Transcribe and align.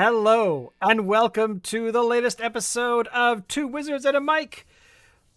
Hello, 0.00 0.72
and 0.80 1.08
welcome 1.08 1.58
to 1.58 1.90
the 1.90 2.04
latest 2.04 2.40
episode 2.40 3.08
of 3.08 3.48
Two 3.48 3.66
Wizards 3.66 4.04
and 4.04 4.16
a 4.16 4.20
Mic. 4.20 4.64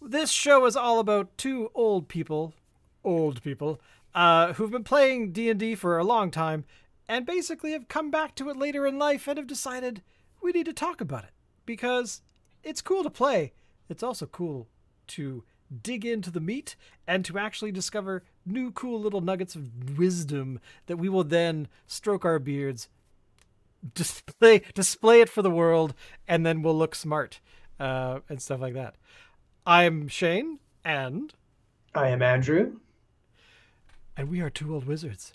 This 0.00 0.30
show 0.30 0.66
is 0.66 0.76
all 0.76 1.00
about 1.00 1.36
two 1.36 1.72
old 1.74 2.06
people, 2.06 2.54
old 3.02 3.42
people, 3.42 3.80
uh, 4.14 4.52
who've 4.52 4.70
been 4.70 4.84
playing 4.84 5.32
D&D 5.32 5.74
for 5.74 5.98
a 5.98 6.04
long 6.04 6.30
time 6.30 6.64
and 7.08 7.26
basically 7.26 7.72
have 7.72 7.88
come 7.88 8.12
back 8.12 8.36
to 8.36 8.50
it 8.50 8.56
later 8.56 8.86
in 8.86 9.00
life 9.00 9.26
and 9.26 9.36
have 9.36 9.48
decided 9.48 10.00
we 10.40 10.52
need 10.52 10.66
to 10.66 10.72
talk 10.72 11.00
about 11.00 11.24
it 11.24 11.32
because 11.66 12.22
it's 12.62 12.80
cool 12.80 13.02
to 13.02 13.10
play. 13.10 13.54
It's 13.88 14.04
also 14.04 14.26
cool 14.26 14.68
to 15.08 15.42
dig 15.82 16.06
into 16.06 16.30
the 16.30 16.38
meat 16.38 16.76
and 17.04 17.24
to 17.24 17.36
actually 17.36 17.72
discover 17.72 18.22
new 18.46 18.70
cool 18.70 19.00
little 19.00 19.22
nuggets 19.22 19.56
of 19.56 19.98
wisdom 19.98 20.60
that 20.86 20.98
we 20.98 21.08
will 21.08 21.24
then 21.24 21.66
stroke 21.88 22.24
our 22.24 22.38
beards 22.38 22.88
display 23.94 24.62
display 24.74 25.20
it 25.20 25.28
for 25.28 25.42
the 25.42 25.50
world 25.50 25.94
and 26.28 26.46
then 26.46 26.62
we'll 26.62 26.76
look 26.76 26.94
smart 26.94 27.40
uh, 27.80 28.20
and 28.28 28.40
stuff 28.40 28.60
like 28.60 28.74
that 28.74 28.94
i'm 29.66 30.08
shane 30.08 30.58
and 30.84 31.34
I 31.94 32.08
am 32.08 32.22
Andrew. 32.22 32.76
and 34.16 34.28
we 34.28 34.40
are 34.40 34.50
two 34.50 34.72
old 34.72 34.86
wizards 34.86 35.32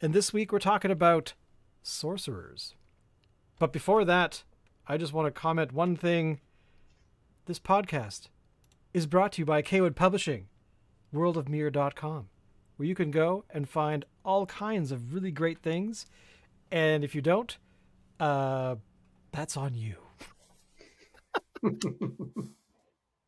and 0.00 0.12
this 0.12 0.32
week 0.32 0.52
we're 0.52 0.58
talking 0.58 0.90
about 0.90 1.34
sorcerers 1.82 2.74
but 3.58 3.72
before 3.72 4.04
that 4.04 4.42
i 4.86 4.96
just 4.96 5.12
want 5.12 5.26
to 5.26 5.40
comment 5.40 5.72
one 5.72 5.96
thing 5.96 6.40
this 7.46 7.60
podcast 7.60 8.28
is 8.92 9.06
brought 9.06 9.32
to 9.32 9.42
you 9.42 9.44
by 9.44 9.60
Kwood 9.62 9.94
Publishing, 9.94 10.46
worldofmere.com, 11.14 12.28
where 12.76 12.88
you 12.88 12.94
can 12.94 13.10
go 13.10 13.44
and 13.50 13.68
find 13.68 14.04
all 14.24 14.46
kinds 14.46 14.90
of 14.90 15.14
really 15.14 15.30
great 15.30 15.58
things. 15.58 16.06
And 16.72 17.04
if 17.04 17.14
you 17.14 17.20
don't, 17.20 17.58
uh, 18.20 18.76
that's 19.32 19.56
on 19.56 19.74
you. 19.74 19.96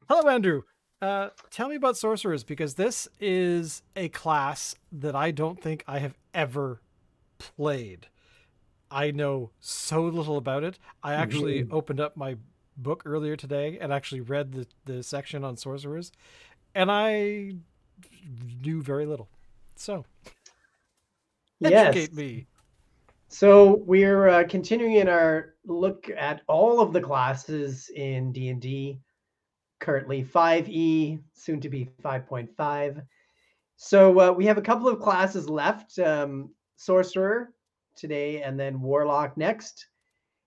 Hello, 0.08 0.28
Andrew. 0.28 0.62
Uh, 1.00 1.28
tell 1.50 1.68
me 1.68 1.76
about 1.76 1.96
sorcerers 1.96 2.42
because 2.42 2.74
this 2.74 3.06
is 3.20 3.82
a 3.94 4.08
class 4.08 4.74
that 4.90 5.14
I 5.14 5.30
don't 5.30 5.60
think 5.62 5.84
I 5.86 5.98
have 6.00 6.14
ever 6.34 6.80
played. 7.38 8.08
I 8.90 9.10
know 9.10 9.50
so 9.60 10.02
little 10.02 10.36
about 10.38 10.64
it. 10.64 10.78
I 11.02 11.14
actually 11.14 11.66
opened 11.70 12.00
up 12.00 12.16
my 12.16 12.36
book 12.76 13.02
earlier 13.04 13.36
today 13.36 13.78
and 13.80 13.92
actually 13.92 14.22
read 14.22 14.52
the, 14.52 14.66
the 14.86 15.02
section 15.02 15.44
on 15.44 15.56
sorcerers, 15.56 16.10
and 16.74 16.90
I 16.90 17.52
knew 18.64 18.82
very 18.82 19.06
little. 19.06 19.28
So, 19.76 20.04
Yes. 21.60 21.88
educate 21.94 22.14
me. 22.14 22.46
So 23.30 23.82
we're 23.86 24.28
uh, 24.28 24.44
continuing 24.48 24.94
in 24.94 25.08
our 25.08 25.54
look 25.66 26.10
at 26.16 26.40
all 26.48 26.80
of 26.80 26.94
the 26.94 27.00
classes 27.00 27.90
in 27.94 28.32
D&D. 28.32 29.00
Currently 29.80 30.24
5e, 30.24 31.20
soon 31.34 31.60
to 31.60 31.68
be 31.68 31.90
5.5. 32.02 33.02
So 33.76 34.20
uh, 34.20 34.32
we 34.32 34.46
have 34.46 34.58
a 34.58 34.62
couple 34.62 34.88
of 34.88 34.98
classes 34.98 35.48
left. 35.48 35.98
Um, 35.98 36.50
Sorcerer 36.76 37.52
today 37.96 38.42
and 38.42 38.58
then 38.58 38.80
Warlock 38.80 39.36
next. 39.36 39.88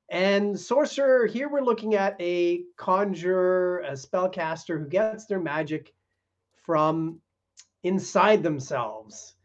And 0.10 0.60
Sorcerer, 0.60 1.28
here 1.28 1.50
we're 1.50 1.62
looking 1.62 1.95
at 1.95 2.16
a 2.20 2.64
conjurer, 2.78 3.80
a 3.80 3.92
spellcaster 3.92 4.80
who 4.80 4.88
gets 4.88 5.26
their 5.26 5.39
magic 5.39 5.94
from 6.66 7.20
inside 7.84 8.44
themselves. 8.44 9.36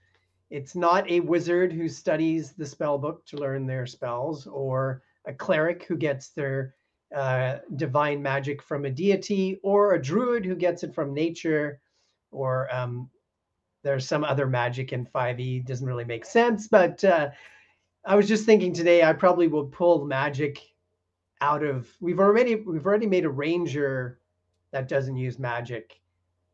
It's 0.51 0.77
not 0.77 1.11
a 1.11 1.21
wizard 1.21 1.73
who 1.73 1.89
studies 1.89 2.53
the 2.53 2.67
spell 2.67 2.99
book 2.99 3.27
to 3.27 3.37
learn 3.37 3.67
their 3.67 3.87
spells, 3.87 4.47
or 4.47 5.03
a 5.25 5.35
cleric 5.35 5.85
who 5.85 5.97
gets 5.97 6.29
their 6.29 6.75
uh, 7.15 7.59
divine 7.75 8.23
magic 8.23 8.63
from 8.63 8.85
a 8.85 8.91
deity, 8.91 9.59
or 9.63 9.95
a 9.95 10.03
druid 10.03 10.45
who 10.45 10.55
gets 10.55 10.85
it 10.85 10.95
from 10.95 11.13
nature, 11.13 11.81
or 12.31 12.73
um, 12.75 13.11
there's 13.83 14.07
some 14.07 14.23
other 14.23 14.47
magic 14.47 14.93
in 14.93 15.05
5e. 15.07 15.67
Doesn't 15.67 15.87
really 15.87 16.05
make 16.05 16.25
sense, 16.25 16.69
but 16.69 17.03
uh, 17.03 17.31
I 18.05 18.15
was 18.15 18.29
just 18.29 18.47
thinking 18.47 18.73
today 18.73 19.03
I 19.03 19.13
probably 19.15 19.49
will 19.49 19.67
pull 19.67 20.05
magic 20.05 20.61
out 21.41 21.65
of. 21.65 21.89
We've 22.01 22.21
already 22.21 22.55
we've 22.55 22.87
already 22.87 23.07
made 23.07 23.25
a 23.25 23.31
ranger 23.31 24.21
that 24.71 24.89
doesn't 24.89 25.17
use 25.17 25.41
magic. 25.41 26.01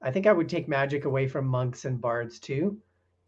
I 0.01 0.11
think 0.11 0.27
I 0.27 0.33
would 0.33 0.49
take 0.49 0.67
magic 0.67 1.05
away 1.05 1.29
from 1.29 1.47
monks 1.47 1.85
and 1.85 2.01
bards 2.01 2.39
too 2.39 2.79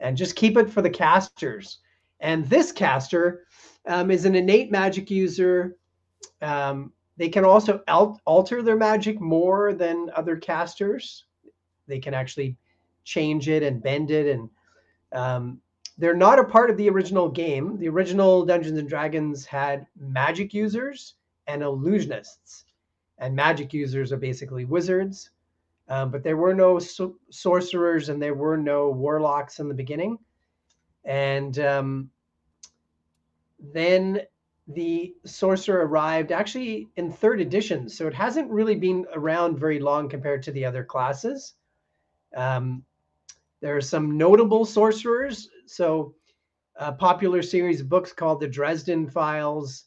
and 0.05 0.19
just 0.19 0.37
keep 0.37 0.59
it 0.59 0.71
for 0.71 0.83
the 0.83 0.91
casters. 0.91 1.79
And 2.21 2.47
this 2.49 2.71
caster 2.71 3.47
um, 3.87 4.11
is 4.11 4.27
an 4.27 4.35
innate 4.35 4.71
magic 4.71 5.11
user. 5.11 5.77
Um, 6.43 6.93
they 7.17 7.31
can 7.31 7.45
also 7.45 7.83
al- 7.89 8.21
alter 8.27 8.63
their 8.63 8.77
magic 8.77 9.19
more 9.19 9.73
than 9.73 10.11
other 10.15 10.37
casters. 10.37 11.25
They 11.89 11.99
can 11.99 12.13
actually 12.13 12.57
change 13.05 13.49
it 13.49 13.63
and 13.63 13.83
bend 13.83 14.11
it, 14.11 14.27
and 14.27 14.51
um, 15.13 15.61
they're 15.97 16.15
not 16.15 16.39
a 16.39 16.45
part 16.45 16.71
of 16.71 16.77
the 16.77 16.89
original 16.91 17.29
game. 17.29 17.79
The 17.79 17.89
original 17.89 18.45
Dungeons 18.45 18.79
and 18.79 18.89
Dragons 18.89 19.47
had 19.47 19.87
magic 19.99 20.53
users 20.53 21.15
and 21.47 21.63
illusionists, 21.63 22.65
and 23.19 23.35
magic 23.35 23.73
users 23.73 24.13
are 24.13 24.19
basically 24.19 24.65
wizards. 24.65 25.31
Um, 25.89 26.11
but 26.11 26.23
there 26.23 26.37
were 26.37 26.55
no 26.55 26.79
so- 26.79 27.17
sorcerers 27.31 28.09
and 28.09 28.21
there 28.21 28.35
were 28.35 28.57
no 28.57 28.91
warlocks 28.91 29.59
in 29.61 29.69
the 29.69 29.75
beginning. 29.75 30.19
And 31.05 31.59
um, 31.59 32.11
then 33.59 34.23
the 34.69 35.15
sorcerer 35.27 35.87
arrived 35.87 36.33
actually 36.33 36.89
in 36.97 37.13
third 37.13 37.41
edition, 37.41 37.89
so 37.89 38.07
it 38.07 38.15
hasn't 38.15 38.51
really 38.51 38.77
been 38.77 39.07
around 39.13 39.59
very 39.59 39.79
long 39.79 40.09
compared 40.09 40.43
to 40.45 40.53
the 40.53 40.65
other 40.65 40.85
classes. 40.85 41.55
Um, 42.35 42.83
there 43.61 43.77
are 43.77 43.83
some 43.83 44.17
notable 44.17 44.65
sorcerers. 44.65 45.49
So, 45.67 46.15
a 46.77 46.93
popular 46.93 47.41
series 47.41 47.81
of 47.81 47.89
books 47.89 48.13
called 48.13 48.41
the 48.41 48.49
Dresden 48.49 49.09
Files 49.09 49.85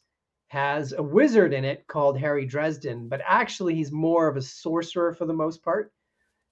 has 0.47 0.93
a 0.93 1.03
wizard 1.03 1.53
in 1.53 1.65
it 1.65 1.85
called 1.87 2.17
Harry 2.17 2.45
Dresden, 2.45 3.07
but 3.07 3.21
actually 3.25 3.75
he's 3.75 3.91
more 3.91 4.27
of 4.27 4.37
a 4.37 4.41
sorcerer 4.41 5.13
for 5.13 5.25
the 5.25 5.33
most 5.33 5.63
part. 5.63 5.91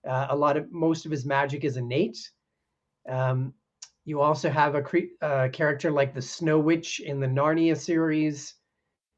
Uh, 0.07 0.27
a 0.29 0.35
lot 0.35 0.57
of 0.57 0.71
most 0.71 1.05
of 1.05 1.11
his 1.11 1.25
magic 1.25 1.63
is 1.63 1.77
innate. 1.77 2.29
Um, 3.07 3.53
you 4.03 4.21
also 4.21 4.49
have 4.49 4.75
a 4.75 4.81
cre- 4.81 5.15
uh, 5.21 5.49
character 5.51 5.91
like 5.91 6.13
the 6.13 6.21
Snow 6.21 6.59
Witch 6.59 6.99
in 6.99 7.19
the 7.19 7.27
Narnia 7.27 7.75
series. 7.75 8.53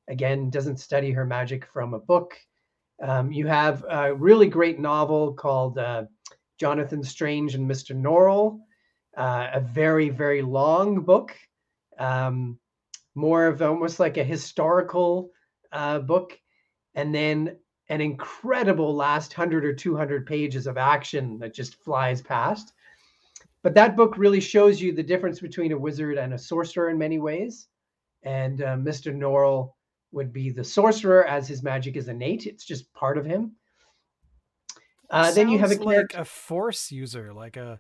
Again, 0.10 0.50
doesn't 0.50 0.80
study 0.80 1.12
her 1.12 1.26
magic 1.26 1.66
from 1.66 1.94
a 1.94 2.00
book. 2.00 2.38
Um, 3.02 3.32
you 3.32 3.48
have 3.48 3.84
a 3.90 4.14
really 4.14 4.48
great 4.48 4.80
novel 4.80 5.34
called 5.34 5.78
uh, 5.78 6.06
Jonathan 6.60 7.04
Strange 7.04 7.56
and 7.56 7.70
Mr. 7.70 7.96
Norrell, 7.96 8.60
uh, 9.18 9.50
a 9.54 9.60
very, 9.60 10.10
very 10.10 10.42
long 10.42 11.02
book, 11.02 11.36
um, 12.00 12.58
more 13.18 13.48
of 13.48 13.62
almost 13.62 14.00
like 14.00 14.18
a 14.18 14.24
historical 14.24 15.32
uh, 15.72 16.00
book. 16.00 16.40
And 16.94 17.14
then 17.14 17.58
an 17.90 18.00
incredible 18.00 18.96
last 18.96 19.38
100 19.38 19.66
or 19.66 19.74
200 19.74 20.26
pages 20.26 20.68
of 20.68 20.78
action 20.78 21.40
that 21.40 21.54
just 21.54 21.84
flies 21.84 22.22
past. 22.22 22.74
But 23.64 23.74
that 23.74 23.98
book 23.98 24.18
really 24.18 24.40
shows 24.40 24.80
you 24.80 24.94
the 24.94 25.04
difference 25.04 25.40
between 25.40 25.72
a 25.72 25.78
wizard 25.78 26.18
and 26.18 26.34
a 26.34 26.38
sorcerer 26.38 26.90
in 26.90 26.98
many 26.98 27.20
ways. 27.20 27.68
And 28.24 28.62
uh, 28.62 28.76
Mr. 28.76 29.16
Norrell 29.16 29.74
would 30.12 30.32
be 30.32 30.52
the 30.52 30.64
sorcerer 30.64 31.26
as 31.26 31.48
his 31.48 31.64
magic 31.64 31.98
is 31.98 32.08
innate, 32.08 32.46
it's 32.46 32.66
just 32.66 32.94
part 32.94 33.18
of 33.18 33.26
him. 33.26 33.54
Uh, 35.10 35.32
then 35.32 35.50
you 35.50 35.58
have 35.58 35.72
a 35.72 35.76
like 35.76 36.14
a 36.14 36.26
force 36.26 36.92
user, 36.92 37.34
like 37.34 37.56
a, 37.56 37.80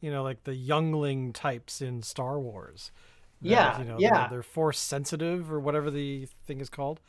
you 0.00 0.10
know, 0.10 0.22
like 0.22 0.44
the 0.44 0.54
youngling 0.54 1.32
types 1.32 1.80
in 1.80 2.02
Star 2.02 2.38
Wars. 2.38 2.92
That, 3.48 3.78
Yeah, 3.78 3.78
you 3.78 3.84
know, 3.84 3.96
yeah. 3.98 4.20
They're, 4.20 4.28
they're 4.30 4.42
force 4.42 4.78
sensitive 4.78 5.50
or 5.52 5.60
whatever 5.60 5.90
the 5.90 6.26
thing 6.46 6.60
is 6.60 6.68
called. 6.68 7.00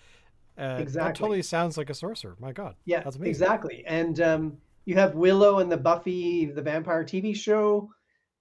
Uh, 0.57 0.77
That 0.77 0.81
Exactly. 0.81 1.13
totally 1.19 1.41
sounds 1.43 1.77
like 1.77 1.89
a 1.89 1.93
sorcerer. 1.93 2.35
My 2.39 2.51
God. 2.51 2.75
Yeah, 2.85 3.01
that's 3.01 3.15
amazing. 3.15 3.29
exactly. 3.29 3.83
And 3.85 4.19
um, 4.21 4.57
you 4.85 4.95
have 4.95 5.15
Willow 5.15 5.59
and 5.59 5.71
the 5.71 5.77
Buffy 5.77 6.45
the 6.45 6.61
Vampire 6.61 7.03
TV 7.03 7.35
show, 7.35 7.89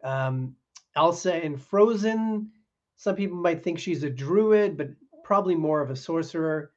um, 0.04 0.54
Elsa 0.96 1.44
in 1.44 1.56
Frozen. 1.58 2.50
Some 2.96 3.16
people 3.16 3.36
might 3.36 3.62
think 3.62 3.78
she's 3.78 4.02
a 4.02 4.10
druid, 4.10 4.76
but 4.78 4.88
probably 5.24 5.54
more 5.54 5.80
of 5.82 5.90
a 5.90 5.96
sorcerer. 5.96 6.72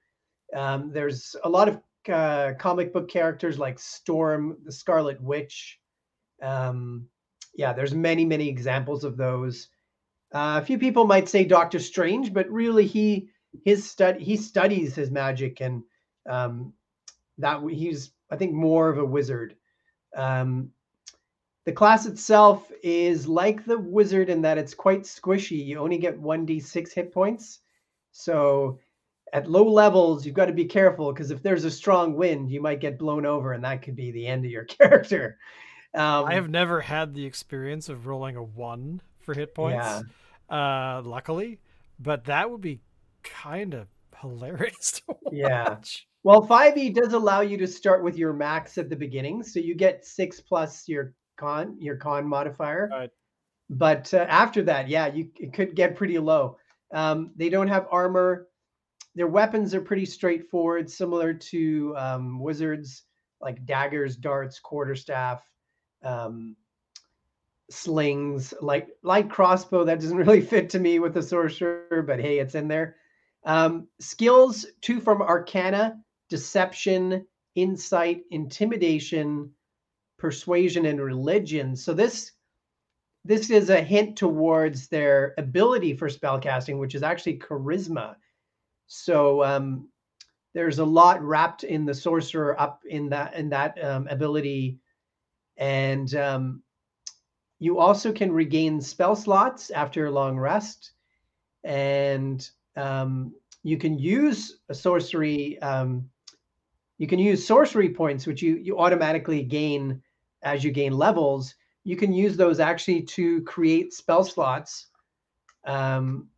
Um, 0.56 0.92
there's 0.92 1.36
a 1.44 1.50
lot 1.50 1.70
of 1.70 1.80
uh, 2.12 2.54
comic 2.60 2.92
book 2.92 3.08
characters 3.10 3.60
like 3.60 3.78
Storm, 3.80 4.58
the 4.66 4.72
Scarlet 4.72 5.22
Witch. 5.22 5.80
Um, 6.42 7.08
yeah, 7.56 7.72
there's 7.74 7.94
many, 7.94 8.26
many 8.26 8.48
examples 8.50 9.04
of 9.04 9.16
those. 9.16 9.68
Uh, 10.32 10.60
a 10.62 10.66
few 10.66 10.78
people 10.78 11.06
might 11.06 11.28
say 11.28 11.44
Doctor 11.44 11.80
Strange, 11.80 12.34
but 12.34 12.50
really 12.50 12.86
he 12.86 13.30
his 13.66 13.90
stud 13.90 14.18
he 14.18 14.38
studies 14.38 14.96
his 14.96 15.10
magic 15.10 15.60
and 15.62 15.84
um, 16.30 16.74
that 17.38 17.62
he's 17.70 18.12
I 18.30 18.36
think 18.36 18.54
more 18.54 18.90
of 18.90 19.00
a 19.00 19.06
wizard. 19.06 19.56
Um, 20.16 20.72
the 21.66 21.72
class 21.72 22.06
itself 22.06 22.72
is 22.84 23.28
like 23.28 23.66
the 23.66 23.78
wizard 23.78 24.30
in 24.30 24.42
that 24.44 24.58
it's 24.58 24.74
quite 24.74 25.04
squishy. 25.04 25.66
You 25.66 25.80
only 25.80 25.98
get 25.98 26.20
one 26.20 26.46
d 26.46 26.60
six 26.60 26.94
hit 26.94 27.12
points, 27.12 27.60
so 28.12 28.80
at 29.34 29.50
low 29.50 29.68
levels, 29.68 30.26
you've 30.26 30.36
got 30.36 30.46
to 30.46 30.54
be 30.54 30.66
careful 30.66 31.12
because 31.12 31.32
if 31.32 31.44
there's 31.44 31.64
a 31.64 31.72
strong 31.72 32.16
wind, 32.16 32.50
you 32.52 32.62
might 32.62 32.80
get 32.80 32.98
blown 32.98 33.26
over, 33.26 33.54
and 33.54 33.64
that 33.64 33.82
could 33.82 33.96
be 33.96 34.12
the 34.12 34.28
end 34.28 34.46
of 34.46 34.52
your 34.52 34.64
character. 34.66 35.38
Um, 35.94 36.26
I 36.26 36.36
have 36.36 36.50
never 36.50 36.82
had 36.82 37.14
the 37.14 37.26
experience 37.26 37.90
of 37.90 38.06
rolling 38.06 38.36
a 38.36 38.44
one 38.44 39.02
for 39.30 39.40
hit 39.40 39.54
points. 39.54 40.04
Yeah. 40.50 40.98
Uh, 40.98 41.02
luckily, 41.06 41.60
but 42.00 42.26
that 42.26 42.50
would 42.50 42.62
be 42.62 42.82
kind 43.24 43.76
of 43.76 43.88
hilarious 44.20 45.02
Yeah. 45.32 45.78
Well, 46.24 46.46
5e 46.46 46.96
does 46.96 47.14
allow 47.14 47.42
you 47.42 47.58
to 47.58 47.68
start 47.68 48.04
with 48.04 48.18
your 48.18 48.34
max 48.34 48.78
at 48.80 48.90
the 48.90 48.96
beginning, 48.96 49.44
so 49.44 49.60
you 49.60 49.76
get 49.76 50.04
six 50.04 50.42
plus 50.42 50.88
your 50.88 51.14
con 51.38 51.78
your 51.80 51.96
con 51.96 52.28
modifier. 52.28 52.90
Right. 52.92 53.12
But 53.70 54.12
uh, 54.14 54.26
after 54.28 54.64
that, 54.64 54.90
yeah, 54.90 55.08
you 55.14 55.30
it 55.40 55.54
could 55.54 55.76
get 55.76 55.96
pretty 55.96 56.18
low. 56.18 56.58
Um, 56.92 57.32
they 57.36 57.50
don't 57.50 57.68
have 57.68 57.88
armor. 57.92 58.48
Their 59.14 59.28
weapons 59.28 59.76
are 59.76 59.82
pretty 59.82 60.06
straightforward, 60.06 60.90
similar 60.90 61.34
to 61.34 61.96
um, 61.96 62.40
wizards, 62.40 63.04
like 63.40 63.64
daggers, 63.66 64.16
darts, 64.16 64.60
quarterstaff, 64.60 65.48
um, 66.04 66.56
slings, 67.70 68.54
like 68.62 68.90
light 69.04 69.30
crossbow. 69.30 69.84
That 69.84 70.00
doesn't 70.00 70.18
really 70.26 70.42
fit 70.42 70.70
to 70.72 70.80
me 70.80 71.00
with 71.00 71.14
the 71.14 71.24
sorcerer, 71.24 72.04
but 72.06 72.20
hey, 72.20 72.40
it's 72.40 72.56
in 72.56 72.68
there. 72.68 72.96
Um, 73.46 73.88
skills 74.00 74.66
two 74.82 75.00
from 75.00 75.22
Arcana, 75.22 75.98
Deception, 76.30 77.26
Insight, 77.56 78.24
Intimidation, 78.32 79.52
Persuasion, 80.18 80.86
and 80.86 81.02
Religion. 81.02 81.76
So 81.76 81.94
this 81.94 82.32
this 83.26 83.50
is 83.50 83.70
a 83.70 83.82
hint 83.82 84.18
towards 84.18 84.88
their 84.88 85.34
ability 85.38 85.94
for 85.94 86.08
spellcasting, 86.08 86.80
which 86.80 86.96
is 86.96 87.04
actually 87.04 87.38
charisma. 87.38 88.16
So 88.88 89.44
um, 89.44 89.90
there's 90.54 90.80
a 90.80 90.86
lot 90.86 91.22
wrapped 91.22 91.64
in 91.64 91.86
the 91.86 91.94
sorcerer 91.94 92.60
up 92.60 92.82
in 92.90 93.10
that 93.10 93.36
in 93.36 93.50
that 93.50 93.82
um, 93.84 94.08
ability, 94.08 94.80
and 95.58 96.14
um, 96.16 96.64
you 97.60 97.78
also 97.80 98.12
can 98.12 98.32
regain 98.32 98.82
spell 98.82 99.16
slots 99.16 99.70
after 99.70 100.06
a 100.06 100.12
long 100.12 100.38
rest, 100.38 100.92
and 101.64 102.50
um, 102.76 103.34
you 103.64 103.78
can 103.78 104.00
use 104.00 104.60
a 104.70 104.74
sorcery. 104.74 105.62
Um, 105.62 106.10
you 106.98 107.08
can 107.08 107.20
use 107.20 107.46
sorcery 107.46 107.90
points, 107.90 108.26
which 108.26 108.42
you 108.42 108.56
you 108.56 108.80
automatically 108.80 109.44
gain 109.44 110.02
as 110.42 110.64
you 110.64 110.72
gain 110.72 110.94
levels. 110.94 111.56
You 111.84 111.96
can 111.96 112.14
use 112.14 112.38
those 112.38 112.60
actually 112.60 113.04
to 113.04 113.42
create 113.44 113.94
spell 113.94 114.24
slots. 114.24 114.88
Um, 115.66 116.30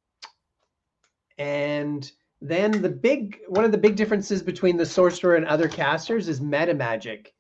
and 1.37 2.11
then 2.41 2.81
the 2.81 2.89
big 2.89 3.39
one 3.47 3.65
of 3.65 3.71
the 3.71 3.77
big 3.77 3.95
differences 3.95 4.41
between 4.41 4.77
the 4.77 4.85
sorcerer 4.85 5.35
and 5.35 5.45
other 5.45 5.67
casters 5.67 6.27
is 6.27 6.41
meta 6.41 6.73
magic. 6.73 7.33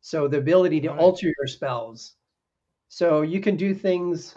So 0.00 0.28
the 0.28 0.38
ability 0.38 0.80
to 0.82 0.90
right. 0.90 0.98
alter 0.98 1.26
your 1.26 1.46
spells. 1.48 2.14
So 2.88 3.22
you 3.22 3.40
can 3.40 3.56
do 3.56 3.74
things 3.74 4.34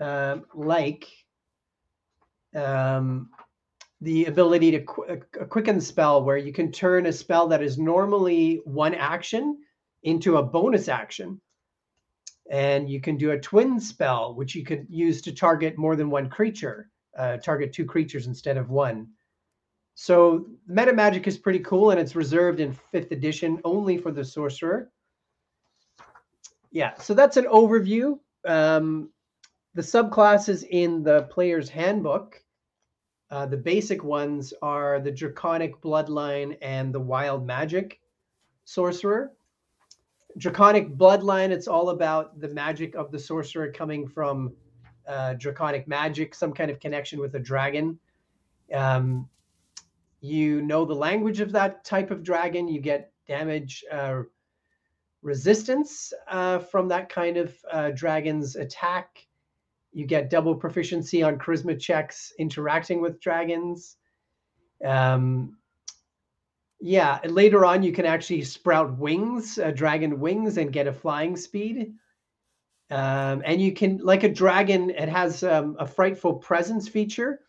um, 0.00 0.44
like 0.54 1.08
um, 2.54 3.30
the 4.00 4.26
ability 4.26 4.70
to 4.72 4.80
qu- 4.80 5.22
a 5.40 5.46
quicken 5.46 5.80
spell, 5.80 6.22
where 6.22 6.36
you 6.36 6.52
can 6.52 6.70
turn 6.70 7.06
a 7.06 7.12
spell 7.12 7.48
that 7.48 7.62
is 7.62 7.78
normally 7.78 8.60
one 8.64 8.94
action 8.94 9.58
into 10.02 10.36
a 10.36 10.42
bonus 10.42 10.88
action. 10.88 11.40
And 12.50 12.88
you 12.88 13.00
can 13.00 13.16
do 13.16 13.32
a 13.32 13.40
twin 13.40 13.80
spell, 13.80 14.34
which 14.34 14.54
you 14.54 14.64
could 14.64 14.86
use 14.88 15.20
to 15.22 15.32
target 15.32 15.76
more 15.76 15.96
than 15.96 16.10
one 16.10 16.30
creature, 16.30 16.90
uh, 17.16 17.38
target 17.38 17.72
two 17.72 17.84
creatures 17.84 18.26
instead 18.26 18.56
of 18.56 18.70
one. 18.70 19.08
So 19.94 20.46
meta 20.66 20.92
magic 20.92 21.26
is 21.26 21.36
pretty 21.36 21.58
cool, 21.58 21.90
and 21.90 21.98
it's 21.98 22.14
reserved 22.14 22.60
in 22.60 22.72
fifth 22.92 23.10
edition 23.10 23.60
only 23.64 23.98
for 23.98 24.12
the 24.12 24.24
sorcerer. 24.24 24.90
Yeah, 26.70 26.94
so 26.98 27.14
that's 27.14 27.36
an 27.36 27.46
overview. 27.46 28.18
Um, 28.46 29.10
the 29.74 29.82
subclasses 29.82 30.64
in 30.68 31.02
the 31.02 31.22
player's 31.24 31.68
handbook 31.68 32.42
uh, 33.30 33.46
the 33.46 33.56
basic 33.56 34.02
ones 34.02 34.54
are 34.62 35.00
the 35.00 35.10
Draconic 35.10 35.80
Bloodline 35.82 36.56
and 36.62 36.94
the 36.94 37.00
Wild 37.00 37.46
Magic 37.46 38.00
Sorcerer. 38.64 39.32
Draconic 40.38 40.96
Bloodline, 40.96 41.50
it's 41.50 41.68
all 41.68 41.90
about 41.90 42.40
the 42.40 42.48
magic 42.48 42.94
of 42.94 43.10
the 43.10 43.18
sorcerer 43.18 43.70
coming 43.70 44.06
from 44.06 44.52
uh, 45.06 45.34
draconic 45.34 45.86
magic, 45.88 46.34
some 46.34 46.52
kind 46.52 46.70
of 46.70 46.80
connection 46.80 47.18
with 47.18 47.34
a 47.34 47.38
dragon. 47.38 47.98
Um, 48.72 49.28
you 50.20 50.62
know 50.62 50.84
the 50.84 50.94
language 50.94 51.40
of 51.40 51.52
that 51.52 51.84
type 51.84 52.10
of 52.10 52.22
dragon, 52.22 52.68
you 52.68 52.80
get 52.80 53.12
damage 53.26 53.84
uh, 53.90 54.22
resistance 55.22 56.12
uh, 56.28 56.58
from 56.58 56.88
that 56.88 57.08
kind 57.08 57.36
of 57.36 57.54
uh, 57.70 57.90
dragon's 57.90 58.56
attack. 58.56 59.26
You 59.92 60.06
get 60.06 60.30
double 60.30 60.54
proficiency 60.54 61.22
on 61.22 61.38
charisma 61.38 61.78
checks 61.78 62.32
interacting 62.38 63.00
with 63.00 63.20
dragons. 63.20 63.96
Um, 64.84 65.56
yeah, 66.80 67.18
later 67.24 67.64
on 67.64 67.82
you 67.82 67.92
can 67.92 68.06
actually 68.06 68.42
sprout 68.42 68.96
wings, 68.98 69.58
uh, 69.58 69.72
dragon 69.72 70.20
wings, 70.20 70.58
and 70.58 70.72
get 70.72 70.86
a 70.86 70.92
flying 70.92 71.36
speed. 71.36 71.94
Um, 72.90 73.42
and 73.44 73.60
you 73.60 73.72
can, 73.72 73.98
like 73.98 74.22
a 74.22 74.32
dragon, 74.32 74.90
it 74.90 75.08
has 75.08 75.42
um, 75.42 75.76
a 75.78 75.86
frightful 75.86 76.34
presence 76.34 76.88
feature. 76.88 77.40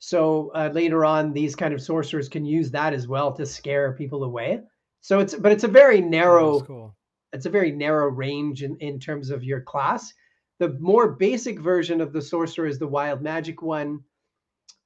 So 0.00 0.50
uh, 0.54 0.70
later 0.72 1.04
on, 1.04 1.32
these 1.32 1.56
kind 1.56 1.72
of 1.72 1.80
sorcerers 1.80 2.28
can 2.28 2.44
use 2.44 2.70
that 2.72 2.92
as 2.92 3.08
well 3.08 3.32
to 3.32 3.46
scare 3.46 3.92
people 3.92 4.24
away. 4.24 4.62
So 5.00 5.20
it's, 5.20 5.34
but 5.34 5.52
it's 5.52 5.64
a 5.64 5.68
very 5.68 6.00
narrow, 6.00 6.60
cool. 6.60 6.96
it's 7.32 7.46
a 7.46 7.50
very 7.50 7.70
narrow 7.70 8.08
range 8.08 8.62
in, 8.62 8.76
in 8.78 8.98
terms 8.98 9.30
of 9.30 9.44
your 9.44 9.60
class. 9.60 10.12
The 10.58 10.70
more 10.80 11.12
basic 11.12 11.60
version 11.60 12.00
of 12.00 12.12
the 12.12 12.22
sorcerer 12.22 12.66
is 12.66 12.78
the 12.78 12.88
wild 12.88 13.22
magic 13.22 13.62
one, 13.62 14.00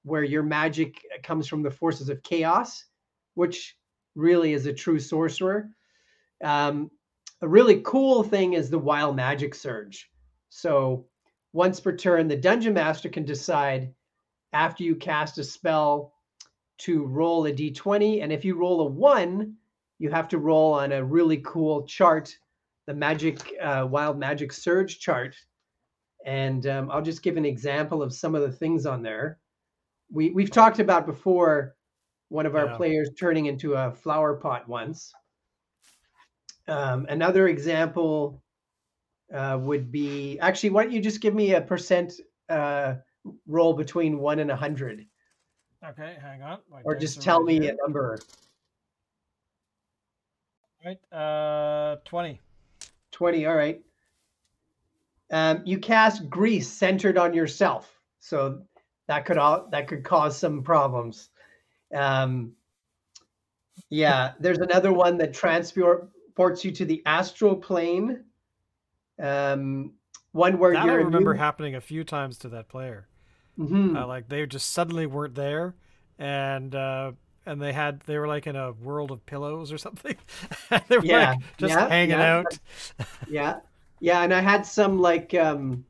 where 0.05 0.25
your 0.25 0.43
magic 0.43 1.01
comes 1.22 1.48
from 1.48 1.63
the 1.63 1.70
forces 1.70 2.08
of 2.08 2.22
chaos, 2.22 2.84
which 3.34 3.77
really 4.15 4.53
is 4.53 4.67
a 4.67 4.72
true 4.72 4.98
sorcerer. 4.98 5.70
Um, 6.44 6.91
a 7.41 7.48
really 7.48 7.81
cool 7.84 8.22
thing 8.22 8.53
is 8.53 8.69
the 8.69 8.79
wild 8.79 9.17
magic 9.17 9.55
surge. 9.55 10.10
So 10.51 11.06
once 11.53 11.81
per 11.81 11.96
turn, 11.96 12.29
the 12.29 12.37
dungeon 12.37 12.75
master 12.75 13.08
can 13.08 13.25
decide 13.25 13.93
after 14.53 14.84
you 14.84 14.94
cast 14.94 15.39
a 15.39 15.44
spell 15.44 16.13
to 16.79 17.05
roll 17.05 17.46
a 17.46 17.53
d20. 17.53 18.22
And 18.22 18.32
if 18.32 18.44
you 18.44 18.56
roll 18.56 18.82
a 18.82 18.87
one, 18.87 19.56
you 20.03 20.11
have 20.11 20.29
to 20.29 20.39
roll 20.39 20.75
on 20.75 20.93
a 20.93 21.03
really 21.03 21.39
cool 21.39 21.85
chart, 21.85 22.37
the 22.87 22.94
magic, 22.94 23.55
uh, 23.61 23.87
wild 23.89 24.19
magic 24.19 24.53
surge 24.53 24.99
chart 24.99 25.35
and 26.25 26.67
um, 26.67 26.91
I'll 26.91 27.03
just 27.03 27.23
give 27.23 27.37
an 27.37 27.44
example 27.44 28.03
of 28.03 28.13
some 28.13 28.35
of 28.35 28.43
the 28.43 28.53
things 28.53 28.87
on 28.87 29.03
there. 29.03 29.39
We 30.11 30.31
we've 30.31 30.51
talked 30.51 30.79
about 30.79 31.06
before 31.06 31.75
one 32.29 32.47
of 32.47 32.55
our 32.55 32.67
yeah. 32.67 32.77
players 32.77 33.11
turning 33.19 33.47
into 33.47 33.75
a 33.75 33.93
flower 33.93 34.35
pot 34.35 34.69
once. 34.69 35.13
Um, 36.69 37.06
another 37.09 37.49
example 37.49 38.43
uh, 39.35 39.59
would 39.61 39.91
be 39.91 40.39
actually, 40.39 40.71
why 40.71 40.85
don't 40.85 40.93
you 40.93 41.01
just 41.01 41.21
give 41.21 41.35
me 41.35 41.55
a 41.55 41.61
percent 41.61 42.15
uh, 42.49 42.94
roll 43.47 43.75
between 43.75 44.19
one 44.19 44.39
and 44.39 44.51
a 44.51 44.56
hundred? 44.56 45.05
Okay, 45.85 46.17
hang 46.23 46.43
on. 46.43 46.59
My 46.71 46.82
or 46.85 46.94
just 46.94 47.21
tell 47.21 47.43
me 47.43 47.61
here. 47.61 47.73
a 47.73 47.77
number. 47.82 48.19
Right, 50.84 50.98
uh, 51.12 51.96
twenty. 52.05 52.41
Twenty. 53.12 53.46
All 53.46 53.55
right. 53.55 53.81
Um, 55.31 55.62
you 55.65 55.79
cast 55.79 56.29
grease 56.29 56.69
centered 56.69 57.17
on 57.17 57.32
yourself, 57.32 58.01
so 58.19 58.62
that 59.06 59.24
could 59.24 59.39
all 59.39 59.69
that 59.70 59.86
could 59.86 60.05
cause 60.05 60.36
some 60.36 60.62
problems. 60.62 61.31
Um, 61.94 62.53
yeah, 63.91 64.32
there's 64.41 64.58
another 64.58 64.93
one 64.93 65.19
that 65.19 65.32
transports 65.32 66.65
you 66.65 66.72
to 66.72 66.84
the 66.84 67.03
astral 67.06 67.56
plane. 67.56 68.24
Um, 69.22 69.93
one 70.32 70.58
where 70.58 70.72
that 70.72 70.84
I 70.84 70.94
remember 70.94 71.34
happening 71.34 71.77
a 71.77 71.81
few 71.81 72.03
times 72.03 72.39
to 72.39 72.48
that 72.51 72.69
player. 72.69 73.06
Mm-hmm. 73.58 73.96
Uh, 73.96 74.06
like 74.06 74.29
they 74.29 74.44
just 74.46 74.72
suddenly 74.72 75.06
weren't 75.06 75.34
there, 75.34 75.74
and 76.19 76.74
uh, 76.74 77.12
and 77.46 77.61
they 77.61 77.72
had 77.72 78.01
they 78.01 78.19
were 78.19 78.29
like 78.29 78.46
in 78.46 78.56
a 78.56 78.72
world 78.72 79.11
of 79.11 79.25
pillows 79.27 79.72
or 79.72 79.79
something. 79.79 80.17
they 80.89 80.99
were 80.99 81.05
yeah, 81.05 81.31
like 81.31 81.39
just 81.56 81.75
yeah, 81.75 81.89
hanging 81.89 82.19
yeah. 82.19 82.37
out. 82.37 82.58
yeah, 83.29 83.56
yeah, 84.01 84.22
and 84.22 84.32
I 84.32 84.41
had 84.41 84.67
some 84.67 84.99
like 84.99 85.34
um 85.34 85.84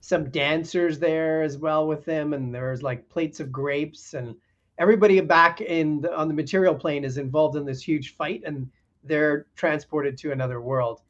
some 0.00 0.30
dancers 0.30 0.98
there 0.98 1.42
as 1.42 1.58
well 1.58 1.86
with 1.86 2.04
them, 2.04 2.32
and 2.32 2.54
there 2.54 2.70
was 2.70 2.82
like 2.82 3.08
plates 3.08 3.40
of 3.40 3.52
grapes, 3.52 4.14
and 4.14 4.34
everybody 4.78 5.20
back 5.20 5.60
in 5.60 6.00
the, 6.00 6.16
on 6.16 6.28
the 6.28 6.34
material 6.34 6.74
plane 6.74 7.04
is 7.04 7.18
involved 7.18 7.56
in 7.56 7.64
this 7.64 7.82
huge 7.82 8.14
fight, 8.16 8.42
and 8.46 8.70
they're 9.04 9.46
transported 9.56 10.16
to 10.18 10.32
another 10.32 10.60
world. 10.60 11.02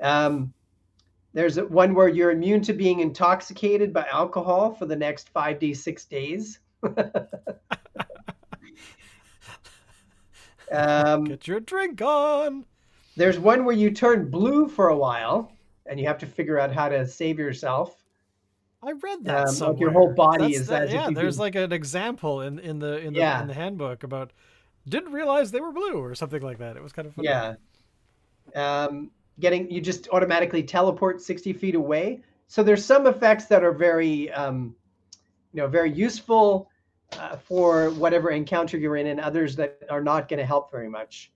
Um, 0.00 0.52
there's 1.32 1.60
one 1.60 1.94
where 1.94 2.08
you're 2.08 2.32
immune 2.32 2.62
to 2.62 2.72
being 2.72 3.00
intoxicated 3.00 3.92
by 3.92 4.06
alcohol 4.12 4.72
for 4.72 4.86
the 4.86 4.96
next 4.96 5.28
five 5.28 5.60
days, 5.60 5.82
six 5.82 6.04
days. 6.04 6.58
Um, 10.70 11.24
Get 11.24 11.46
your 11.48 11.60
drink 11.60 12.00
on. 12.02 12.64
there's 13.16 13.38
one 13.38 13.64
where 13.64 13.74
you 13.74 13.90
turn 13.90 14.30
blue 14.30 14.68
for 14.68 14.88
a 14.88 14.96
while, 14.96 15.52
and 15.86 15.98
you 15.98 16.06
have 16.06 16.18
to 16.18 16.26
figure 16.26 16.58
out 16.58 16.72
how 16.72 16.88
to 16.88 17.06
save 17.06 17.38
yourself. 17.38 17.96
I 18.82 18.92
read 18.92 19.24
that 19.24 19.48
Um, 19.48 19.54
somewhere. 19.54 19.72
like 19.74 19.80
your 19.80 19.90
whole 19.90 20.14
body 20.14 20.44
That's 20.44 20.60
is 20.60 20.66
that. 20.68 20.82
as 20.84 20.92
yeah. 20.92 21.10
There's 21.12 21.38
like 21.38 21.54
an 21.54 21.72
example 21.72 22.40
in 22.40 22.58
in 22.58 22.78
the 22.78 22.98
in 22.98 23.12
the 23.12 23.18
Yeah. 23.20 23.42
in 23.42 23.48
the 23.48 23.54
handbook 23.54 24.04
about 24.04 24.32
didn't 24.88 25.12
realize 25.12 25.50
they 25.50 25.60
were 25.60 25.72
blue 25.72 25.98
or 26.02 26.14
something 26.14 26.40
like 26.40 26.58
that. 26.58 26.76
It 26.76 26.82
was 26.82 26.92
kind 26.92 27.06
of 27.06 27.14
funny. 27.14 27.28
Yeah. 27.28 27.54
Um, 28.54 29.10
getting 29.38 29.70
you 29.70 29.80
just 29.82 30.08
automatically 30.12 30.62
teleport 30.62 31.20
60 31.20 31.52
feet 31.52 31.74
away. 31.74 32.22
So 32.48 32.62
there's 32.62 32.84
some 32.84 33.06
effects 33.06 33.44
that 33.46 33.62
are 33.62 33.72
very, 33.72 34.30
um, 34.32 34.74
you 35.52 35.60
know, 35.60 35.68
very 35.68 35.92
useful 35.92 36.69
uh, 37.18 37.36
for 37.36 37.90
whatever 37.90 38.30
encounter 38.30 38.78
you're 38.78 38.96
in, 38.96 39.06
and 39.08 39.20
others 39.20 39.56
that 39.56 39.82
are 39.90 40.02
not 40.02 40.28
going 40.28 40.38
to 40.38 40.46
help 40.46 40.70
very 40.70 40.88
much. 40.88 41.32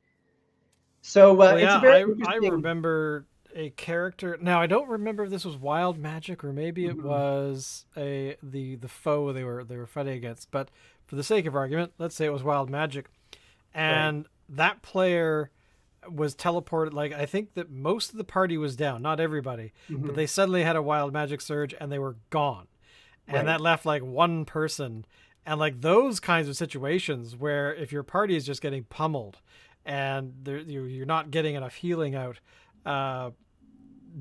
So 1.02 1.32
uh, 1.32 1.34
Well, 1.34 1.60
yeah, 1.60 1.80
I, 1.82 2.04
I 2.26 2.36
remember 2.36 3.26
a 3.54 3.70
character. 3.70 4.38
Now 4.40 4.60
I 4.60 4.66
don't 4.66 4.88
remember 4.88 5.24
if 5.24 5.30
this 5.30 5.44
was 5.44 5.56
wild 5.56 5.98
magic 5.98 6.42
or 6.42 6.52
maybe 6.52 6.86
it 6.86 6.96
Mhm. 6.96 7.02
was 7.04 7.84
a 7.96 8.36
the 8.42 8.76
the 8.76 8.88
foe 8.88 9.32
they 9.32 9.44
were 9.44 9.64
they 9.64 9.76
were 9.76 9.86
fighting 9.86 10.14
against. 10.14 10.50
But 10.50 10.70
for 11.06 11.16
the 11.16 11.22
sake 11.22 11.46
of 11.46 11.54
argument, 11.54 11.92
let's 11.98 12.14
say 12.16 12.24
it 12.26 12.32
was 12.32 12.42
wild 12.42 12.70
magic, 12.70 13.06
and 13.74 14.26
that 14.48 14.82
player 14.82 15.50
was 16.10 16.34
teleported. 16.34 16.92
Like 16.94 17.12
I 17.12 17.26
think 17.26 17.54
that 17.54 17.70
most 17.70 18.10
of 18.12 18.16
the 18.18 18.24
party 18.24 18.56
was 18.58 18.74
down, 18.76 19.02
not 19.02 19.20
everybody, 19.20 19.72
Mhm. 19.90 20.06
but 20.06 20.14
they 20.16 20.26
suddenly 20.26 20.62
had 20.64 20.76
a 20.76 20.82
wild 20.82 21.12
magic 21.12 21.40
surge 21.40 21.74
and 21.78 21.92
they 21.92 21.98
were 21.98 22.16
gone, 22.30 22.66
and 23.28 23.36
Right. 23.36 23.46
that 23.46 23.60
left 23.60 23.84
like 23.86 24.02
one 24.02 24.44
person. 24.46 25.04
And 25.46 25.60
like 25.60 25.80
those 25.80 26.20
kinds 26.20 26.48
of 26.48 26.56
situations 26.56 27.36
where 27.36 27.74
if 27.74 27.92
your 27.92 28.02
party 28.02 28.34
is 28.36 28.46
just 28.46 28.62
getting 28.62 28.84
pummeled 28.84 29.38
and 29.84 30.32
you're, 30.46 30.86
you're 30.86 31.06
not 31.06 31.30
getting 31.30 31.54
enough 31.54 31.74
healing 31.74 32.14
out, 32.14 32.40
uh, 32.86 33.30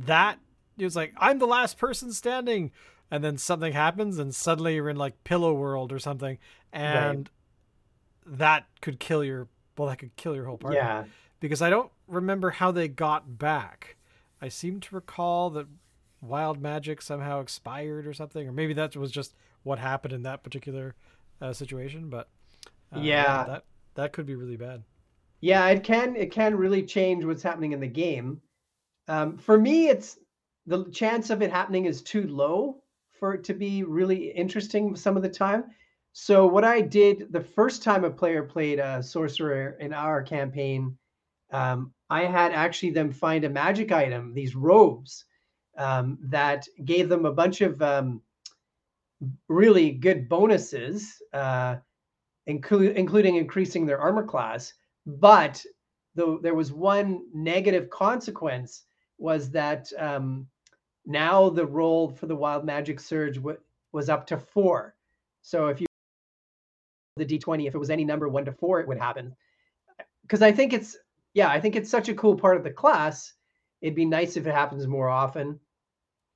that 0.06 0.40
it 0.78 0.84
was 0.84 0.96
like 0.96 1.14
I'm 1.18 1.40
the 1.40 1.46
last 1.48 1.78
person 1.78 2.12
standing, 2.12 2.72
and 3.12 3.24
then 3.24 3.38
something 3.38 3.74
happens 3.74 4.18
and 4.18 4.34
suddenly 4.34 4.76
you're 4.76 4.90
in 4.90 4.98
like 4.98 5.24
Pillow 5.24 5.54
World 5.54 5.94
or 5.94 6.00
something, 6.00 6.38
and 6.72 7.30
that 8.26 8.66
could 8.82 9.00
kill 9.00 9.24
your 9.24 9.48
well, 9.78 9.90
that 9.90 9.98
could 9.98 10.16
kill 10.16 10.36
your 10.36 10.46
whole 10.46 10.58
party. 10.58 10.78
yeah. 10.78 11.06
Because 11.40 11.62
I 11.62 11.70
don't 11.70 11.92
remember 12.08 12.52
how 12.52 12.72
they 12.72 12.88
got 12.88 13.38
back. 13.38 13.98
I 14.42 14.50
seem 14.50 14.80
to 14.82 14.96
recall 14.96 15.50
that 15.52 15.68
wild 16.22 16.62
magic 16.62 17.02
somehow 17.02 17.40
expired 17.42 18.08
or 18.08 18.14
something, 18.14 18.48
or 18.48 18.52
maybe 18.52 18.74
that 18.74 18.96
was 18.96 19.12
just 19.12 19.34
what 19.64 19.80
happened 19.80 20.14
in 20.14 20.24
that 20.24 20.44
particular 20.44 20.96
uh, 21.44 21.54
situation. 21.54 22.10
But 22.10 22.30
uh, 22.92 23.00
Yeah. 23.02 23.44
that 23.44 23.66
that 23.96 24.14
could 24.14 24.26
be 24.26 24.36
really 24.36 24.58
bad. 24.58 24.84
Yeah, 25.42 25.68
it 25.68 25.84
can 25.84 26.16
it 26.16 26.32
can 26.32 26.56
really 26.56 26.84
change 26.84 27.26
what's 27.26 27.44
happening 27.44 27.74
in 27.74 27.82
the 27.82 27.88
game. 27.88 28.42
Um, 29.08 29.38
for 29.38 29.60
me, 29.60 29.90
it's 29.90 30.18
the 30.66 30.86
chance 30.92 31.30
of 31.30 31.42
it 31.42 31.52
happening 31.52 31.86
is 31.86 32.02
too 32.02 32.28
low 32.28 32.82
for 33.20 33.34
it 33.34 33.44
to 33.44 33.54
be 33.54 33.84
really 33.84 34.32
interesting 34.32 34.96
some 34.96 35.18
of 35.18 35.24
the 35.24 35.30
time. 35.30 35.66
So 36.14 36.48
what 36.48 36.64
I 36.64 36.80
did 36.80 37.32
the 37.32 37.42
first 37.42 37.84
time 37.84 38.06
a 38.06 38.10
player 38.10 38.44
played 38.44 38.80
a 38.80 39.04
sorcerer 39.04 39.76
in 39.80 39.94
our 39.94 40.22
campaign, 40.24 40.98
um, 41.52 41.92
I 42.10 42.22
had 42.26 42.54
actually 42.54 42.92
them 42.92 43.12
find 43.12 43.44
a 43.44 43.50
magic 43.50 43.92
item, 43.92 44.34
these 44.34 44.56
robes, 44.56 45.26
um, 45.78 46.18
that 46.22 46.68
gave 46.86 47.10
them 47.10 47.26
a 47.26 47.34
bunch 47.34 47.62
of 47.62 47.82
um, 47.82 48.22
really 49.48 49.92
good 49.92 50.30
bonuses, 50.30 51.22
uh, 51.34 51.78
inclu- 52.50 52.94
including 52.94 53.36
increasing 53.36 53.86
their 53.86 54.00
armor 54.00 54.24
class 54.26 54.74
but 55.06 55.64
though 56.16 56.38
there 56.38 56.54
was 56.56 56.72
one 56.72 57.26
negative 57.34 57.90
consequence 57.90 58.84
was 59.18 59.50
that 59.52 59.92
um, 59.98 60.48
now 61.06 61.50
the 61.50 61.66
roll 61.66 62.10
for 62.10 62.28
the 62.28 62.36
wild 62.36 62.66
magic 62.66 63.00
surge 63.00 63.36
w- 63.36 63.58
was 63.92 64.10
up 64.10 64.26
to 64.28 64.38
four. 64.38 64.96
So 65.42 65.68
if 65.68 65.82
you 65.82 65.88
the 67.16 67.26
d20 67.26 67.68
if 67.68 67.76
it 67.76 67.78
was 67.80 67.92
any 67.92 68.04
number 68.04 68.28
one 68.28 68.44
to 68.44 68.52
four 68.52 68.80
it 68.80 68.88
would 68.88 68.98
happen. 68.98 69.36
Because 70.24 70.42
i 70.42 70.52
think 70.52 70.74
it's 70.74 70.98
yeah 71.34 71.50
i 71.50 71.60
think 71.60 71.76
it's 71.76 71.90
such 71.90 72.10
a 72.10 72.16
cool 72.16 72.36
part 72.36 72.58
of 72.58 72.64
the 72.64 72.72
class. 72.72 73.34
It'd 73.82 73.96
be 73.96 74.06
nice 74.06 74.38
if 74.38 74.48
it 74.48 74.54
happens 74.54 74.88
more 74.88 75.10
often 75.10 75.60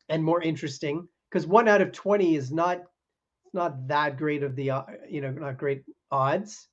and 0.09 0.23
more 0.23 0.41
interesting 0.41 1.07
because 1.29 1.45
one 1.45 1.67
out 1.67 1.81
of 1.81 1.91
20 1.91 2.35
is 2.35 2.51
not 2.51 2.83
not 3.53 3.87
that 3.87 4.17
great 4.17 4.43
of 4.43 4.55
the 4.55 4.71
uh, 4.71 4.83
you 5.09 5.21
know 5.21 5.31
not 5.31 5.57
great 5.57 5.83
odds 6.11 6.67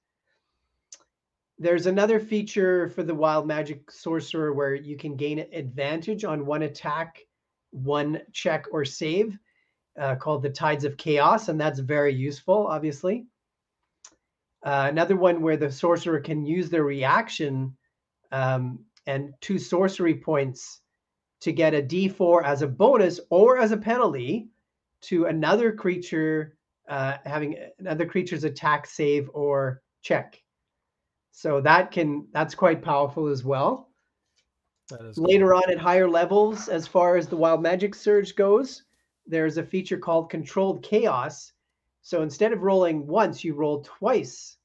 there's 1.59 1.87
another 1.87 2.19
feature 2.19 2.89
for 2.89 3.03
the 3.03 3.15
wild 3.15 3.47
magic 3.47 3.91
sorcerer 3.91 4.53
where 4.53 4.75
you 4.75 4.97
can 4.97 5.17
gain 5.17 5.39
advantage 5.53 6.25
on 6.25 6.47
one 6.47 6.63
attack, 6.63 7.21
one 7.71 8.21
check 8.33 8.67
or 8.73 8.85
save, 8.85 9.39
uh, 9.99 10.17
called 10.17 10.43
the 10.43 10.51
Tides 10.51 10.85
of 10.85 10.97
Chaos, 10.97 11.49
and 11.49 11.61
that's 11.61 11.79
very 11.79 12.13
useful, 12.13 12.67
obviously. 12.67 13.27
Uh, 14.65 14.87
another 14.89 15.15
one 15.15 15.43
where 15.43 15.57
the 15.57 15.71
sorcerer 15.71 16.21
can 16.21 16.45
use 16.45 16.71
their 16.71 16.85
reaction 16.85 17.77
um, 18.33 18.81
and 19.07 19.33
two 19.41 19.59
sorcery 19.59 20.15
points 20.15 20.81
to 21.45 21.53
get 21.53 21.75
a 21.75 21.83
d4 21.83 22.43
as 22.43 22.63
a 22.63 22.67
bonus 22.67 23.21
or 23.29 23.59
as 23.59 23.71
a 23.71 23.77
penalty 23.77 24.49
to 25.03 25.27
another 25.27 25.73
creature 25.73 26.57
uh, 26.89 27.19
having 27.27 27.57
another 27.79 28.07
creature's 28.07 28.45
attack, 28.45 28.87
save, 28.87 29.31
or 29.35 29.83
check. 30.01 30.43
So 31.33 31.61
that 31.61 31.91
can 31.91 32.27
that's 32.33 32.55
quite 32.55 32.83
powerful 32.83 33.27
as 33.27 33.45
well. 33.45 33.91
Is 34.91 35.17
cool. 35.17 35.25
Later 35.25 35.55
on 35.55 35.71
at 35.71 35.79
higher 35.79 36.09
levels, 36.09 36.69
as 36.69 36.87
far 36.87 37.17
as 37.19 37.29
the 37.29 37.37
wild 37.37 37.63
magic 37.63 37.95
surge 37.95 38.37
goes, 38.37 38.85
there's 39.27 39.59
a 39.59 39.63
feature 39.63 39.99
called 39.99 40.31
controlled 40.31 40.83
chaos. 40.83 41.53
So 42.01 42.23
instead 42.23 42.53
of 42.53 42.63
rolling 42.63 43.07
once, 43.07 43.45
you 43.45 43.55
roll 43.55 43.83
twice 43.83 44.57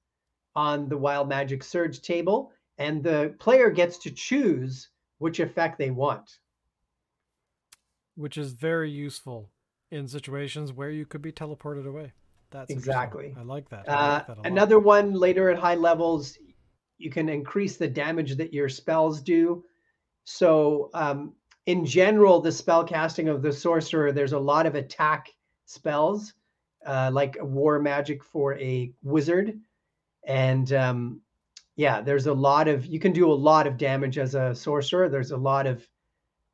on 0.56 0.88
the 0.88 0.98
wild 0.98 1.28
magic 1.28 1.62
surge 1.62 2.02
table, 2.02 2.52
and 2.78 3.04
the 3.04 3.36
player 3.40 3.70
gets 3.70 3.98
to 4.00 4.12
choose 4.12 4.90
which 5.18 5.42
effect 5.42 5.78
they 5.78 5.92
want. 5.92 6.40
Which 8.20 8.38
is 8.38 8.52
very 8.52 8.92
useful 8.92 9.50
in 9.92 10.08
situations 10.08 10.74
where 10.74 10.90
you 10.90 11.06
could 11.06 11.22
be 11.22 11.32
teleported 11.32 11.88
away. 11.88 12.12
That's. 12.52 12.70
Exactly. 12.70 13.34
I 13.40 13.44
like 13.44 13.70
that. 13.70 13.90
I 13.90 13.94
Uh, 13.94 14.14
like 14.14 14.28
that 14.28 14.38
a 14.40 14.48
another 14.48 14.80
one 14.80 15.14
later 15.14 15.50
at 15.50 15.58
high 15.58 15.76
levels, 15.76 16.38
you 16.98 17.10
can 17.10 17.30
increase 17.30 17.78
the 17.78 17.88
damage 17.88 18.36
that 18.36 18.54
your 18.54 18.68
spells 18.68 19.22
do. 19.22 19.64
So, 20.26 20.90
um, 20.94 21.34
in 21.66 21.86
general, 21.86 22.42
the 22.42 22.52
spell 22.52 22.84
casting 22.84 23.30
of 23.30 23.42
the 23.42 23.54
sorcerer, 23.54 24.12
there's 24.12 24.34
a 24.34 24.40
lot 24.40 24.66
of 24.66 24.76
attack 24.76 25.30
spells, 25.66 26.34
uh, 26.86 27.10
like 27.14 27.38
war 27.40 27.80
magic 27.80 28.24
for 28.24 28.58
a 28.60 28.92
wizard. 29.02 29.60
And 30.28 30.74
um, 30.74 31.22
yeah, 31.78 32.02
there's 32.02 32.28
a 32.28 32.34
lot 32.34 32.68
of, 32.68 32.86
you 32.86 33.00
can 33.00 33.14
do 33.14 33.32
a 33.32 33.34
lot 33.34 33.66
of 33.66 33.78
damage 33.78 34.18
as 34.18 34.36
a 34.36 34.54
sorcerer. 34.54 35.08
There's 35.10 35.32
a 35.32 35.38
lot 35.38 35.68
of, 35.68 35.88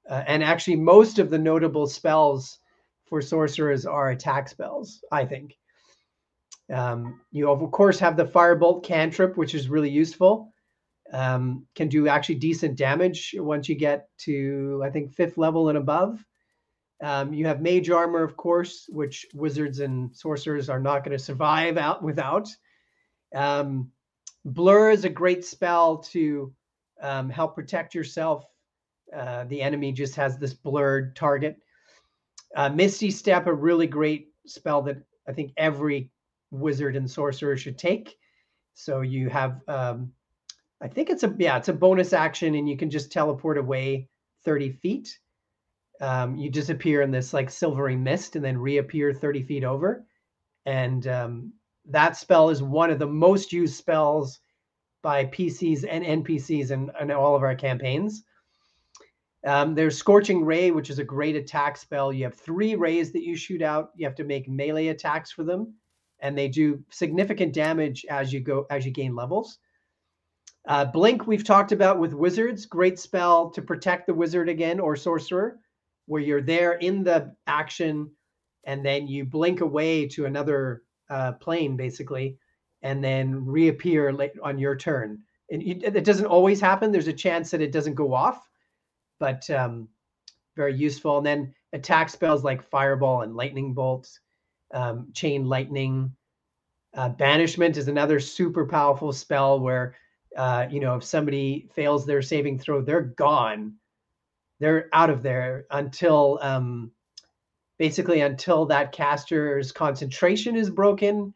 uh, 0.10 0.24
and 0.28 0.44
actually, 0.44 0.76
most 0.76 1.20
of 1.20 1.30
the 1.30 1.40
notable 1.40 1.88
spells 1.88 2.60
for 3.06 3.22
sorcerers 3.22 3.86
are 3.86 4.10
attack 4.10 4.50
spells, 4.50 5.02
I 5.12 5.26
think. 5.26 5.56
Um, 6.74 7.22
you 7.32 7.50
of 7.50 7.72
course 7.72 8.00
have 8.00 8.18
the 8.18 8.26
firebolt 8.26 8.84
cantrip, 8.84 9.38
which 9.38 9.54
is 9.54 9.70
really 9.70 9.90
useful. 9.90 10.52
Um, 11.14 11.68
can 11.76 11.88
do 11.88 12.08
actually 12.08 12.36
decent 12.36 12.76
damage 12.76 13.36
once 13.38 13.70
you 13.70 13.76
get 13.76 14.10
to 14.20 14.82
I 14.84 14.90
think 14.90 15.14
fifth 15.14 15.38
level 15.38 15.70
and 15.70 15.78
above. 15.78 16.24
Um, 17.04 17.34
you 17.34 17.46
have 17.46 17.62
mage 17.62 17.90
armor, 17.90 18.24
of 18.24 18.38
course, 18.38 18.86
which 18.90 19.26
wizards 19.34 19.80
and 19.80 20.16
sorcerers 20.16 20.70
are 20.70 20.80
not 20.80 21.04
going 21.04 21.16
to 21.16 21.24
survive 21.24 21.78
out 21.78 22.02
without. 22.02 22.48
Um, 23.36 23.92
blur 24.46 24.92
is 24.92 25.04
a 25.04 25.10
great 25.10 25.44
spell 25.46 25.98
to 25.98 26.54
um, 27.02 27.30
help 27.30 27.54
protect 27.54 27.94
yourself. 27.94 28.46
Uh, 29.16 29.46
the 29.46 29.62
enemy 29.62 29.92
just 29.92 30.16
has 30.16 30.38
this 30.38 30.54
blurred 30.54 31.16
target. 31.16 31.58
Uh, 32.56 32.70
Misty 32.70 33.12
Step, 33.12 33.48
a 33.48 33.54
really 33.54 33.88
great 33.88 34.30
spell 34.46 34.82
that 34.84 34.98
I 35.28 35.34
think 35.34 35.54
every 35.58 36.10
wizard 36.52 36.96
and 36.96 37.10
sorcerer 37.10 37.58
should 37.58 37.78
take. 37.78 38.16
So 38.74 39.02
you 39.02 39.30
have, 39.30 39.62
um, 39.68 40.12
I 40.82 40.88
think 40.88 41.10
it's 41.10 41.24
a 41.24 41.34
yeah, 41.38 41.58
it's 41.58 41.70
a 41.70 41.74
bonus 41.74 42.14
action, 42.14 42.56
and 42.56 42.68
you 42.68 42.78
can 42.78 42.90
just 42.90 43.12
teleport 43.12 43.58
away 43.58 44.10
thirty 44.44 44.72
feet. 44.72 45.18
Um, 46.02 46.36
you 46.36 46.50
disappear 46.50 47.02
in 47.02 47.12
this 47.12 47.34
like 47.34 47.50
silvery 47.50 47.96
mist, 47.96 48.36
and 48.36 48.44
then 48.44 48.58
reappear 48.58 49.14
thirty 49.14 49.44
feet 49.44 49.64
over. 49.64 50.06
And 50.66 51.08
um, 51.08 51.54
that 51.86 52.18
spell 52.18 52.50
is 52.50 52.62
one 52.62 52.92
of 52.92 53.00
the 53.00 53.08
most 53.08 53.54
used 53.54 53.76
spells 53.76 54.40
by 55.02 55.26
PCs 55.26 55.86
and 55.88 56.04
NPCs 56.26 56.72
in, 56.72 56.92
in 57.00 57.12
all 57.12 57.36
of 57.36 57.44
our 57.44 57.56
campaigns. 57.56 58.24
Um, 59.46 59.76
there's 59.76 59.98
Scorching 59.98 60.44
Ray, 60.44 60.72
which 60.72 60.90
is 60.90 61.00
a 61.00 61.04
great 61.04 61.36
attack 61.36 61.78
spell. 61.78 62.12
You 62.12 62.24
have 62.24 62.36
three 62.36 62.76
rays 62.76 63.12
that 63.12 63.24
you 63.24 63.36
shoot 63.36 63.62
out. 63.62 63.92
You 63.96 64.06
have 64.06 64.16
to 64.16 64.24
make 64.24 64.50
melee 64.50 64.88
attacks 64.88 65.32
for 65.32 65.44
them, 65.44 65.76
and 66.20 66.38
they 66.38 66.48
do 66.48 66.84
significant 66.90 67.54
damage 67.54 68.06
as 68.10 68.34
you 68.34 68.40
go 68.40 68.66
as 68.70 68.86
you 68.86 68.92
gain 68.92 69.16
levels. 69.16 69.60
Uh, 70.68 70.86
Blink, 70.86 71.28
we've 71.28 71.44
talked 71.44 71.72
about 71.72 72.00
with 72.00 72.14
wizards. 72.14 72.66
Great 72.66 72.98
spell 72.98 73.52
to 73.52 73.62
protect 73.62 74.08
the 74.08 74.14
wizard 74.14 74.50
again 74.50 74.80
or 74.80 74.96
sorcerer, 74.96 75.60
where 76.08 76.22
you're 76.22 76.42
there 76.42 76.74
in 76.74 77.04
the 77.04 77.36
action 77.46 78.10
and 78.66 78.84
then 78.84 79.08
you 79.08 79.26
blink 79.26 79.62
away 79.62 80.08
to 80.08 80.26
another 80.26 80.84
uh, 81.10 81.34
plane, 81.34 81.78
basically, 81.78 82.38
and 82.82 83.04
then 83.04 83.46
reappear 83.46 84.12
late 84.12 84.32
on 84.44 84.58
your 84.58 84.76
turn. 84.76 85.20
And 85.52 85.62
it, 85.62 85.84
it, 85.84 86.04
doesn't 86.04 86.26
always 86.26 86.60
happen. 86.60 86.92
There's 86.92 87.08
a 87.08 87.14
chance 87.14 87.52
that 87.52 87.62
it 87.62 87.72
doesn't 87.72 87.94
go 87.94 88.14
off, 88.14 88.50
but 89.20 89.50
um, 89.50 89.88
very 90.56 90.76
useful. 90.76 91.18
And 91.18 91.26
then 91.26 91.54
attack 91.74 92.10
spells 92.10 92.44
like 92.44 92.64
Fireball 92.64 93.22
and 93.22 93.36
Lightning 93.36 93.74
Bolt, 93.74 94.10
um, 94.74 95.08
Chain 95.14 95.46
Lightning. 95.46 96.14
Uh, 96.94 97.10
banishment 97.10 97.78
is 97.78 97.88
another 97.88 98.20
super 98.20 98.66
powerful 98.66 99.12
spell 99.12 99.60
where 99.60 99.96
uh, 100.36 100.68
you 100.70 100.80
know, 100.80 100.96
if 100.96 101.04
somebody 101.04 101.70
fails 101.74 102.06
their 102.06 102.22
saving 102.22 102.60
throw, 102.60 102.82
they're 102.82 103.02
gone. 103.02 103.74
They're 104.60 104.90
out 104.94 105.10
of 105.10 105.24
there 105.24 105.66
until 105.72 106.40
um, 106.42 106.92
basically 107.78 108.22
until 108.22 108.66
that 108.66 108.92
caster's 108.92 109.72
concentration 109.72 110.56
is 110.56 110.70
broken 110.70 111.34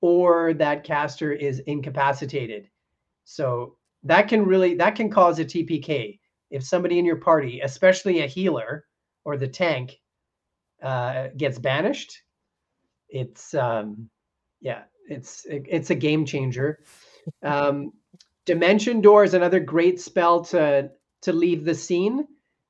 or 0.00 0.54
that 0.54 0.84
caster 0.84 1.32
is 1.32 1.60
incapacitated. 1.60 2.68
So 3.24 3.76
that 4.04 4.28
can 4.28 4.46
really 4.46 4.74
that 4.76 4.94
can 4.94 5.10
cause 5.10 5.38
a 5.38 5.44
TPK 5.44 6.18
if 6.50 6.64
somebody 6.64 6.98
in 6.98 7.04
your 7.04 7.16
party, 7.16 7.60
especially 7.60 8.20
a 8.20 8.26
healer 8.26 8.84
or 9.24 9.36
the 9.36 9.48
tank, 9.48 9.98
uh, 10.82 11.28
gets 11.36 11.58
banished. 11.58 12.22
It's 13.08 13.54
um, 13.54 14.10
yeah, 14.60 14.82
it's 15.08 15.44
it, 15.46 15.64
it's 15.68 15.90
a 15.90 15.94
game 15.94 16.24
changer. 16.24 16.80
Um, 17.42 17.92
Dimension 18.46 19.00
Door 19.00 19.24
is 19.24 19.34
another 19.34 19.60
great 19.60 20.00
spell 20.00 20.44
to 20.46 20.90
to 21.22 21.32
leave 21.32 21.64
the 21.64 21.74
scene. 21.74 22.26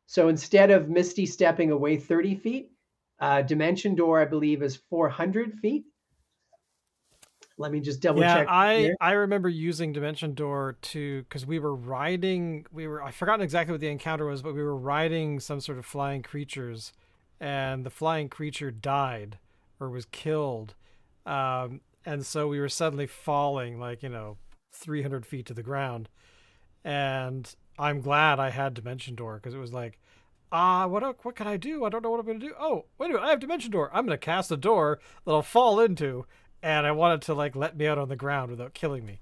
So 0.06 0.28
instead 0.28 0.70
of 0.70 0.88
Misty 0.88 1.26
stepping 1.26 1.70
away 1.70 1.98
30 1.98 2.36
feet, 2.36 2.72
uh, 3.20 3.42
Dimension 3.42 3.94
Door, 3.94 4.22
I 4.22 4.24
believe, 4.24 4.62
is 4.62 4.76
400 4.88 5.54
feet. 5.60 5.84
Let 7.58 7.72
me 7.72 7.80
just 7.80 8.00
double 8.00 8.20
yeah, 8.20 8.34
check. 8.34 8.48
I 8.48 8.78
here. 8.78 8.96
I 9.00 9.12
remember 9.12 9.48
using 9.48 9.92
Dimension 9.92 10.32
Door 10.34 10.78
to 10.82 11.22
because 11.24 11.44
we 11.44 11.58
were 11.58 11.74
riding. 11.74 12.64
We 12.72 12.86
were 12.86 13.02
I 13.02 13.10
forgotten 13.10 13.42
exactly 13.42 13.72
what 13.72 13.80
the 13.80 13.88
encounter 13.88 14.26
was, 14.26 14.42
but 14.42 14.54
we 14.54 14.62
were 14.62 14.76
riding 14.76 15.40
some 15.40 15.60
sort 15.60 15.76
of 15.76 15.84
flying 15.84 16.22
creatures, 16.22 16.92
and 17.40 17.84
the 17.84 17.90
flying 17.90 18.28
creature 18.28 18.70
died 18.70 19.38
or 19.80 19.90
was 19.90 20.04
killed, 20.06 20.76
um, 21.26 21.80
and 22.06 22.24
so 22.24 22.46
we 22.46 22.60
were 22.60 22.68
suddenly 22.68 23.08
falling 23.08 23.80
like 23.80 24.04
you 24.04 24.08
know 24.08 24.38
300 24.72 25.26
feet 25.26 25.46
to 25.46 25.54
the 25.54 25.62
ground. 25.62 26.08
And 26.84 27.52
I'm 27.78 28.00
glad 28.00 28.38
I 28.38 28.50
had 28.50 28.74
Dimension 28.74 29.14
Door 29.14 29.36
because 29.36 29.54
it 29.54 29.58
was 29.58 29.72
like, 29.72 29.98
ah, 30.52 30.84
uh, 30.84 30.88
what 30.88 31.24
what 31.24 31.36
can 31.36 31.46
I 31.46 31.56
do? 31.56 31.84
I 31.84 31.88
don't 31.88 32.02
know 32.02 32.10
what 32.10 32.20
I'm 32.20 32.26
going 32.26 32.40
to 32.40 32.46
do. 32.46 32.54
Oh, 32.58 32.86
wait 32.98 33.10
a 33.10 33.14
minute, 33.14 33.26
I 33.26 33.30
have 33.30 33.40
Dimension 33.40 33.70
Door. 33.70 33.90
I'm 33.92 34.06
going 34.06 34.18
to 34.18 34.24
cast 34.24 34.52
a 34.52 34.56
door 34.56 35.00
that 35.24 35.32
I'll 35.32 35.42
fall 35.42 35.80
into, 35.80 36.24
and 36.62 36.86
I 36.86 36.92
wanted 36.92 37.22
to 37.22 37.34
like 37.34 37.56
let 37.56 37.76
me 37.76 37.86
out 37.86 37.98
on 37.98 38.08
the 38.08 38.16
ground 38.16 38.50
without 38.50 38.74
killing 38.74 39.04
me. 39.04 39.20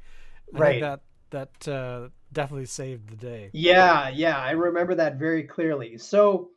I 0.55 0.59
right. 0.59 0.81
that 0.81 1.01
that 1.31 1.69
uh, 1.69 2.09
definitely 2.33 2.67
saved 2.67 3.11
the 3.11 3.17
day. 3.17 3.51
Yeah, 3.53 4.09
yeah, 4.09 4.39
I 4.39 4.53
remember 4.53 4.95
that 4.95 5.17
very 5.17 5.43
clearly. 5.43 5.99
So 5.99 6.51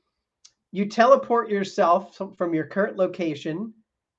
you 0.72 0.86
teleport 0.86 1.50
yourself 1.50 2.20
from 2.38 2.54
your 2.54 2.66
current 2.66 2.98
location 2.98 3.74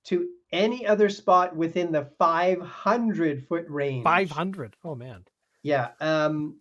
to 0.04 0.28
any 0.52 0.86
other 0.86 1.08
spot 1.08 1.54
within 1.54 1.92
the 1.92 2.04
500 2.18 3.46
foot 3.46 3.66
range. 3.68 4.04
500. 4.04 4.76
Oh 4.84 4.94
man. 4.94 5.24
Yeah. 5.62 5.88
Um, 6.00 6.56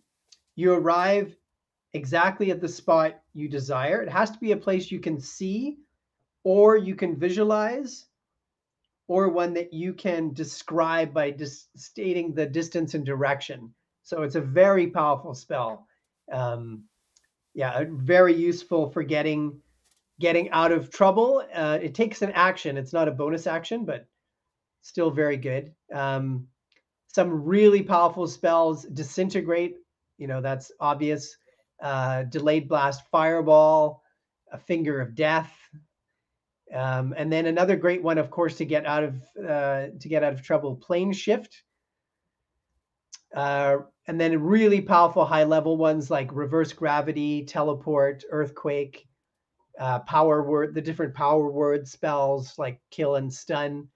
you 0.54 0.72
arrive 0.72 1.34
exactly 1.92 2.50
at 2.50 2.60
the 2.60 2.68
spot 2.68 3.20
you 3.32 3.48
desire. 3.48 4.02
It 4.02 4.10
has 4.10 4.30
to 4.30 4.38
be 4.38 4.52
a 4.52 4.56
place 4.56 4.90
you 4.90 5.00
can 5.00 5.20
see, 5.20 5.78
or 6.44 6.76
you 6.76 6.94
can 6.94 7.16
visualize, 7.16 8.06
or 9.10 9.28
one 9.28 9.52
that 9.54 9.72
you 9.72 9.92
can 9.92 10.32
describe 10.32 11.12
by 11.12 11.32
dis- 11.32 11.66
stating 11.74 12.32
the 12.32 12.46
distance 12.46 12.94
and 12.94 13.04
direction. 13.04 13.74
So 14.04 14.22
it's 14.22 14.36
a 14.36 14.40
very 14.40 14.86
powerful 14.86 15.34
spell. 15.34 15.84
Um, 16.30 16.84
yeah, 17.52 17.86
very 17.88 18.32
useful 18.32 18.88
for 18.88 19.02
getting 19.02 19.60
getting 20.20 20.48
out 20.50 20.70
of 20.70 20.90
trouble. 20.90 21.42
Uh, 21.52 21.80
it 21.82 21.92
takes 21.92 22.22
an 22.22 22.30
action. 22.36 22.76
It's 22.76 22.92
not 22.92 23.08
a 23.08 23.10
bonus 23.10 23.48
action, 23.48 23.84
but 23.84 24.06
still 24.82 25.10
very 25.10 25.36
good. 25.36 25.74
Um, 25.92 26.46
some 27.08 27.44
really 27.44 27.82
powerful 27.82 28.28
spells 28.28 28.84
disintegrate. 28.84 29.74
You 30.18 30.28
know 30.28 30.40
that's 30.40 30.70
obvious. 30.78 31.36
Uh, 31.82 32.22
delayed 32.22 32.68
blast, 32.68 33.02
fireball, 33.10 34.04
a 34.52 34.58
finger 34.58 35.00
of 35.00 35.16
death, 35.16 35.52
um, 36.74 37.14
and 37.16 37.32
then 37.32 37.46
another 37.46 37.76
great 37.76 38.02
one, 38.02 38.18
of 38.18 38.30
course, 38.30 38.56
to 38.56 38.64
get 38.64 38.86
out 38.86 39.04
of 39.04 39.14
uh, 39.38 39.86
to 39.98 40.08
get 40.08 40.22
out 40.22 40.32
of 40.32 40.42
trouble, 40.42 40.76
plane 40.76 41.12
shift. 41.12 41.62
Uh, 43.34 43.78
and 44.08 44.20
then 44.20 44.42
really 44.42 44.80
powerful 44.80 45.24
high 45.24 45.44
level 45.44 45.76
ones 45.76 46.10
like 46.10 46.28
reverse 46.32 46.72
gravity, 46.72 47.44
teleport, 47.44 48.24
earthquake, 48.30 49.06
uh, 49.78 50.00
power 50.00 50.42
word, 50.42 50.74
the 50.74 50.80
different 50.80 51.14
power 51.14 51.48
word 51.48 51.86
spells 51.86 52.54
like 52.58 52.80
kill 52.90 53.16
and 53.16 53.32
stun. 53.32 53.86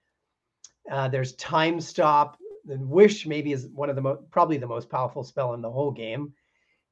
Uh, 0.89 1.07
there's 1.07 1.33
time 1.35 1.81
stop. 1.81 2.37
And 2.67 2.89
wish 2.89 3.27
maybe 3.27 3.51
is 3.51 3.67
one 3.67 3.89
of 3.89 3.95
the 3.95 4.01
most, 4.01 4.21
probably 4.31 4.57
the 4.57 4.67
most 4.67 4.89
powerful 4.89 5.23
spell 5.23 5.53
in 5.53 5.61
the 5.61 5.71
whole 5.71 5.91
game. 5.91 6.33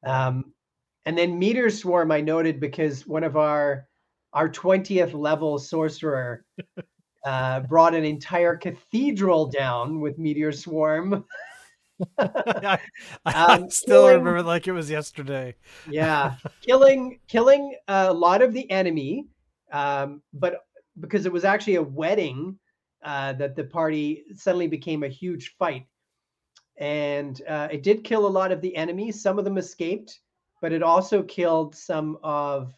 Um, 0.06 0.54
and 1.06 1.18
then 1.18 1.40
meteor 1.40 1.70
swarm 1.70 2.12
I 2.12 2.22
noted 2.22 2.60
because 2.60 3.08
one 3.08 3.24
of 3.24 3.38
our 3.38 3.88
our 4.34 4.50
20th 4.50 5.14
level 5.14 5.60
sorcerer 5.60 6.44
uh, 7.26 7.62
brought 7.62 7.96
an 7.96 8.04
entire 8.04 8.56
cathedral 8.56 9.48
down 9.48 10.00
with 10.00 10.18
meteor 10.18 10.52
swarm. 10.52 11.26
I, 12.18 12.80
I 13.26 13.56
um, 13.56 13.70
still 13.70 14.04
killing, 14.04 14.18
remember 14.18 14.44
like 14.44 14.68
it 14.68 14.72
was 14.72 14.90
yesterday. 14.90 15.56
yeah, 15.90 16.36
killing 16.62 17.20
killing 17.28 17.76
a 17.88 18.12
lot 18.12 18.42
of 18.42 18.54
the 18.54 18.70
enemy, 18.70 19.28
um, 19.72 20.22
but 20.34 20.66
because 21.00 21.26
it 21.26 21.32
was 21.32 21.46
actually 21.46 21.76
a 21.76 21.84
wedding 21.84 22.58
uh, 23.04 23.34
that 23.34 23.56
the 23.56 23.64
party 23.64 24.24
suddenly 24.36 24.68
became 24.68 25.04
a 25.04 25.08
huge 25.08 25.56
fight, 25.58 25.86
and 26.78 27.42
uh, 27.48 27.68
it 27.72 27.84
did 27.84 28.04
kill 28.04 28.26
a 28.26 28.28
lot 28.28 28.52
of 28.52 28.60
the 28.60 28.76
enemies. 28.76 29.22
Some 29.22 29.38
of 29.38 29.46
them 29.46 29.58
escaped, 29.58 30.20
but 30.62 30.74
it 30.74 30.84
also 30.84 31.22
killed 31.24 31.76
some 31.76 32.18
of 32.24 32.74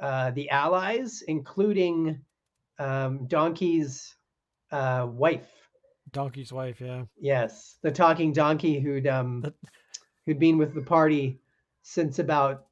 uh, 0.00 0.30
the 0.32 0.48
allies, 0.50 1.22
including 1.22 2.20
um, 2.78 3.26
Donkey's 3.26 4.14
uh, 4.70 5.06
wife 5.10 5.48
Donkey's 6.12 6.52
wife, 6.52 6.80
yeah. 6.80 7.04
Yes, 7.18 7.78
the 7.82 7.90
talking 7.90 8.32
donkey 8.32 8.80
who'd 8.80 9.06
um 9.06 9.52
who'd 10.24 10.38
been 10.38 10.58
with 10.58 10.74
the 10.74 10.82
party 10.82 11.40
since 11.82 12.18
about 12.18 12.66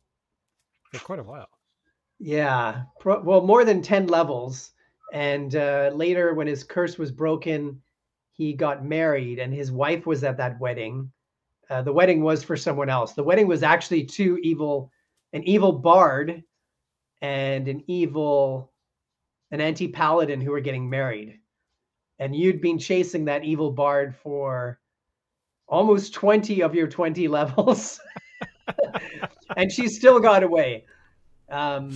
for 0.92 1.00
quite 1.00 1.18
a 1.18 1.24
while. 1.24 1.48
Yeah, 2.18 2.84
pro- 3.00 3.22
well, 3.22 3.42
more 3.42 3.64
than 3.64 3.82
ten 3.82 4.06
levels, 4.06 4.72
and 5.12 5.54
uh, 5.56 5.90
later 5.94 6.34
when 6.34 6.46
his 6.46 6.64
curse 6.64 6.96
was 6.96 7.10
broken, 7.10 7.82
he 8.32 8.52
got 8.52 8.84
married, 8.84 9.38
and 9.38 9.52
his 9.52 9.72
wife 9.72 10.06
was 10.06 10.22
at 10.24 10.36
that 10.36 10.58
wedding. 10.60 11.10
Uh, 11.70 11.82
the 11.82 11.92
wedding 11.92 12.22
was 12.22 12.44
for 12.44 12.56
someone 12.56 12.88
else. 12.88 13.14
The 13.14 13.24
wedding 13.24 13.48
was 13.48 13.62
actually 13.62 14.04
two 14.04 14.38
evil, 14.42 14.92
an 15.32 15.42
evil 15.44 15.72
bard, 15.72 16.42
and 17.24 17.68
an 17.68 17.82
evil, 17.86 18.70
an 19.50 19.60
anti 19.62 19.88
paladin 19.88 20.42
who 20.42 20.50
were 20.50 20.60
getting 20.60 20.90
married. 20.90 21.38
And 22.18 22.36
you'd 22.36 22.60
been 22.60 22.78
chasing 22.78 23.24
that 23.24 23.44
evil 23.44 23.70
bard 23.70 24.14
for 24.14 24.78
almost 25.66 26.12
20 26.12 26.62
of 26.62 26.74
your 26.74 26.86
20 26.86 27.28
levels. 27.28 28.00
And 29.56 29.70
she 29.70 29.88
still 29.88 30.18
got 30.18 30.42
away. 30.42 30.84
Um, 31.48 31.94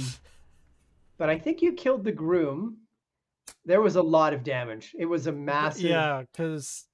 but 1.16 1.28
i 1.30 1.38
think 1.38 1.60
you 1.62 1.72
killed 1.72 2.04
the 2.04 2.12
groom. 2.12 2.76
There 3.64 3.80
was 3.80 3.96
a 3.96 4.02
lot 4.02 4.34
of 4.34 4.44
damage. 4.44 4.94
It 4.96 5.06
was 5.06 5.26
a 5.26 5.32
massive 5.32 5.90
yeah 5.90 6.22
because 6.30 6.84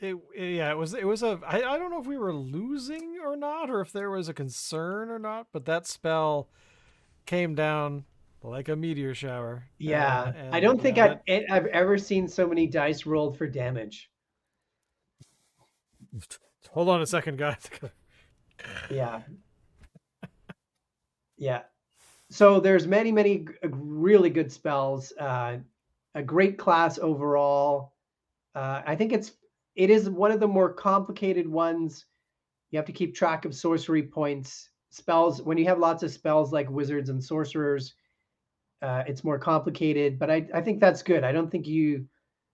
it, 0.00 0.16
yeah 0.36 0.70
it 0.70 0.76
was 0.76 0.92
it 0.94 1.06
was 1.06 1.22
a 1.22 1.38
I, 1.46 1.58
I 1.62 1.78
don't 1.78 1.90
know 1.90 2.00
if 2.00 2.06
we 2.06 2.18
were 2.18 2.34
losing 2.34 3.18
or 3.24 3.36
not 3.36 3.70
or 3.70 3.80
if 3.80 3.92
there 3.92 4.10
was 4.10 4.28
a 4.28 4.34
concern 4.34 5.08
or 5.08 5.20
not 5.20 5.46
but 5.52 5.64
that 5.66 5.86
spell 5.86 6.50
came 7.26 7.54
down 7.54 8.04
like 8.42 8.68
a 8.68 8.76
meteor 8.76 9.14
shower. 9.14 9.64
Yeah, 9.78 10.22
uh, 10.22 10.32
and, 10.36 10.54
I 10.54 10.60
don't 10.60 10.80
think 10.80 10.98
I've. 10.98 11.18
I've 11.28 11.66
ever 11.66 11.98
seen 11.98 12.28
so 12.28 12.46
many 12.46 12.66
dice 12.66 13.06
rolled 13.06 13.36
for 13.36 13.46
damage. 13.46 14.10
Hold 16.70 16.88
on 16.88 17.02
a 17.02 17.06
second, 17.06 17.38
guys. 17.38 17.68
yeah, 18.90 19.20
yeah. 21.36 21.62
So 22.30 22.60
there's 22.60 22.86
many, 22.86 23.12
many 23.12 23.46
really 23.62 24.30
good 24.30 24.50
spells. 24.50 25.12
Uh, 25.18 25.58
a 26.14 26.22
great 26.22 26.58
class 26.58 26.98
overall. 26.98 27.92
Uh, 28.54 28.82
I 28.86 28.96
think 28.96 29.12
it's 29.12 29.32
it 29.74 29.90
is 29.90 30.08
one 30.08 30.30
of 30.30 30.40
the 30.40 30.48
more 30.48 30.72
complicated 30.72 31.48
ones 31.48 32.06
you 32.70 32.78
have 32.78 32.86
to 32.86 32.92
keep 32.92 33.14
track 33.14 33.44
of 33.44 33.54
sorcery 33.54 34.02
points. 34.02 34.70
Spells, 34.92 35.42
when 35.42 35.58
you 35.58 35.64
have 35.66 35.78
lots 35.78 36.02
of 36.02 36.10
spells 36.10 36.52
like 36.52 36.70
wizards 36.70 37.08
and 37.08 37.22
sorcerers, 37.22 37.94
uh, 38.82 39.04
it's 39.06 39.24
more 39.24 39.38
complicated. 39.38 40.18
But 40.18 40.30
I, 40.30 40.46
I 40.52 40.60
think 40.60 40.80
that's 40.80 41.02
good. 41.02 41.24
I 41.24 41.32
don't 41.32 41.50
think 41.50 41.66
you 41.66 42.06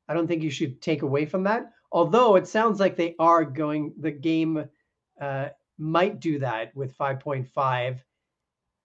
I 0.09 0.15
don't 0.15 0.27
think 0.27 0.43
you 0.43 0.51
should 0.51 0.81
take 0.81 1.03
away 1.03 1.27
from 1.27 1.43
that. 1.45 1.73
Although 1.93 2.37
it 2.37 2.47
sounds 2.47 2.81
like 2.81 2.97
they 2.97 3.15
are 3.19 3.45
going, 3.45 3.93
the 3.99 4.11
game 4.11 4.65
uh, 5.21 5.49
might 5.79 6.21
do 6.21 6.39
that 6.39 6.75
with 6.75 6.97
5.5. 6.97 7.99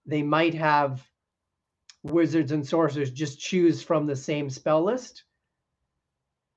They 0.05 0.21
might 0.21 0.53
have 0.53 1.01
wizards 2.03 2.51
and 2.51 2.67
sorcerers 2.67 3.11
just 3.11 3.39
choose 3.39 3.81
from 3.81 4.05
the 4.05 4.15
same 4.15 4.49
spell 4.49 4.83
list. 4.83 5.23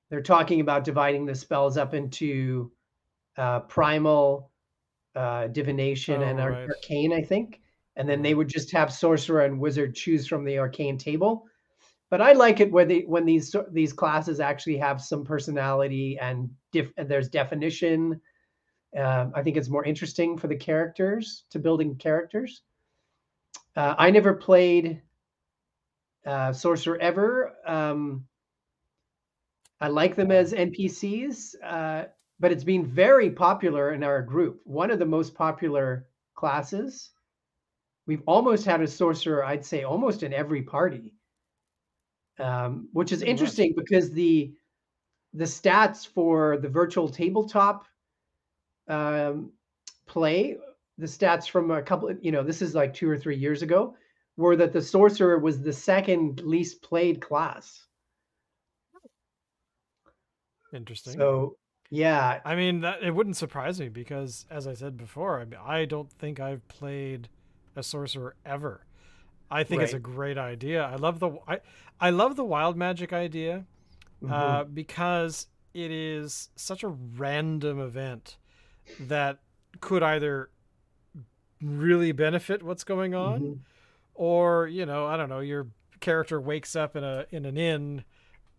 They're 0.09 0.21
talking 0.21 0.61
about 0.61 0.83
dividing 0.83 1.25
the 1.25 1.35
spells 1.35 1.77
up 1.77 1.93
into 1.93 2.71
uh, 3.37 3.61
primal, 3.61 4.51
uh, 5.17 5.47
divination, 5.47 6.21
Oh, 6.21 6.25
and 6.25 6.39
ar- 6.39 6.51
right. 6.51 6.69
arcane, 6.69 7.13
I 7.13 7.21
think. 7.21 7.61
And 7.95 8.07
then 8.07 8.21
they 8.21 8.35
would 8.35 8.47
just 8.47 8.71
have 8.71 8.93
sorcerer 8.93 9.45
and 9.45 9.59
wizard 9.59 9.95
choose 9.95 10.27
from 10.27 10.45
the 10.45 10.59
arcane 10.59 10.97
table. 10.97 11.47
But 12.09 12.21
I 12.21 12.33
like 12.33 12.59
it 12.59 12.71
when 12.71 12.87
they 12.87 13.01
when 13.01 13.25
these 13.25 13.53
these 13.71 13.91
classes 13.91 14.39
actually 14.39 14.77
have 14.77 15.01
some 15.01 15.25
personality 15.25 16.17
and 16.19 16.49
dif- 16.71 16.93
and 16.97 17.09
there's 17.09 17.29
definition. 17.29 18.21
Um, 18.95 19.31
I 19.35 19.43
think 19.43 19.57
it's 19.57 19.69
more 19.69 19.83
interesting 19.83 20.37
for 20.37 20.47
the 20.47 20.55
characters 20.55 21.43
to 21.49 21.59
building 21.59 21.95
characters. 21.97 22.61
Uh, 23.75 23.95
I 23.97 24.11
never 24.11 24.33
played 24.33 25.01
uh, 26.25 26.53
Sorcerer 26.53 26.97
ever. 26.99 27.53
Um, 27.65 28.25
I 29.81 29.89
like 29.89 30.15
them 30.15 30.31
as 30.31 30.53
NPCs, 30.53 31.55
uh, 31.63 32.05
but 32.39 32.51
it's 32.51 32.63
been 32.63 32.85
very 32.85 33.29
popular 33.29 33.93
in 33.93 34.03
our 34.03 34.21
group. 34.21 34.61
One 34.63 34.91
of 34.91 34.99
the 34.99 35.05
most 35.05 35.33
popular 35.33 36.07
classes. 36.35 37.11
We've 38.05 38.23
almost 38.25 38.65
had 38.65 38.81
a 38.81 38.87
sorcerer, 38.87 39.43
I'd 39.43 39.65
say, 39.65 39.83
almost 39.83 40.23
in 40.23 40.33
every 40.33 40.61
party, 40.61 41.13
um, 42.39 42.87
which 42.93 43.11
is 43.11 43.19
much. 43.19 43.29
interesting 43.29 43.73
because 43.75 44.11
the 44.11 44.53
the 45.33 45.43
stats 45.43 46.07
for 46.07 46.57
the 46.57 46.69
virtual 46.69 47.09
tabletop 47.09 47.85
um, 48.87 49.51
play, 50.05 50.57
the 50.97 51.05
stats 51.05 51.49
from 51.49 51.69
a 51.69 51.81
couple, 51.81 52.11
you 52.21 52.31
know, 52.31 52.43
this 52.43 52.61
is 52.61 52.73
like 52.73 52.93
two 52.93 53.09
or 53.09 53.17
three 53.17 53.35
years 53.35 53.61
ago, 53.61 53.95
were 54.37 54.55
that 54.55 54.71
the 54.71 54.81
sorcerer 54.81 55.37
was 55.37 55.61
the 55.61 55.73
second 55.73 56.41
least 56.41 56.81
played 56.81 57.19
class. 57.19 57.85
Interesting. 60.73 61.13
So 61.13 61.57
yeah, 61.89 62.39
I 62.43 62.55
mean, 62.55 62.81
that, 62.81 63.01
it 63.01 63.11
wouldn't 63.11 63.37
surprise 63.37 63.79
me 63.79 63.89
because, 63.89 64.45
as 64.49 64.67
I 64.67 64.73
said 64.73 64.97
before, 64.97 65.39
I, 65.39 65.45
mean, 65.45 65.59
I 65.65 65.85
don't 65.85 66.11
think 66.11 66.39
I've 66.39 66.67
played 66.67 67.29
a 67.75 67.83
sorcerer 67.83 68.35
ever. 68.45 68.81
I 69.49 69.63
think 69.63 69.81
it's 69.81 69.93
a 69.93 69.99
great 69.99 70.37
idea. 70.37 70.83
I 70.83 70.95
love 70.95 71.19
the 71.19 71.31
I, 71.47 71.59
I 72.01 72.09
love 72.09 72.35
the 72.35 72.43
wild 72.43 72.75
magic 72.75 73.13
idea 73.13 73.65
mhm, 74.21 74.31
uh, 74.31 74.63
because 74.65 75.47
it 75.73 75.91
is 75.91 76.49
such 76.55 76.83
a 76.83 76.87
random 76.89 77.79
event 77.79 78.37
that 78.99 79.39
could 79.79 80.03
either 80.03 80.49
really 81.61 82.11
benefit 82.11 82.63
what's 82.63 82.83
going 82.83 83.13
on 83.15 83.41
mhm. 83.41 83.57
or 84.13 84.67
you 84.67 84.85
know 84.85 85.07
i 85.07 85.17
don't 85.17 85.27
know 85.27 85.39
your 85.39 85.67
character 85.99 86.39
wakes 86.39 86.75
up 86.75 86.95
in 86.95 87.03
a 87.03 87.25
in 87.31 87.45
an 87.45 87.57
inn 87.57 88.03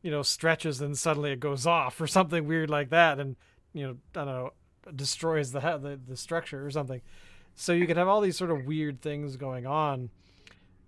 you 0.09 0.13
know 0.15 0.23
stretches 0.23 0.81
and 0.81 0.97
suddenly 0.97 1.33
it 1.33 1.39
goes 1.39 1.67
off 1.67 2.01
or 2.01 2.07
something 2.07 2.47
weird 2.47 2.71
like 2.71 2.89
that 2.89 3.21
and 3.21 3.37
you 3.75 3.87
know 3.87 3.97
i 4.17 4.25
don't 4.25 4.27
know 4.27 4.53
destroys 4.97 5.53
the 5.53 5.61
the, 5.61 6.01
the 6.09 6.17
structure 6.17 6.65
or 6.65 6.71
something. 6.71 7.03
So 7.55 7.75
you 7.75 7.87
could 7.87 7.99
have 7.99 8.09
all 8.09 8.23
these 8.23 8.39
sort 8.39 8.51
of 8.51 8.65
weird 8.65 9.03
things 9.03 9.37
going 9.37 9.67
on 9.67 10.09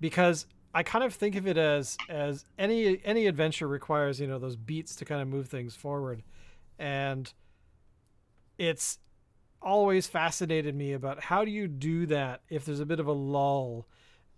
because 0.01 0.47
i 0.73 0.83
kind 0.83 1.05
of 1.05 1.13
think 1.13 1.37
of 1.37 1.47
it 1.47 1.59
as 1.59 1.99
as 2.09 2.47
any 2.59 2.99
any 3.05 3.27
adventure 3.27 3.69
requires 3.69 4.19
you 4.19 4.27
know 4.27 4.39
those 4.39 4.57
beats 4.57 4.97
to 4.97 5.05
kind 5.05 5.21
of 5.21 5.29
move 5.29 5.49
things 5.49 5.77
forward. 5.77 6.23
And 6.79 7.31
it's 8.57 8.99
always 9.61 10.07
fascinated 10.07 10.75
me 10.75 10.95
about 10.95 11.25
how 11.25 11.45
do 11.45 11.51
you 11.51 11.69
do 11.69 12.07
that 12.07 12.41
if 12.49 12.65
there's 12.65 12.81
a 12.81 12.87
bit 12.87 13.01
of 13.01 13.07
a 13.07 13.13
lull 13.13 13.87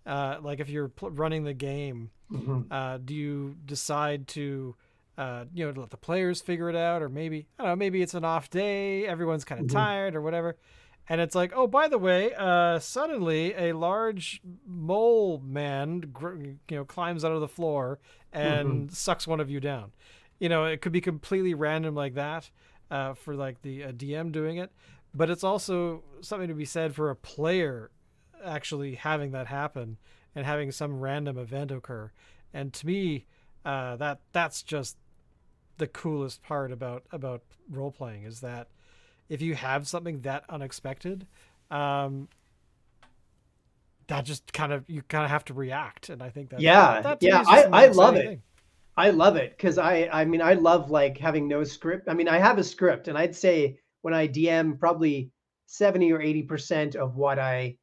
uh, 0.05 0.37
like 0.41 0.59
if 0.59 0.69
you're 0.69 0.89
pl- 0.89 1.11
running 1.11 1.43
the 1.43 1.53
game 1.53 2.09
Mhm. 2.31 2.65
uh, 2.71 2.97
do 2.97 3.13
you 3.13 3.55
decide 3.65 4.27
to 4.29 4.75
uh, 5.17 5.45
you 5.53 5.65
know 5.71 5.79
let 5.79 5.91
the 5.91 5.97
players 5.97 6.41
figure 6.41 6.69
it 6.69 6.75
out 6.75 7.01
or 7.03 7.09
maybe 7.09 7.45
i 7.59 7.63
don't 7.63 7.71
know 7.71 7.75
maybe 7.75 8.01
it's 8.01 8.15
an 8.15 8.25
off 8.25 8.49
day 8.49 9.05
everyone's 9.05 9.45
kind 9.45 9.61
of 9.61 9.67
Mhm. 9.67 9.73
tired 9.73 10.15
or 10.15 10.21
whatever 10.21 10.57
and 11.07 11.21
it's 11.21 11.35
like 11.35 11.51
oh 11.55 11.67
by 11.67 11.87
the 11.87 11.97
way 11.99 12.33
uh, 12.33 12.79
suddenly 12.79 13.53
a 13.53 13.73
large 13.73 14.41
mole 14.65 15.39
man 15.45 15.99
gr- 16.11 16.35
you 16.37 16.57
know 16.71 16.85
climbs 16.85 17.23
out 17.23 17.31
of 17.31 17.41
the 17.41 17.47
floor 17.47 17.99
and 18.31 18.91
sucks 18.91 19.27
one 19.27 19.39
of 19.39 19.49
you 19.51 19.59
down 19.59 19.91
you 20.39 20.49
know 20.49 20.65
it 20.65 20.81
could 20.81 20.91
be 20.91 21.01
completely 21.01 21.53
random 21.53 21.93
like 21.93 22.15
that 22.15 22.49
uh, 22.89 23.13
for 23.13 23.35
like 23.35 23.61
the 23.61 23.83
uh, 23.83 23.91
dm 23.91 24.31
doing 24.31 24.57
it 24.57 24.71
but 25.13 25.29
it's 25.29 25.43
also 25.43 26.03
something 26.21 26.47
to 26.47 26.55
be 26.55 26.65
said 26.65 26.95
for 26.95 27.11
a 27.11 27.15
player 27.15 27.91
actually 28.43 28.95
having 28.95 29.31
that 29.31 29.47
happen 29.47 29.97
and 30.35 30.45
having 30.45 30.71
some 30.71 30.99
random 30.99 31.37
event 31.37 31.71
occur 31.71 32.11
and 32.53 32.73
to 32.73 32.85
me 32.87 33.25
uh, 33.65 33.95
that 33.95 34.19
that's 34.33 34.61
just 34.61 34.97
the 35.77 35.87
coolest 35.87 36.41
part 36.43 36.71
about 36.71 37.03
about 37.11 37.41
role 37.69 37.91
playing 37.91 38.23
is 38.23 38.41
that 38.41 38.67
if 39.29 39.41
you 39.41 39.55
have 39.55 39.87
something 39.87 40.21
that 40.21 40.43
unexpected 40.49 41.25
um, 41.71 42.27
that 44.07 44.25
just 44.25 44.51
kind 44.53 44.73
of 44.73 44.83
you 44.87 45.01
kind 45.03 45.23
of 45.23 45.31
have 45.31 45.45
to 45.45 45.53
react 45.53 46.09
and 46.09 46.21
i 46.21 46.29
think 46.29 46.49
that 46.49 46.61
Yeah, 46.61 47.01
that 47.01 47.17
yeah, 47.21 47.43
I- 47.47 47.63
I 47.71 47.87
love 47.87 48.15
it. 48.15 48.25
thing. 48.25 48.41
I 48.95 49.09
love 49.09 49.37
it 49.37 49.51
because 49.57 49.77
I 49.79 50.07
I 50.11 50.25
mean 50.25 50.41
I 50.41 50.53
love 50.53 50.91
like 50.91 51.17
having 51.17 51.47
no 51.47 51.63
script. 51.63 52.07
I 52.07 52.13
mean 52.13 52.27
I 52.27 52.37
have 52.37 52.59
a 52.59 52.63
script, 52.63 53.07
and 53.07 53.17
I'd 53.17 53.35
say 53.35 53.79
when 54.03 54.13
I 54.13 54.27
DM, 54.27 54.77
probably 54.79 55.31
seventy 55.65 56.11
or 56.11 56.21
eighty 56.21 56.43
percent 56.43 56.95
of 56.95 57.15
what 57.15 57.39
I 57.39 57.77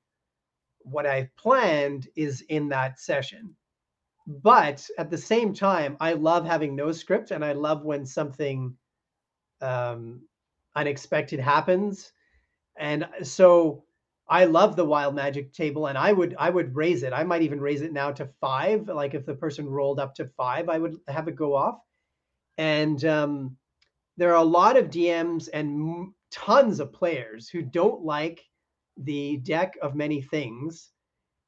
what 0.82 1.06
I've 1.06 1.34
planned 1.36 2.08
is 2.16 2.42
in 2.48 2.68
that 2.70 3.00
session. 3.00 3.54
But 4.26 4.86
at 4.98 5.10
the 5.10 5.18
same 5.18 5.54
time, 5.54 5.96
I 6.00 6.12
love 6.12 6.46
having 6.46 6.76
no 6.76 6.92
script, 6.92 7.30
and 7.30 7.44
I 7.44 7.52
love 7.52 7.84
when 7.84 8.06
something 8.06 8.76
um, 9.60 10.22
unexpected 10.76 11.40
happens. 11.40 12.12
And 12.76 13.08
so 13.22 13.84
I 14.28 14.44
love 14.44 14.76
the 14.76 14.84
wild 14.84 15.14
magic 15.14 15.52
table, 15.52 15.88
and 15.88 15.98
I 15.98 16.12
would 16.12 16.36
I 16.38 16.50
would 16.50 16.76
raise 16.76 17.02
it. 17.02 17.12
I 17.12 17.24
might 17.24 17.42
even 17.42 17.60
raise 17.60 17.82
it 17.82 17.92
now 17.92 18.12
to 18.12 18.30
five. 18.40 18.88
Like 18.88 19.14
if 19.14 19.26
the 19.26 19.34
person 19.34 19.68
rolled 19.68 19.98
up 19.98 20.14
to 20.16 20.30
five, 20.36 20.68
I 20.68 20.78
would 20.78 20.96
have 21.08 21.26
it 21.26 21.34
go 21.34 21.54
off. 21.54 21.80
And 22.56 23.04
um, 23.04 23.56
there 24.16 24.30
are 24.30 24.42
a 24.42 24.44
lot 24.44 24.76
of 24.76 24.90
DMs 24.90 25.48
and 25.52 26.12
tons 26.30 26.78
of 26.78 26.92
players 26.92 27.48
who 27.48 27.62
don't 27.62 28.04
like 28.04 28.44
the 29.00 29.38
deck 29.38 29.76
of 29.82 29.94
many 29.94 30.22
things 30.22 30.90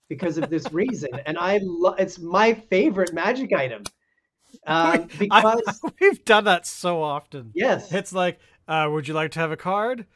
because 0.09 0.39
of 0.39 0.51
this 0.51 0.73
reason. 0.73 1.11
And 1.27 1.39
I 1.39 1.61
lo- 1.63 1.95
it's 1.99 2.19
my 2.19 2.55
favorite 2.55 3.15
magic 3.15 3.53
item 3.53 3.85
um, 4.67 5.09
I- 5.13 5.17
because 5.19 5.81
we've 6.01 6.25
done 6.25 6.45
that 6.45 6.67
so 6.67 7.03
often 7.03 7.53
yes, 7.55 7.93
it's 7.93 8.13
like 8.13 8.39
uh, 8.69 8.89
would 8.91 9.09
you 9.09 9.15
like 9.15 9.33
to 9.33 9.41
have 9.41 9.51
a 9.53 9.57
card 9.57 10.07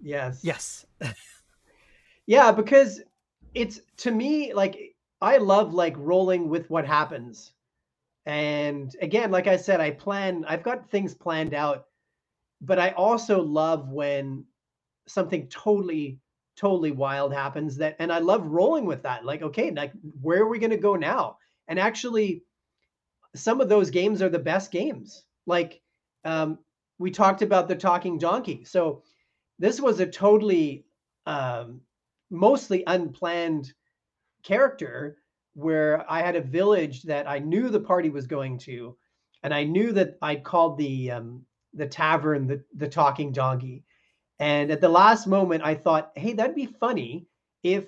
yes, 0.00 0.40
yes 0.44 0.86
Yeah, 2.26 2.52
because 2.52 3.02
it's 3.54 3.80
to 3.98 4.10
me 4.10 4.52
like 4.52 4.96
I 5.20 5.38
love 5.38 5.74
like 5.74 5.94
rolling 5.96 6.48
with 6.48 6.68
what 6.70 6.86
happens. 6.86 7.52
And 8.26 8.94
again, 9.02 9.30
like 9.30 9.46
I 9.46 9.56
said, 9.56 9.80
I 9.80 9.90
plan, 9.92 10.44
I've 10.48 10.62
got 10.62 10.90
things 10.90 11.14
planned 11.14 11.54
out, 11.54 11.86
but 12.60 12.78
I 12.78 12.90
also 12.90 13.42
love 13.42 13.90
when 13.90 14.46
something 15.06 15.48
totally, 15.48 16.20
totally 16.56 16.90
wild 16.90 17.32
happens 17.32 17.76
that, 17.76 17.96
and 17.98 18.12
I 18.12 18.18
love 18.18 18.46
rolling 18.46 18.86
with 18.86 19.02
that. 19.02 19.24
Like, 19.24 19.42
okay, 19.42 19.70
like 19.70 19.92
where 20.20 20.42
are 20.42 20.48
we 20.48 20.58
going 20.58 20.70
to 20.70 20.76
go 20.76 20.94
now? 20.96 21.38
And 21.68 21.78
actually, 21.78 22.44
some 23.34 23.60
of 23.60 23.68
those 23.68 23.90
games 23.90 24.22
are 24.22 24.28
the 24.28 24.38
best 24.38 24.70
games. 24.70 25.24
Like, 25.46 25.80
um, 26.24 26.58
we 26.98 27.10
talked 27.10 27.42
about 27.42 27.68
the 27.68 27.74
talking 27.74 28.18
donkey. 28.18 28.64
So 28.64 29.02
this 29.58 29.80
was 29.80 30.00
a 30.00 30.06
totally, 30.06 30.86
um, 31.26 31.80
mostly 32.30 32.84
unplanned 32.86 33.72
character 34.42 35.18
where 35.54 36.04
I 36.10 36.20
had 36.20 36.36
a 36.36 36.40
village 36.40 37.02
that 37.04 37.28
I 37.28 37.38
knew 37.38 37.68
the 37.68 37.80
party 37.80 38.10
was 38.10 38.26
going 38.26 38.58
to, 38.58 38.96
and 39.42 39.54
I 39.54 39.64
knew 39.64 39.92
that 39.92 40.18
I'd 40.22 40.44
called 40.44 40.78
the 40.78 41.10
um, 41.12 41.42
the 41.72 41.86
tavern 41.86 42.46
the 42.46 42.62
the 42.76 42.88
talking 42.88 43.32
donkey. 43.32 43.84
And 44.38 44.70
at 44.70 44.80
the 44.80 44.88
last 44.88 45.26
moment, 45.26 45.62
I 45.62 45.74
thought, 45.74 46.12
hey, 46.16 46.32
that'd 46.32 46.56
be 46.56 46.66
funny 46.66 47.26
if 47.62 47.86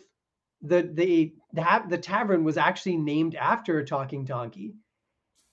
the 0.62 0.82
the 0.82 1.34
the, 1.52 1.64
the 1.88 1.98
tavern 1.98 2.44
was 2.44 2.56
actually 2.56 2.96
named 2.96 3.34
after 3.34 3.78
a 3.78 3.86
talking 3.86 4.24
donkey. 4.24 4.74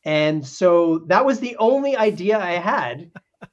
And 0.06 0.46
so 0.46 1.00
that 1.08 1.26
was 1.26 1.40
the 1.40 1.56
only 1.58 1.96
idea 1.96 2.38
I 2.38 2.54
had. 2.54 3.12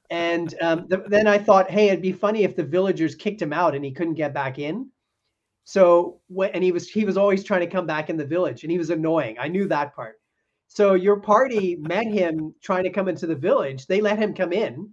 and 0.09 0.53
um, 0.61 0.87
th- 0.89 1.03
then 1.07 1.27
I 1.27 1.37
thought, 1.37 1.71
hey, 1.71 1.87
it'd 1.89 2.01
be 2.01 2.11
funny 2.11 2.43
if 2.43 2.55
the 2.55 2.63
villagers 2.63 3.15
kicked 3.15 3.41
him 3.41 3.53
out 3.53 3.75
and 3.75 3.85
he 3.85 3.91
couldn't 3.91 4.15
get 4.15 4.33
back 4.33 4.59
in. 4.59 4.89
So 5.63 6.19
when 6.27 6.51
and 6.51 6.63
he 6.63 6.71
was 6.71 6.89
he 6.89 7.05
was 7.05 7.17
always 7.17 7.43
trying 7.43 7.61
to 7.61 7.67
come 7.67 7.85
back 7.85 8.09
in 8.09 8.17
the 8.17 8.25
village, 8.25 8.63
and 8.63 8.71
he 8.71 8.77
was 8.77 8.89
annoying. 8.89 9.37
I 9.39 9.47
knew 9.47 9.67
that 9.67 9.95
part. 9.95 10.19
So 10.67 10.93
your 10.93 11.19
party 11.19 11.75
met 11.75 12.07
him 12.07 12.55
trying 12.61 12.83
to 12.85 12.89
come 12.89 13.07
into 13.09 13.27
the 13.27 13.35
village. 13.35 13.87
They 13.87 14.01
let 14.01 14.17
him 14.17 14.33
come 14.33 14.53
in, 14.53 14.89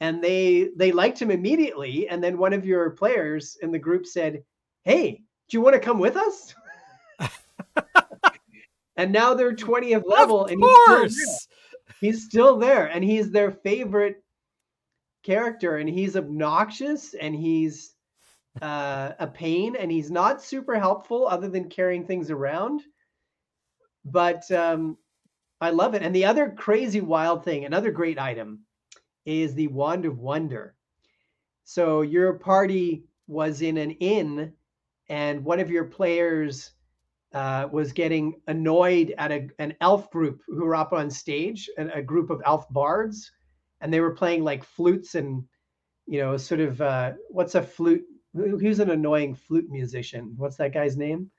and 0.00 0.22
they 0.22 0.70
they 0.76 0.92
liked 0.92 1.20
him 1.20 1.30
immediately. 1.30 2.08
And 2.08 2.22
then 2.22 2.38
one 2.38 2.52
of 2.52 2.64
your 2.64 2.90
players 2.90 3.56
in 3.62 3.72
the 3.72 3.78
group 3.78 4.06
said, 4.06 4.42
"Hey, 4.84 5.22
do 5.48 5.56
you 5.56 5.60
want 5.60 5.74
to 5.74 5.80
come 5.80 5.98
with 5.98 6.16
us?" 6.16 6.54
and 8.96 9.12
now 9.12 9.34
they're 9.34 9.54
20th 9.54 10.04
level, 10.06 10.44
of 10.44 10.50
and 10.50 10.62
he's 10.62 10.70
still, 10.70 10.86
there. 10.86 10.98
course. 10.98 11.48
he's 12.00 12.24
still 12.24 12.58
there, 12.58 12.86
and 12.86 13.04
he's 13.04 13.30
their 13.30 13.50
favorite 13.50 14.22
character, 15.22 15.76
and 15.76 15.88
he's 15.88 16.16
obnoxious, 16.16 17.14
and 17.14 17.34
he's 17.34 17.94
uh, 18.62 19.12
a 19.18 19.26
pain, 19.26 19.76
and 19.76 19.90
he's 19.90 20.10
not 20.10 20.42
super 20.42 20.78
helpful 20.78 21.26
other 21.26 21.48
than 21.48 21.68
carrying 21.68 22.06
things 22.06 22.30
around. 22.30 22.82
But 24.04 24.50
um, 24.50 24.96
I 25.60 25.70
love 25.70 25.94
it. 25.94 26.02
And 26.02 26.14
the 26.14 26.24
other 26.24 26.50
crazy 26.50 27.00
wild 27.00 27.44
thing, 27.44 27.64
another 27.64 27.90
great 27.90 28.18
item, 28.18 28.60
is 29.28 29.54
the 29.54 29.68
Wand 29.68 30.06
of 30.06 30.18
Wonder. 30.18 30.74
So 31.64 32.00
your 32.00 32.32
party 32.34 33.04
was 33.26 33.60
in 33.60 33.76
an 33.76 33.90
inn, 33.92 34.54
and 35.08 35.44
one 35.44 35.60
of 35.60 35.70
your 35.70 35.84
players 35.84 36.72
uh, 37.34 37.68
was 37.70 37.92
getting 37.92 38.40
annoyed 38.46 39.14
at 39.18 39.30
a, 39.30 39.48
an 39.58 39.74
elf 39.82 40.10
group 40.10 40.40
who 40.46 40.64
were 40.64 40.74
up 40.74 40.94
on 40.94 41.10
stage, 41.10 41.68
a, 41.76 41.98
a 41.98 42.02
group 42.02 42.30
of 42.30 42.40
elf 42.46 42.66
bards, 42.70 43.30
and 43.82 43.92
they 43.92 44.00
were 44.00 44.14
playing 44.14 44.44
like 44.44 44.64
flutes 44.64 45.14
and, 45.14 45.44
you 46.06 46.20
know, 46.20 46.36
sort 46.38 46.60
of 46.60 46.80
uh, 46.80 47.12
what's 47.28 47.54
a 47.54 47.62
flute? 47.62 48.04
Who's 48.34 48.80
an 48.80 48.90
annoying 48.90 49.34
flute 49.34 49.68
musician? 49.70 50.34
What's 50.36 50.56
that 50.56 50.72
guy's 50.72 50.96
name? 50.96 51.30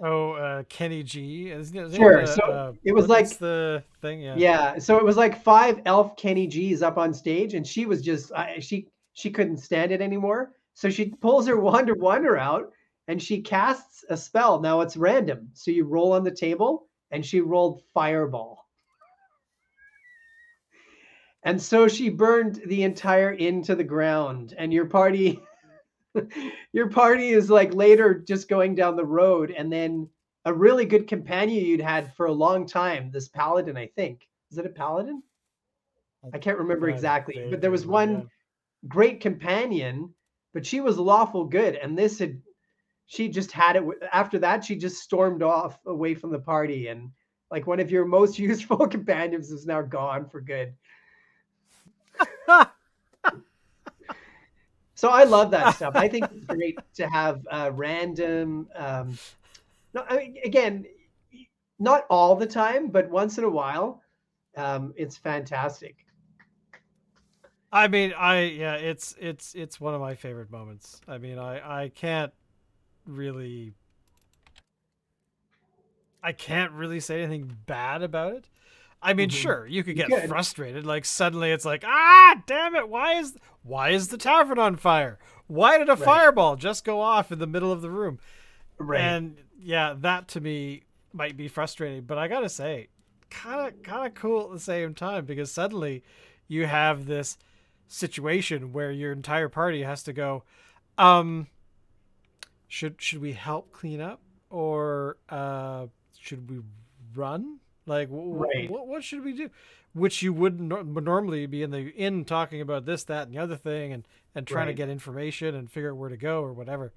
Oh, 0.00 0.32
uh, 0.32 0.62
Kenny 0.68 1.02
G. 1.02 1.50
It, 1.50 1.60
isn't 1.60 1.94
Sure, 1.94 2.20
it, 2.20 2.28
so 2.28 2.42
uh, 2.44 2.72
it 2.84 2.92
was 2.92 3.08
like- 3.08 3.28
the 3.38 3.84
thing. 4.00 4.20
Yeah. 4.22 4.34
Yeah, 4.36 4.78
so 4.78 4.96
it 4.98 5.04
was 5.04 5.16
like 5.16 5.42
five 5.42 5.80
elf 5.86 6.16
Kenny 6.16 6.46
G's 6.46 6.82
up 6.82 6.98
on 6.98 7.14
stage, 7.14 7.54
and 7.54 7.66
she 7.66 7.86
was 7.86 8.02
just 8.02 8.32
I, 8.32 8.58
she 8.58 8.88
she 9.12 9.30
couldn't 9.30 9.58
stand 9.58 9.92
it 9.92 10.00
anymore. 10.00 10.52
So 10.74 10.90
she 10.90 11.06
pulls 11.06 11.46
her 11.46 11.56
wand 11.60 11.90
of 11.90 11.98
wonder 11.98 12.36
out 12.36 12.72
and 13.08 13.22
she 13.22 13.40
casts 13.42 14.04
a 14.08 14.16
spell. 14.16 14.60
Now 14.60 14.80
it's 14.80 14.96
random, 14.96 15.50
so 15.52 15.70
you 15.70 15.84
roll 15.84 16.12
on 16.12 16.24
the 16.24 16.30
table, 16.34 16.86
and 17.10 17.24
she 17.24 17.40
rolled 17.40 17.82
fireball, 17.92 18.66
and 21.44 21.60
so 21.60 21.88
she 21.88 22.08
burned 22.08 22.62
the 22.66 22.84
entire 22.84 23.32
inn 23.34 23.62
to 23.64 23.74
the 23.74 23.84
ground. 23.84 24.54
And 24.56 24.72
your 24.72 24.86
party, 24.86 25.40
your 26.72 26.88
party 26.88 27.30
is 27.30 27.50
like 27.50 27.74
later 27.74 28.14
just 28.14 28.48
going 28.48 28.74
down 28.74 28.96
the 28.96 29.04
road, 29.04 29.50
and 29.50 29.72
then 29.72 30.08
a 30.44 30.52
really 30.52 30.84
good 30.84 31.06
companion 31.06 31.64
you'd 31.64 31.80
had 31.80 32.14
for 32.14 32.26
a 32.26 32.32
long 32.32 32.66
time, 32.66 33.10
this 33.10 33.28
paladin, 33.28 33.76
I 33.76 33.86
think. 33.86 34.28
Is 34.50 34.58
it 34.58 34.66
a 34.66 34.70
paladin? 34.70 35.22
I 36.32 36.38
can't 36.38 36.58
remember 36.58 36.88
exactly, 36.88 37.46
but 37.50 37.60
there 37.60 37.70
was 37.70 37.86
one 37.86 38.30
great 38.86 39.20
companion, 39.20 40.14
but 40.54 40.64
she 40.64 40.80
was 40.80 40.98
lawful 40.98 41.44
good, 41.44 41.74
and 41.74 41.98
this 41.98 42.18
had 42.18 42.40
she 43.06 43.28
just 43.28 43.50
had 43.50 43.76
it. 43.76 43.84
After 44.12 44.38
that, 44.38 44.64
she 44.64 44.76
just 44.76 45.02
stormed 45.02 45.42
off 45.42 45.78
away 45.86 46.14
from 46.14 46.30
the 46.30 46.38
party, 46.38 46.88
and 46.88 47.10
like 47.50 47.66
one 47.66 47.80
of 47.80 47.90
your 47.90 48.04
most 48.04 48.38
useful 48.38 48.86
companions 48.86 49.50
is 49.50 49.66
now 49.66 49.82
gone 49.82 50.28
for 50.28 50.40
good. 50.40 50.74
So 55.02 55.08
I 55.08 55.24
love 55.24 55.50
that 55.50 55.74
stuff. 55.74 55.96
I 55.96 56.06
think 56.06 56.28
it's 56.30 56.46
great 56.46 56.78
to 56.94 57.08
have 57.08 57.44
uh, 57.50 57.72
random. 57.74 58.68
Um, 58.76 59.18
no, 59.94 60.04
I 60.08 60.16
mean, 60.16 60.36
again, 60.44 60.86
not 61.80 62.06
all 62.08 62.36
the 62.36 62.46
time, 62.46 62.86
but 62.86 63.10
once 63.10 63.36
in 63.36 63.42
a 63.42 63.50
while, 63.50 64.00
um, 64.56 64.94
it's 64.96 65.16
fantastic. 65.16 65.96
I 67.72 67.88
mean, 67.88 68.12
I 68.16 68.42
yeah, 68.42 68.74
it's 68.74 69.16
it's 69.18 69.56
it's 69.56 69.80
one 69.80 69.92
of 69.92 70.00
my 70.00 70.14
favorite 70.14 70.52
moments. 70.52 71.00
I 71.08 71.18
mean, 71.18 71.36
I 71.36 71.82
I 71.82 71.88
can't 71.88 72.32
really 73.04 73.74
I 76.22 76.30
can't 76.30 76.70
really 76.70 77.00
say 77.00 77.24
anything 77.24 77.56
bad 77.66 78.04
about 78.04 78.34
it. 78.34 78.44
I 79.02 79.14
mean, 79.14 79.28
Mhm. 79.30 79.32
sure, 79.32 79.66
you 79.66 79.82
could 79.82 79.96
get 79.96 80.28
frustrated. 80.28 80.86
Like 80.86 81.04
suddenly, 81.04 81.50
it's 81.50 81.64
like, 81.64 81.82
ah, 81.86 82.40
damn 82.46 82.74
it! 82.76 82.88
Why 82.88 83.14
is 83.14 83.36
why 83.62 83.90
is 83.90 84.08
the 84.08 84.18
tavern 84.18 84.58
on 84.58 84.76
fire? 84.76 85.18
Why 85.48 85.76
did 85.78 85.88
a 85.88 85.92
Right. 85.96 86.04
fireball 86.04 86.56
just 86.56 86.84
go 86.84 87.00
off 87.00 87.32
in 87.32 87.38
the 87.38 87.46
middle 87.46 87.72
of 87.72 87.82
the 87.82 87.90
room? 87.90 88.18
Right. 88.78 89.00
And 89.00 89.38
yeah, 89.58 89.94
that 89.98 90.28
to 90.28 90.40
me 90.40 90.82
might 91.12 91.36
be 91.36 91.48
frustrating, 91.48 92.02
but 92.04 92.16
I 92.16 92.28
gotta 92.28 92.48
say, 92.48 92.88
kind 93.30 93.60
of 93.66 93.82
kind 93.82 94.06
of 94.06 94.14
cool 94.14 94.46
at 94.46 94.52
the 94.52 94.60
same 94.60 94.94
time 94.94 95.24
because 95.24 95.50
suddenly 95.50 96.02
you 96.48 96.66
have 96.66 97.06
this 97.06 97.38
situation 97.88 98.72
where 98.72 98.90
your 98.92 99.12
entire 99.12 99.48
party 99.48 99.82
has 99.82 100.02
to 100.04 100.12
go, 100.12 100.44
um, 100.96 101.48
should 102.68 103.00
should 103.02 103.20
we 103.20 103.32
help 103.32 103.72
clean 103.72 104.00
up 104.00 104.20
or 104.48 105.16
uh, 105.28 105.86
should 106.18 106.48
we 106.50 106.60
run? 107.14 107.58
Like, 107.86 108.08
Right. 108.10 108.70
what 108.70 108.86
what 108.86 109.02
should 109.04 109.24
we 109.24 109.32
do? 109.32 109.50
Which 109.92 110.22
you 110.22 110.32
wouldn't 110.32 110.62
nor- 110.62 110.84
normally 110.84 111.46
be 111.46 111.62
in 111.62 111.70
the 111.70 111.90
inn 111.90 112.24
talking 112.24 112.60
about 112.60 112.86
this, 112.86 113.04
that, 113.04 113.24
and 113.26 113.34
the 113.34 113.38
other 113.38 113.56
thing, 113.56 113.92
and 113.92 114.06
and 114.34 114.46
trying 114.46 114.68
to 114.68 114.74
get 114.74 114.88
information 114.88 115.54
and 115.54 115.70
figure 115.70 115.90
out 115.90 115.96
where 115.98 116.08
to 116.08 116.16
go 116.16 116.42
or 116.42 116.52
whatever 116.52 116.92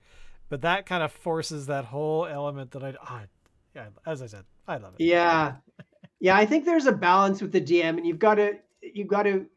but 0.49 0.61
that 0.61 0.85
kind 0.85 1.03
of 1.03 1.11
forces 1.11 1.65
that 1.67 1.85
whole 1.85 2.25
element 2.25 2.71
that 2.71 2.83
I, 2.83 2.93
ah, 3.01 3.23
yeah, 3.75 3.87
as 4.05 4.21
I 4.21 4.27
said, 4.27 4.45
I 4.67 4.77
love 4.77 4.93
it. 4.97 5.03
Yeah. 5.03 5.55
Yeah, 6.19 6.37
I 6.37 6.45
think 6.45 6.65
there's 6.65 6.85
a 6.85 6.91
balance 6.91 7.41
with 7.41 7.51
the 7.51 7.61
DM 7.61 7.97
and 7.97 8.05
you've 8.05 8.19
got 8.19 8.35
to 8.35 8.59
you've 8.81 9.07
got 9.07 9.23
to 9.23 9.47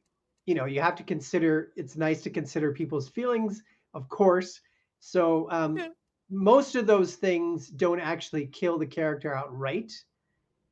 you 0.46 0.54
know, 0.54 0.64
you 0.64 0.80
have 0.80 0.96
to 0.96 1.02
consider 1.02 1.72
it's 1.76 1.96
nice 1.96 2.22
to 2.22 2.30
consider 2.30 2.72
people's 2.72 3.08
feelings, 3.08 3.62
of 3.94 4.08
course. 4.08 4.60
So 5.00 5.46
um 5.50 5.76
Yeah. 5.76 5.88
most 6.30 6.74
of 6.74 6.86
those 6.86 7.14
things 7.16 7.68
don't 7.68 8.00
actually 8.00 8.46
kill 8.46 8.78
the 8.78 8.86
character 8.86 9.34
outright. 9.34 9.92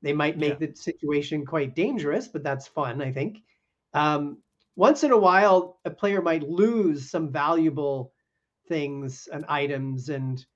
They 0.06 0.12
might 0.12 0.38
make 0.38 0.60
the 0.60 0.72
situation 0.72 1.44
quite 1.44 1.74
dangerous, 1.74 2.28
but 2.28 2.44
that's 2.44 2.68
fun, 2.68 3.02
I 3.02 3.10
think. 3.12 3.38
Um 3.92 4.38
once 4.76 5.02
in 5.02 5.10
a 5.10 5.18
while 5.18 5.80
a 5.84 5.90
player 5.90 6.22
might 6.22 6.48
lose 6.48 7.10
some 7.10 7.32
valuable 7.32 8.12
things 8.68 9.28
and 9.32 9.44
items 9.48 10.08
and 10.08 10.46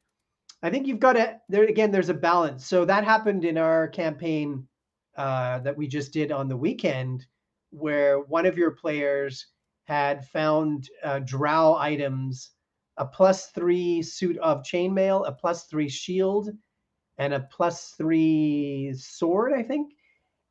I 0.63 0.71
think 0.71 0.87
you've 0.87 1.01
got 1.01 1.15
to 1.15 1.41
there 1.49 1.65
again. 1.65 1.91
There's 1.91 2.11
a 2.11 2.15
balance. 2.15 2.67
So 2.67 2.85
that 2.85 3.05
happened 3.05 3.45
in 3.45 3.59
our 3.59 3.89
campaign 3.89 4.69
uh, 5.17 5.59
that 5.61 5.77
we 5.77 5.89
just 5.89 6.13
did 6.13 6.31
on 6.31 6.49
the 6.49 6.57
weekend, 6.57 7.27
where 7.71 8.21
one 8.21 8.47
of 8.47 8.59
your 8.59 8.73
players 8.73 9.47
had 9.85 10.27
found 10.29 10.89
uh, 11.03 11.21
drow 11.21 11.75
items, 11.75 12.51
a 12.99 13.07
plus 13.07 13.51
three 13.51 14.03
suit 14.03 14.37
of 14.39 14.63
chainmail, 14.63 15.27
a 15.27 15.33
plus 15.33 15.65
three 15.65 15.89
shield, 15.89 16.51
and 17.21 17.35
a 17.35 17.41
plus 17.41 17.91
three 17.99 18.95
sword, 18.97 19.53
I 19.53 19.63
think. 19.63 19.93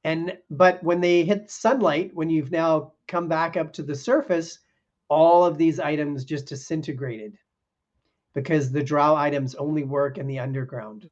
And 0.03 0.37
but 0.51 0.81
when 0.83 1.01
they 1.01 1.25
hit 1.25 1.49
sunlight, 1.49 2.11
when 2.13 2.29
you've 2.29 2.51
now 2.51 2.93
come 3.07 3.27
back 3.27 3.57
up 3.57 3.73
to 3.73 3.83
the 3.83 3.95
surface, 3.95 4.59
all 5.09 5.43
of 5.43 5.57
these 5.57 5.79
items 5.79 6.23
just 6.23 6.45
disintegrated 6.45 7.37
because 8.35 8.71
the 8.71 8.83
drow 8.83 9.15
items 9.15 9.55
only 9.55 9.83
work 9.83 10.19
in 10.19 10.27
the 10.27 10.37
underground. 10.37 11.09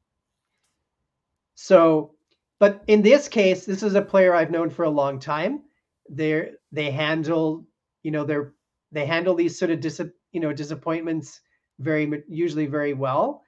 So, 1.56 2.14
but 2.60 2.84
in 2.86 3.02
this 3.02 3.26
case, 3.26 3.66
this 3.66 3.82
is 3.82 3.96
a 3.96 4.00
player 4.00 4.34
I've 4.34 4.52
known 4.52 4.70
for 4.70 4.84
a 4.84 4.90
long 4.90 5.18
time. 5.18 5.62
They're 6.08 6.52
they 6.70 6.92
handle, 6.92 7.66
you 8.04 8.12
know, 8.12 8.24
they're 8.24 8.54
they 8.92 9.06
handle 9.06 9.34
these 9.34 9.58
sort 9.58 9.72
of 9.72 9.80
dis, 9.80 10.00
you 10.30 10.40
know 10.40 10.52
disappointments 10.52 11.40
very 11.80 12.22
usually 12.28 12.66
very 12.66 12.94
well, 12.94 13.42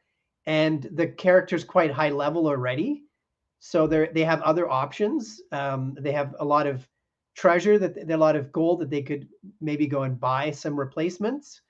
and 0.51 0.89
the 0.95 1.07
character's 1.07 1.63
quite 1.63 1.93
high 1.93 2.09
level 2.09 2.49
already. 2.49 3.05
So 3.61 3.87
they 3.87 4.09
they 4.13 4.25
have 4.25 4.43
other 4.43 4.69
options. 4.69 5.41
Um, 5.53 5.97
they 6.01 6.11
have 6.11 6.35
a 6.41 6.45
lot 6.45 6.67
of 6.67 6.89
treasure 7.37 7.79
that 7.79 8.11
a 8.11 8.17
lot 8.17 8.35
of 8.35 8.51
gold 8.51 8.81
that 8.81 8.91
they 8.91 9.03
could 9.03 9.29
maybe 9.61 9.87
go 9.87 10.03
and 10.03 10.19
buy 10.19 10.51
some 10.51 10.77
replacements. 10.77 11.63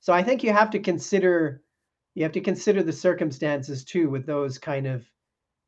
So 0.00 0.12
I 0.12 0.24
think 0.24 0.42
you 0.42 0.52
have 0.52 0.70
to 0.70 0.80
consider 0.80 1.62
you 2.16 2.24
have 2.24 2.32
to 2.32 2.40
consider 2.40 2.82
the 2.82 2.92
circumstances 2.92 3.84
too 3.84 4.10
with 4.10 4.26
those 4.26 4.58
kind 4.58 4.88
of 4.88 5.06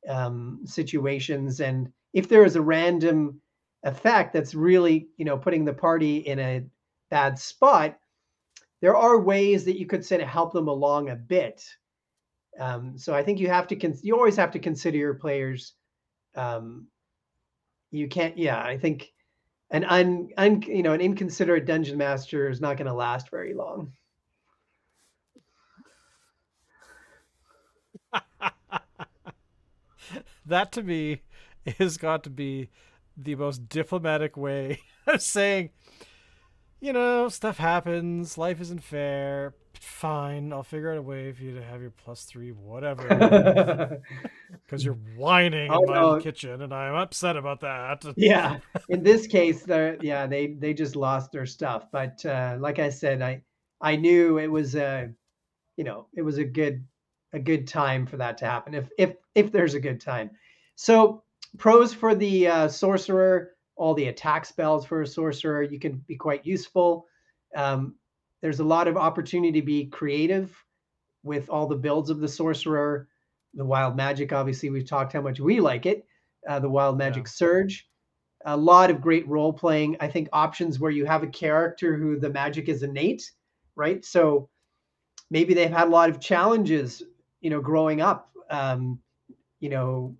um, 0.08 0.60
situations, 0.64 1.60
and 1.60 1.92
if 2.14 2.28
there 2.28 2.44
is 2.44 2.56
a 2.56 2.68
random 2.76 3.40
effect 3.84 4.32
that's 4.32 4.56
really 4.56 5.08
you 5.18 5.24
know 5.24 5.38
putting 5.38 5.64
the 5.64 5.80
party 5.86 6.16
in 6.16 6.40
a 6.40 6.64
bad 7.10 7.38
spot, 7.38 7.96
there 8.80 8.96
are 8.96 9.20
ways 9.20 9.64
that 9.66 9.78
you 9.78 9.86
could 9.86 10.04
sort 10.04 10.20
of 10.20 10.26
help 10.26 10.52
them 10.52 10.66
along 10.66 11.10
a 11.10 11.14
bit. 11.14 11.64
Um, 12.58 12.96
so 12.98 13.14
I 13.14 13.22
think 13.22 13.40
you 13.40 13.48
have 13.48 13.66
to 13.68 13.76
con- 13.76 13.98
you 14.02 14.16
always 14.16 14.36
have 14.36 14.52
to 14.52 14.58
consider 14.58 14.96
your 14.96 15.14
players. 15.14 15.74
Um, 16.34 16.88
you 17.90 18.08
can't, 18.08 18.36
yeah. 18.38 18.60
I 18.60 18.78
think 18.78 19.12
an 19.70 19.84
un, 19.84 20.28
un 20.36 20.62
you 20.62 20.82
know 20.82 20.92
an 20.92 21.00
inconsiderate 21.00 21.66
dungeon 21.66 21.98
master 21.98 22.48
is 22.48 22.60
not 22.60 22.76
going 22.76 22.86
to 22.86 22.92
last 22.94 23.30
very 23.30 23.54
long. 23.54 23.92
that 30.46 30.72
to 30.72 30.82
me 30.82 31.22
has 31.78 31.96
got 31.96 32.22
to 32.24 32.30
be 32.30 32.68
the 33.16 33.34
most 33.34 33.68
diplomatic 33.68 34.36
way 34.36 34.80
of 35.06 35.22
saying, 35.22 35.70
you 36.84 36.92
know, 36.92 37.30
stuff 37.30 37.56
happens, 37.56 38.36
life 38.36 38.60
isn't 38.60 38.84
fair. 38.84 39.54
Fine, 39.72 40.52
I'll 40.52 40.62
figure 40.62 40.92
out 40.92 40.98
a 40.98 41.02
way 41.02 41.32
for 41.32 41.42
you 41.42 41.54
to 41.54 41.62
have 41.64 41.80
your 41.80 41.90
plus 41.90 42.24
three, 42.24 42.52
whatever. 42.52 44.02
Because 44.64 44.84
you're 44.84 44.98
whining 45.16 45.70
oh, 45.70 45.82
in 45.82 45.88
my 45.88 45.94
no. 45.94 46.20
kitchen, 46.20 46.60
and 46.60 46.74
I'm 46.74 46.94
upset 46.94 47.38
about 47.38 47.60
that. 47.62 48.04
yeah, 48.18 48.58
in 48.90 49.02
this 49.02 49.26
case, 49.26 49.62
they 49.62 49.96
yeah 50.02 50.26
they 50.26 50.48
they 50.48 50.74
just 50.74 50.94
lost 50.94 51.32
their 51.32 51.46
stuff. 51.46 51.86
But 51.90 52.24
uh, 52.26 52.56
like 52.60 52.78
I 52.78 52.90
said, 52.90 53.22
I 53.22 53.42
I 53.80 53.96
knew 53.96 54.38
it 54.38 54.48
was 54.48 54.76
a, 54.76 55.10
you 55.76 55.84
know, 55.84 56.06
it 56.14 56.22
was 56.22 56.36
a 56.36 56.44
good 56.44 56.84
a 57.32 57.38
good 57.38 57.66
time 57.66 58.06
for 58.06 58.18
that 58.18 58.36
to 58.38 58.44
happen. 58.44 58.74
If 58.74 58.90
if 58.98 59.14
if 59.34 59.50
there's 59.50 59.74
a 59.74 59.80
good 59.80 60.02
time, 60.02 60.30
so 60.76 61.22
pros 61.56 61.94
for 61.94 62.14
the 62.14 62.46
uh, 62.46 62.68
sorcerer, 62.68 63.53
all 63.76 63.94
the 63.94 64.06
attack 64.08 64.44
spells 64.44 64.86
for 64.86 65.02
a 65.02 65.06
sorcerer, 65.06 65.62
you 65.62 65.78
can 65.78 66.02
be 66.06 66.16
quite 66.16 66.46
useful. 66.46 67.06
Um, 67.56 67.96
there's 68.42 68.60
a 68.60 68.64
lot 68.64 68.88
of 68.88 68.96
opportunity 68.96 69.60
to 69.60 69.66
be 69.66 69.86
creative 69.86 70.54
with 71.22 71.48
all 71.48 71.66
the 71.66 71.76
builds 71.76 72.10
of 72.10 72.20
the 72.20 72.28
sorcerer. 72.28 73.08
The 73.54 73.64
wild 73.64 73.96
magic, 73.96 74.32
obviously, 74.32 74.70
we've 74.70 74.88
talked 74.88 75.12
how 75.12 75.22
much 75.22 75.40
we 75.40 75.60
like 75.60 75.86
it. 75.86 76.06
Uh, 76.48 76.60
the 76.60 76.68
wild 76.68 76.98
magic 76.98 77.24
yeah. 77.24 77.30
surge, 77.30 77.88
a 78.44 78.56
lot 78.56 78.90
of 78.90 79.00
great 79.00 79.26
role 79.26 79.52
playing. 79.52 79.96
I 80.00 80.08
think 80.08 80.28
options 80.32 80.78
where 80.78 80.90
you 80.90 81.06
have 81.06 81.22
a 81.22 81.28
character 81.28 81.96
who 81.96 82.18
the 82.18 82.30
magic 82.30 82.68
is 82.68 82.82
innate, 82.82 83.30
right? 83.76 84.04
So 84.04 84.50
maybe 85.30 85.54
they've 85.54 85.70
had 85.70 85.88
a 85.88 85.90
lot 85.90 86.10
of 86.10 86.20
challenges, 86.20 87.02
you 87.40 87.48
know, 87.48 87.60
growing 87.60 88.02
up. 88.02 88.30
Um, 88.50 89.00
you 89.60 89.70
know, 89.70 90.14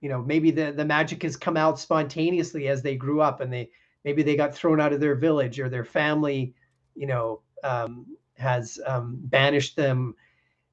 you 0.00 0.08
know 0.08 0.22
maybe 0.22 0.50
the 0.50 0.72
the 0.72 0.84
magic 0.84 1.22
has 1.22 1.36
come 1.36 1.56
out 1.56 1.78
spontaneously 1.78 2.68
as 2.68 2.82
they 2.82 2.96
grew 2.96 3.20
up 3.20 3.40
and 3.40 3.52
they 3.52 3.70
maybe 4.04 4.22
they 4.22 4.36
got 4.36 4.54
thrown 4.54 4.80
out 4.80 4.92
of 4.92 5.00
their 5.00 5.14
village 5.14 5.58
or 5.60 5.68
their 5.68 5.84
family 5.84 6.54
you 6.94 7.06
know 7.06 7.42
um, 7.64 8.06
has 8.36 8.78
um, 8.86 9.18
banished 9.24 9.76
them. 9.76 10.14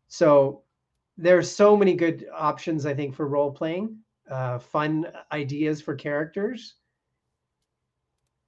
So 0.07 0.63
there's 1.17 1.49
so 1.49 1.77
many 1.77 1.95
good 1.95 2.27
options 2.33 2.85
i 2.85 2.93
think 2.93 3.15
for 3.15 3.27
role 3.27 3.51
playing 3.51 3.97
uh, 4.29 4.59
fun 4.59 5.05
ideas 5.31 5.81
for 5.81 5.95
characters. 5.95 6.75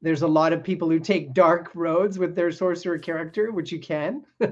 There's 0.02 0.22
a 0.24 0.28
lot 0.28 0.54
of 0.54 0.64
people 0.64 0.90
who 0.90 1.00
take 1.00 1.34
dark 1.34 1.72
roads 1.76 2.18
with 2.20 2.36
their 2.36 2.52
sorcerer 2.52 2.98
character 3.00 3.52
which 3.52 3.72
you 3.72 3.80
can. 3.80 4.24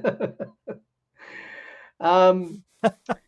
Um 1.99 2.63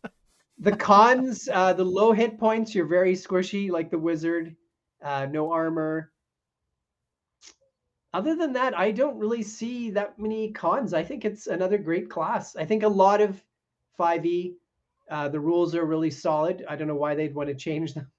the 0.58 0.76
cons, 0.76 1.48
uh, 1.52 1.72
the 1.72 1.84
low 1.84 2.12
hit 2.12 2.38
points, 2.38 2.74
you're 2.74 2.86
very 2.86 3.14
squishy 3.14 3.70
like 3.70 3.90
the 3.90 3.98
wizard. 3.98 4.56
Uh, 5.02 5.26
no 5.30 5.52
armor. 5.52 6.12
Other 8.12 8.34
than 8.34 8.54
that, 8.54 8.76
I 8.76 8.90
don't 8.90 9.18
really 9.18 9.42
see 9.42 9.90
that 9.90 10.18
many 10.18 10.50
cons. 10.50 10.94
I 10.94 11.04
think 11.04 11.24
it's 11.24 11.46
another 11.46 11.78
great 11.78 12.10
class. 12.10 12.56
I 12.56 12.64
think 12.64 12.82
a 12.82 12.88
lot 12.88 13.20
of 13.20 13.40
5e, 13.98 14.54
uh, 15.10 15.28
the 15.28 15.38
rules 15.38 15.74
are 15.74 15.84
really 15.84 16.10
solid. 16.10 16.64
I 16.68 16.74
don't 16.74 16.88
know 16.88 16.96
why 16.96 17.14
they'd 17.14 17.34
want 17.34 17.48
to 17.50 17.54
change 17.54 17.94
them. 17.94 18.10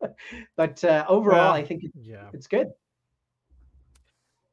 but 0.56 0.82
uh, 0.84 1.04
overall, 1.08 1.38
well, 1.38 1.52
I 1.52 1.64
think 1.64 1.84
it, 1.84 1.90
yeah. 1.94 2.28
it's 2.32 2.46
good. 2.46 2.68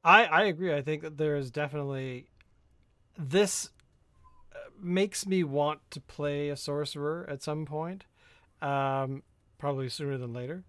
I, 0.04 0.26
I 0.26 0.44
agree. 0.46 0.74
I 0.74 0.82
think 0.82 1.04
that 1.04 1.18
there 1.18 1.38
is 1.38 1.52
definitely 1.52 2.28
this 3.18 3.70
makes 4.84 5.26
me 5.26 5.44
want 5.44 5.80
to 5.92 6.02
play 6.02 6.50
a 6.50 6.56
sorcerer 6.56 7.26
at 7.30 7.44
some 7.44 7.66
point, 7.66 8.06
um, 8.62 9.24
probably 9.58 9.90
sooner 9.90 10.18
than 10.18 10.34
later. 10.34 10.64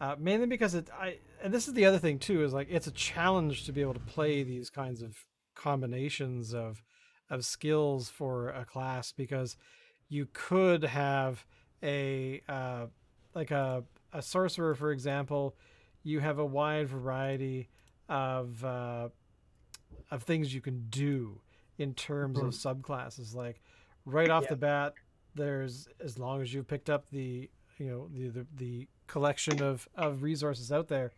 Uh, 0.00 0.14
mainly 0.18 0.46
because 0.46 0.74
it, 0.74 0.88
I, 0.96 1.18
and 1.42 1.52
this 1.52 1.66
is 1.66 1.74
the 1.74 1.84
other 1.84 1.98
thing 1.98 2.18
too, 2.18 2.44
is 2.44 2.52
like 2.52 2.68
it's 2.70 2.86
a 2.86 2.92
challenge 2.92 3.64
to 3.64 3.72
be 3.72 3.80
able 3.80 3.94
to 3.94 4.00
play 4.00 4.42
these 4.42 4.70
kinds 4.70 5.02
of 5.02 5.16
combinations 5.54 6.54
of 6.54 6.82
of 7.30 7.44
skills 7.44 8.08
for 8.08 8.48
a 8.50 8.64
class 8.64 9.12
because 9.12 9.56
you 10.08 10.28
could 10.32 10.84
have 10.84 11.44
a 11.82 12.42
uh, 12.48 12.86
like 13.34 13.50
a 13.50 13.84
a 14.12 14.22
sorcerer, 14.22 14.74
for 14.74 14.92
example, 14.92 15.56
you 16.02 16.20
have 16.20 16.38
a 16.38 16.46
wide 16.46 16.88
variety 16.88 17.68
of 18.08 18.64
uh, 18.64 19.08
of 20.10 20.22
things 20.22 20.54
you 20.54 20.60
can 20.60 20.86
do 20.88 21.40
in 21.78 21.94
terms 21.94 22.38
mm-hmm. 22.38 22.48
of 22.48 22.54
subclasses. 22.54 23.34
Like 23.34 23.60
right 24.04 24.30
off 24.30 24.44
yeah. 24.44 24.50
the 24.50 24.56
bat, 24.56 24.94
there's 25.34 25.88
as 26.00 26.18
long 26.18 26.42
as 26.42 26.52
you 26.52 26.62
picked 26.62 26.90
up 26.90 27.08
the 27.10 27.48
you 27.78 27.86
know 27.86 28.08
the 28.12 28.28
the, 28.28 28.46
the 28.56 28.88
collection 29.06 29.62
of 29.62 29.88
of 29.94 30.22
resources 30.22 30.70
out 30.70 30.88
there, 30.88 31.12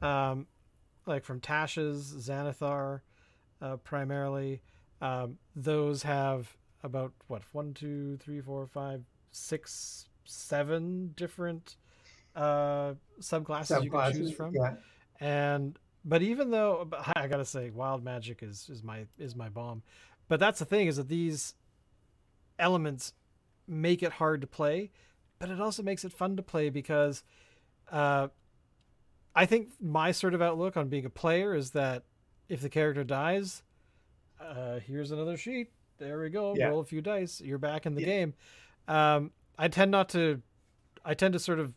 um, 0.00 0.46
like 1.06 1.24
from 1.24 1.40
Tasha's 1.40 2.14
Xanathar, 2.28 3.00
uh, 3.60 3.76
primarily. 3.78 4.62
Um, 5.00 5.38
those 5.56 6.04
have 6.04 6.56
about 6.84 7.12
what 7.26 7.42
one, 7.52 7.74
two, 7.74 8.16
three, 8.18 8.40
four, 8.40 8.66
five, 8.66 9.02
six, 9.32 10.06
seven 10.24 11.12
different 11.16 11.76
uh, 12.36 12.94
subclasses, 13.20 13.80
subclasses 13.80 13.84
you 13.84 13.90
can 13.90 14.12
choose 14.12 14.32
from. 14.32 14.54
Yeah. 14.54 14.74
And 15.20 15.78
but 16.04 16.22
even 16.22 16.50
though 16.50 16.88
I 17.16 17.26
gotta 17.28 17.44
say, 17.44 17.70
wild 17.70 18.04
magic 18.04 18.42
is 18.42 18.68
is 18.70 18.82
my 18.82 19.06
is 19.18 19.36
my 19.36 19.48
bomb. 19.48 19.82
But 20.28 20.40
that's 20.40 20.58
the 20.58 20.64
thing 20.64 20.86
is 20.86 20.96
that 20.96 21.08
these 21.08 21.54
elements 22.58 23.12
make 23.66 24.02
it 24.02 24.12
hard 24.12 24.40
to 24.40 24.46
play, 24.46 24.90
but 25.38 25.50
it 25.50 25.60
also 25.60 25.82
makes 25.82 26.04
it 26.04 26.12
fun 26.12 26.36
to 26.36 26.42
play 26.42 26.70
because 26.70 27.22
uh, 27.90 28.28
I 29.34 29.46
think 29.46 29.70
my 29.80 30.12
sort 30.12 30.34
of 30.34 30.42
outlook 30.42 30.76
on 30.76 30.88
being 30.88 31.04
a 31.04 31.10
player 31.10 31.54
is 31.54 31.70
that 31.70 32.04
if 32.48 32.60
the 32.60 32.68
character 32.68 33.04
dies, 33.04 33.62
uh, 34.40 34.78
here's 34.80 35.10
another 35.10 35.36
sheet. 35.36 35.70
There 35.98 36.20
we 36.20 36.30
go. 36.30 36.54
Yeah. 36.56 36.68
Roll 36.68 36.80
a 36.80 36.84
few 36.84 37.00
dice. 37.00 37.40
You're 37.40 37.58
back 37.58 37.86
in 37.86 37.94
the 37.94 38.00
yeah. 38.00 38.06
game. 38.06 38.34
Um, 38.88 39.30
I 39.58 39.68
tend 39.68 39.90
not 39.90 40.08
to. 40.10 40.42
I 41.04 41.14
tend 41.14 41.32
to 41.34 41.38
sort 41.38 41.58
of 41.58 41.72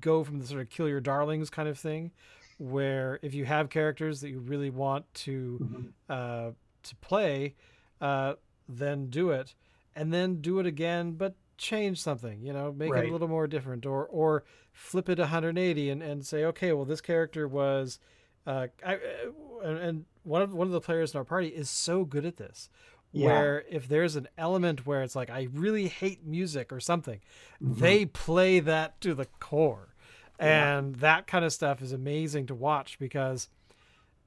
go 0.00 0.24
from 0.24 0.38
the 0.38 0.46
sort 0.46 0.60
of 0.60 0.70
kill 0.70 0.88
your 0.88 1.00
darlings 1.00 1.50
kind 1.50 1.68
of 1.68 1.78
thing, 1.78 2.12
where 2.58 3.18
if 3.22 3.34
you 3.34 3.44
have 3.44 3.70
characters 3.70 4.20
that 4.20 4.30
you 4.30 4.40
really 4.40 4.70
want 4.70 5.12
to 5.14 5.58
mm-hmm. 5.62 5.86
uh, 6.08 6.50
to 6.82 6.96
play, 6.96 7.54
uh, 8.00 8.34
then 8.68 9.08
do 9.10 9.30
it, 9.30 9.54
and 9.94 10.12
then 10.12 10.40
do 10.40 10.58
it 10.58 10.66
again, 10.66 11.12
but 11.12 11.34
change 11.58 12.00
something. 12.00 12.40
You 12.42 12.52
know, 12.52 12.72
make 12.72 12.92
right. 12.92 13.04
it 13.04 13.10
a 13.10 13.12
little 13.12 13.28
more 13.28 13.46
different, 13.46 13.86
or 13.86 14.06
or 14.06 14.44
flip 14.72 15.08
it 15.08 15.18
180 15.18 15.90
and, 15.90 16.02
and 16.02 16.26
say, 16.26 16.44
okay, 16.44 16.72
well, 16.72 16.84
this 16.84 17.00
character 17.00 17.46
was, 17.46 18.00
uh, 18.46 18.66
I, 18.84 18.94
uh, 18.94 19.68
and 19.68 20.04
one 20.24 20.42
of 20.42 20.52
one 20.52 20.66
of 20.66 20.72
the 20.72 20.80
players 20.80 21.14
in 21.14 21.18
our 21.18 21.24
party 21.24 21.48
is 21.48 21.70
so 21.70 22.04
good 22.04 22.24
at 22.24 22.36
this. 22.36 22.68
Yeah. 23.12 23.26
Where 23.26 23.64
if 23.70 23.86
there's 23.86 24.16
an 24.16 24.26
element 24.36 24.86
where 24.86 25.02
it's 25.02 25.14
like 25.14 25.30
I 25.30 25.46
really 25.52 25.86
hate 25.86 26.26
music 26.26 26.72
or 26.72 26.80
something, 26.80 27.20
mm-hmm. 27.62 27.80
they 27.80 28.06
play 28.06 28.58
that 28.58 29.00
to 29.02 29.14
the 29.14 29.26
core 29.38 29.93
and 30.38 30.96
that 30.96 31.26
kind 31.26 31.44
of 31.44 31.52
stuff 31.52 31.82
is 31.82 31.92
amazing 31.92 32.46
to 32.46 32.54
watch 32.54 32.98
because 32.98 33.48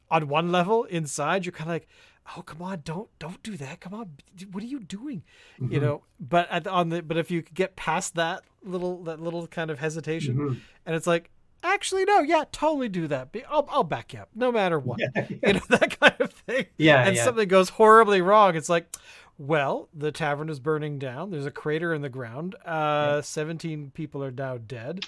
on 0.10 0.28
one 0.28 0.52
level 0.52 0.86
inside 0.86 1.46
you're 1.46 1.52
kind 1.52 1.70
of 1.70 1.76
like 1.76 1.88
oh 2.36 2.42
come 2.42 2.62
on 2.62 2.82
don't 2.84 3.10
don't 3.20 3.42
do 3.44 3.56
that 3.58 3.80
come 3.80 3.94
on 3.94 4.10
what 4.52 4.64
are 4.64 4.68
you 4.68 4.80
doing 4.80 5.24
mm-hmm. 5.60 5.74
you 5.74 5.80
know 5.80 6.04
but 6.20 6.48
at, 6.50 6.68
on 6.68 6.90
the 6.90 7.02
but 7.02 7.18
if 7.18 7.30
you 7.32 7.42
get 7.42 7.76
past 7.76 8.16
that 8.16 8.44
little 8.64 9.04
that 9.04 9.20
little 9.20 9.48
kind 9.48 9.70
of 9.70 9.80
hesitation 9.80 10.36
mm-hmm. 10.36 10.60
and 10.86 10.96
it's 10.96 11.08
like 11.08 11.30
actually 11.64 12.06
no 12.06 12.20
yeah 12.20 12.44
totally 12.52 12.88
do 12.88 13.08
that 13.08 13.30
I'll, 13.50 13.68
I'll 13.70 13.84
back 13.84 14.14
you 14.14 14.20
up 14.20 14.30
no 14.36 14.52
matter 14.52 14.80
what 14.80 15.00
yeah, 15.00 15.08
yeah. 15.16 15.38
you 15.48 15.54
know 15.54 15.62
that 15.70 16.00
kind 16.00 16.16
of 16.20 16.32
thing 16.32 16.68
yeah 16.78 17.06
and 17.06 17.16
yeah. 17.16 17.24
something 17.24 17.48
goes 17.48 17.70
horribly 17.70 18.22
wrong 18.22 18.56
it's 18.56 18.70
like 18.70 18.96
well, 19.38 19.90
the 19.94 20.12
tavern 20.12 20.50
is 20.50 20.60
burning 20.60 20.98
down. 20.98 21.30
There's 21.32 21.46
a 21.46 21.52
crater 21.52 21.94
in 21.94 22.02
the 22.02 22.10
ground. 22.10 22.56
Uh, 22.66 23.16
yeah. 23.16 23.22
17 23.22 23.92
people 23.94 24.24
are 24.24 24.32
now 24.32 24.58
dead. 24.58 25.06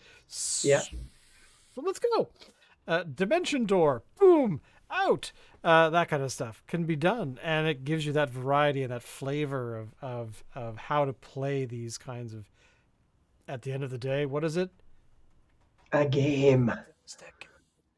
Yeah. 0.61 0.82
So 0.82 1.82
let's 1.82 1.99
go. 1.99 2.30
Uh, 2.88 3.03
dimension 3.03 3.65
door. 3.65 4.03
Boom. 4.19 4.61
Out. 4.91 5.32
Uh, 5.63 5.89
that 5.89 6.09
kind 6.09 6.23
of 6.23 6.32
stuff 6.32 6.63
can 6.67 6.86
be 6.86 6.95
done. 6.95 7.39
And 7.43 7.67
it 7.67 7.84
gives 7.84 8.05
you 8.05 8.13
that 8.13 8.30
variety 8.30 8.84
and 8.84 8.91
that 8.91 9.03
flavor 9.03 9.77
of, 9.77 9.95
of, 10.01 10.43
of 10.53 10.77
how 10.77 11.05
to 11.05 11.13
play 11.13 11.65
these 11.65 11.97
kinds 11.97 12.34
of, 12.34 12.49
at 13.47 13.63
the 13.63 13.71
end 13.71 13.84
of 13.84 13.89
the 13.89 13.97
day, 13.97 14.25
what 14.25 14.43
is 14.43 14.57
it? 14.57 14.69
A 15.91 16.05
game. 16.05 16.71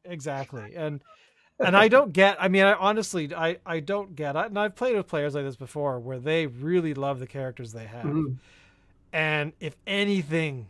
Exactly. 0.04 0.74
And 0.74 1.02
and 1.58 1.76
I 1.76 1.88
don't 1.88 2.12
get. 2.12 2.36
I 2.40 2.48
mean, 2.48 2.64
I 2.64 2.74
honestly, 2.74 3.34
I 3.34 3.58
I 3.64 3.80
don't 3.80 4.16
get. 4.16 4.36
And 4.36 4.58
I've 4.58 4.74
played 4.74 4.96
with 4.96 5.06
players 5.06 5.34
like 5.34 5.44
this 5.44 5.56
before, 5.56 5.98
where 6.00 6.18
they 6.18 6.46
really 6.46 6.94
love 6.94 7.18
the 7.20 7.26
characters 7.26 7.72
they 7.72 7.86
have, 7.86 8.04
mm-hmm. 8.04 8.34
and 9.12 9.52
if 9.60 9.76
anything 9.86 10.68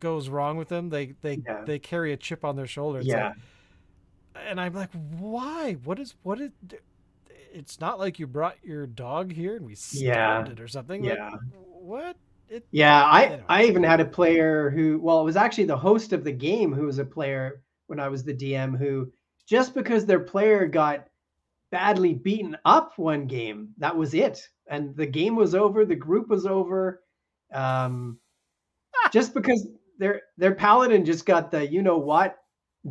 goes 0.00 0.28
wrong 0.28 0.56
with 0.56 0.68
them, 0.68 0.90
they 0.90 1.14
they 1.22 1.40
yeah. 1.46 1.64
they 1.64 1.78
carry 1.78 2.12
a 2.12 2.16
chip 2.16 2.44
on 2.44 2.56
their 2.56 2.66
shoulder. 2.66 2.98
It's 2.98 3.08
yeah. 3.08 3.28
Like, 3.28 3.36
and 4.48 4.60
I'm 4.60 4.74
like, 4.74 4.90
why? 5.18 5.74
What 5.84 5.98
is 5.98 6.14
what 6.22 6.40
is? 6.40 6.50
It's 7.52 7.80
not 7.80 7.98
like 7.98 8.18
you 8.18 8.26
brought 8.26 8.56
your 8.62 8.86
dog 8.86 9.32
here 9.32 9.56
and 9.56 9.66
we 9.66 9.74
stabbed 9.74 10.48
Yeah. 10.48 10.52
it 10.52 10.60
or 10.60 10.68
something. 10.68 11.04
Yeah. 11.04 11.30
Like, 11.30 11.40
what? 11.52 12.16
It, 12.48 12.66
Yeah, 12.70 13.04
I 13.04 13.24
Anyway. 13.24 13.44
I 13.48 13.64
even 13.64 13.82
had 13.82 14.00
a 14.00 14.04
player 14.04 14.70
who 14.70 14.98
well, 15.00 15.20
it 15.20 15.24
was 15.24 15.36
actually 15.36 15.64
the 15.64 15.76
host 15.76 16.12
of 16.12 16.24
the 16.24 16.32
game 16.32 16.72
who 16.72 16.86
was 16.86 16.98
a 16.98 17.04
player 17.04 17.62
when 17.86 18.00
I 18.00 18.08
was 18.08 18.24
the 18.24 18.34
DM 18.34 18.78
who 18.78 19.12
just 19.50 19.74
because 19.74 20.06
their 20.06 20.20
player 20.20 20.66
got 20.68 21.08
badly 21.72 22.14
beaten 22.14 22.56
up 22.64 22.92
one 22.98 23.26
game, 23.26 23.70
that 23.78 23.96
was 23.96 24.14
it. 24.14 24.48
And 24.68 24.96
the 24.96 25.06
game 25.06 25.36
was 25.36 25.54
over, 25.54 25.84
the 25.84 25.96
group 25.96 26.28
was 26.28 26.46
over. 26.46 27.02
Um 27.52 28.18
just 29.12 29.34
because 29.34 29.66
their 29.98 30.22
their 30.38 30.54
paladin 30.54 31.04
just 31.04 31.26
got 31.26 31.50
the 31.50 31.66
you 31.70 31.82
know 31.82 31.98
what 31.98 32.38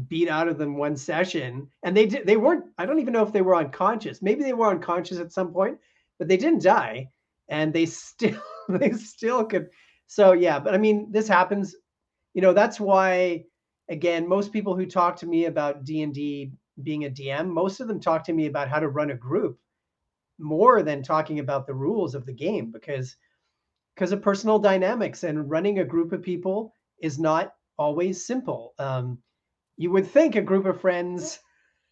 beat 0.07 0.29
out 0.29 0.47
of 0.47 0.57
them 0.57 0.77
one 0.77 0.95
session 0.95 1.67
and 1.83 1.97
they 1.97 2.05
did 2.05 2.25
they 2.27 2.37
weren't 2.37 2.65
I 2.77 2.85
don't 2.85 2.99
even 2.99 3.13
know 3.13 3.23
if 3.23 3.33
they 3.33 3.41
were 3.41 3.55
unconscious. 3.55 4.21
Maybe 4.21 4.43
they 4.43 4.53
were 4.53 4.69
unconscious 4.69 5.19
at 5.19 5.31
some 5.33 5.51
point, 5.53 5.77
but 6.19 6.27
they 6.27 6.37
didn't 6.37 6.63
die 6.63 7.09
and 7.49 7.73
they 7.73 7.85
still 7.87 8.41
they 8.69 8.91
still 8.91 9.45
could 9.45 9.69
so 10.07 10.33
yeah 10.33 10.59
but 10.59 10.73
i 10.73 10.77
mean 10.77 11.11
this 11.11 11.27
happens 11.27 11.75
you 12.33 12.41
know 12.41 12.53
that's 12.53 12.79
why 12.79 13.43
again 13.89 14.27
most 14.27 14.53
people 14.53 14.75
who 14.75 14.85
talk 14.85 15.15
to 15.17 15.27
me 15.27 15.45
about 15.45 15.83
d&d 15.83 16.51
being 16.83 17.05
a 17.05 17.09
dm 17.09 17.47
most 17.49 17.79
of 17.79 17.87
them 17.87 17.99
talk 17.99 18.23
to 18.23 18.33
me 18.33 18.45
about 18.47 18.69
how 18.69 18.79
to 18.79 18.89
run 18.89 19.11
a 19.11 19.15
group 19.15 19.59
more 20.39 20.83
than 20.83 21.03
talking 21.03 21.39
about 21.39 21.67
the 21.67 21.73
rules 21.73 22.15
of 22.15 22.25
the 22.25 22.33
game 22.33 22.71
because 22.71 23.17
because 23.95 24.11
of 24.11 24.21
personal 24.21 24.59
dynamics 24.59 25.23
and 25.23 25.49
running 25.49 25.79
a 25.79 25.85
group 25.85 26.11
of 26.13 26.21
people 26.23 26.73
is 27.01 27.19
not 27.19 27.55
always 27.77 28.25
simple 28.25 28.73
um, 28.79 29.19
you 29.77 29.91
would 29.91 30.07
think 30.07 30.35
a 30.35 30.41
group 30.41 30.65
of 30.65 30.81
friends 30.81 31.39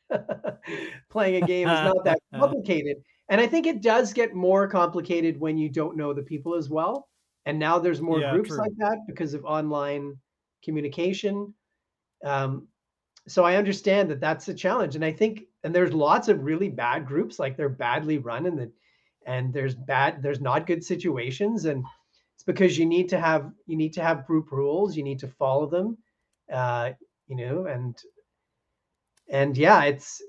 playing 1.10 1.36
a 1.36 1.42
game 1.42 1.72
is 1.72 1.84
not 1.84 1.96
that 2.04 2.20
complicated 2.40 2.98
and 3.30 3.42
I 3.42 3.48
think 3.48 3.68
it 3.68 3.82
does 3.82 4.14
get 4.14 4.34
more 4.34 4.68
complicated 4.68 5.40
when 5.40 5.58
you 5.58 5.70
don't 5.70 5.98
know 5.98 6.14
the 6.14 6.24
people 6.24 6.56
as 6.56 6.70
well. 6.70 7.10
And 7.46 7.60
now 7.60 7.78
there's 7.78 8.02
more 8.02 8.22
Yeah, 8.22 8.30
groups 8.30 8.58
true. 8.58 8.58
like 8.58 8.72
that 8.78 9.00
because 9.06 9.34
of 9.34 9.44
online 9.44 10.16
communication. 10.64 11.54
Um, 12.24 12.68
so 13.28 13.44
I 13.44 13.56
understand 13.56 14.10
that 14.10 14.20
that's 14.20 14.48
a 14.48 14.54
challenge. 14.54 14.96
And 14.96 15.04
I 15.04 15.12
think, 15.12 15.44
and 15.64 15.74
there's 15.74 15.94
lots 15.94 16.28
of 16.28 16.44
really 16.44 16.70
bad 16.70 17.06
groups, 17.06 17.40
like 17.40 17.58
they're 17.58 17.70
badly 17.70 18.18
run 18.18 18.46
and 18.46 18.58
the, 18.58 18.72
and 19.26 19.54
there's 19.54 19.76
bad, 19.76 20.24
there's 20.24 20.42
not 20.42 20.68
good 20.68 20.84
situations. 20.84 21.66
And 21.66 21.84
it's 22.36 22.44
because 22.44 22.78
you 22.78 22.86
need 22.86 23.10
to 23.10 23.20
have, 23.20 23.52
you 23.66 23.76
need 23.76 23.94
to 23.94 24.04
have 24.04 24.28
group 24.28 24.52
rules. 24.52 24.96
You 24.96 25.04
need 25.04 25.20
to 25.20 25.28
follow 25.28 25.68
them, 25.68 25.98
uh, 26.52 26.92
you 27.28 27.36
know, 27.36 27.66
and, 27.66 27.98
and 29.30 29.58
yeah, 29.58 29.84
it's, 29.84 30.22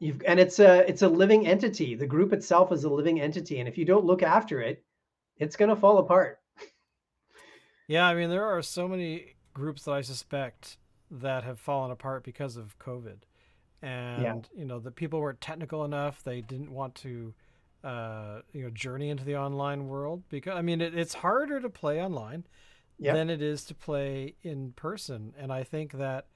You've, 0.00 0.22
and 0.26 0.40
it's 0.40 0.58
a 0.58 0.86
it's 0.88 1.02
a 1.02 1.08
living 1.08 1.46
entity. 1.46 1.94
The 1.94 2.06
group 2.06 2.32
itself 2.32 2.72
is 2.72 2.84
a 2.84 2.90
living 2.90 3.20
entity, 3.20 3.60
and 3.60 3.68
if 3.68 3.78
you 3.78 3.84
don't 3.84 4.04
look 4.04 4.22
after 4.22 4.60
it, 4.60 4.84
it's 5.38 5.56
going 5.56 5.68
to 5.68 5.76
fall 5.76 5.98
apart. 5.98 6.40
Yeah, 7.86 8.06
I 8.06 8.14
mean, 8.14 8.28
there 8.28 8.44
are 8.44 8.60
so 8.60 8.88
many 8.88 9.36
groups 9.54 9.84
that 9.84 9.92
I 9.92 10.00
suspect 10.00 10.78
that 11.20 11.44
have 11.44 11.58
fallen 11.58 11.90
apart 11.90 12.24
because 12.24 12.56
of 12.56 12.78
COVID, 12.78 13.18
and 13.82 14.48
you 14.56 14.64
know, 14.64 14.78
the 14.78 14.90
people 14.90 15.20
weren't 15.20 15.40
technical 15.40 15.84
enough. 15.84 16.22
They 16.22 16.40
didn't 16.40 16.70
want 16.70 16.94
to, 16.96 17.34
uh, 17.82 18.40
you 18.52 18.64
know, 18.64 18.70
journey 18.70 19.10
into 19.10 19.24
the 19.24 19.36
online 19.36 19.88
world 19.88 20.22
because 20.28 20.56
I 20.56 20.62
mean, 20.62 20.80
it, 20.80 20.94
it's 20.96 21.14
harder 21.14 21.60
to 21.60 21.68
play 21.70 22.00
online 22.02 22.44
Yep. 22.98 23.14
than 23.14 23.28
it 23.30 23.42
is 23.42 23.64
to 23.64 23.74
play 23.74 24.34
in 24.42 24.72
person, 24.72 25.34
and 25.38 25.52
I 25.52 25.64
think 25.64 25.92
that. 25.92 26.26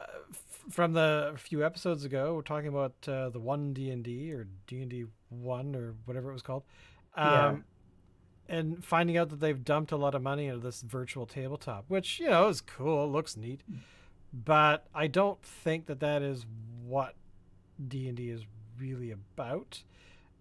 Uh, 0.00 0.04
f- 0.30 0.64
from 0.70 0.92
the 0.94 1.34
few 1.36 1.64
episodes 1.64 2.04
ago, 2.04 2.34
we're 2.34 2.42
talking 2.42 2.68
about 2.68 2.94
uh, 3.06 3.28
the 3.28 3.38
one 3.38 3.72
D 3.74 3.90
and 3.90 4.02
D 4.02 4.32
or 4.32 4.46
D 4.66 4.80
and 4.80 4.90
D 4.90 5.04
one 5.28 5.74
or 5.76 5.94
whatever 6.06 6.30
it 6.30 6.32
was 6.32 6.42
called. 6.42 6.62
Um, 7.14 7.30
Yeah. 7.30 7.56
And 8.48 8.84
finding 8.84 9.16
out 9.16 9.28
that 9.30 9.40
they've 9.40 9.64
dumped 9.64 9.92
a 9.92 9.96
lot 9.96 10.14
of 10.14 10.22
money 10.22 10.46
into 10.46 10.60
this 10.60 10.82
virtual 10.82 11.26
tabletop, 11.26 11.84
which 11.88 12.20
you 12.20 12.28
know 12.28 12.48
is 12.48 12.60
cool, 12.60 13.10
looks 13.10 13.36
neat, 13.36 13.62
but 14.32 14.86
I 14.94 15.06
don't 15.06 15.42
think 15.42 15.86
that 15.86 16.00
that 16.00 16.22
is 16.22 16.44
what 16.84 17.14
D 17.88 18.08
and 18.08 18.16
D 18.16 18.30
is 18.30 18.42
really 18.78 19.10
about. 19.10 19.82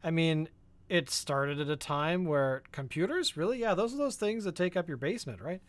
I 0.04 0.12
mean, 0.12 0.50
it 0.90 1.10
started 1.10 1.60
at 1.60 1.70
a 1.70 1.76
time 1.76 2.26
where 2.26 2.64
computers, 2.72 3.38
really, 3.38 3.60
yeah, 3.60 3.76
those 3.76 3.94
are 3.94 3.98
those 3.98 4.16
things 4.16 4.44
that 4.44 4.56
take 4.56 4.76
up 4.76 4.88
your 4.88 4.98
basement, 4.98 5.42
right? 5.42 5.62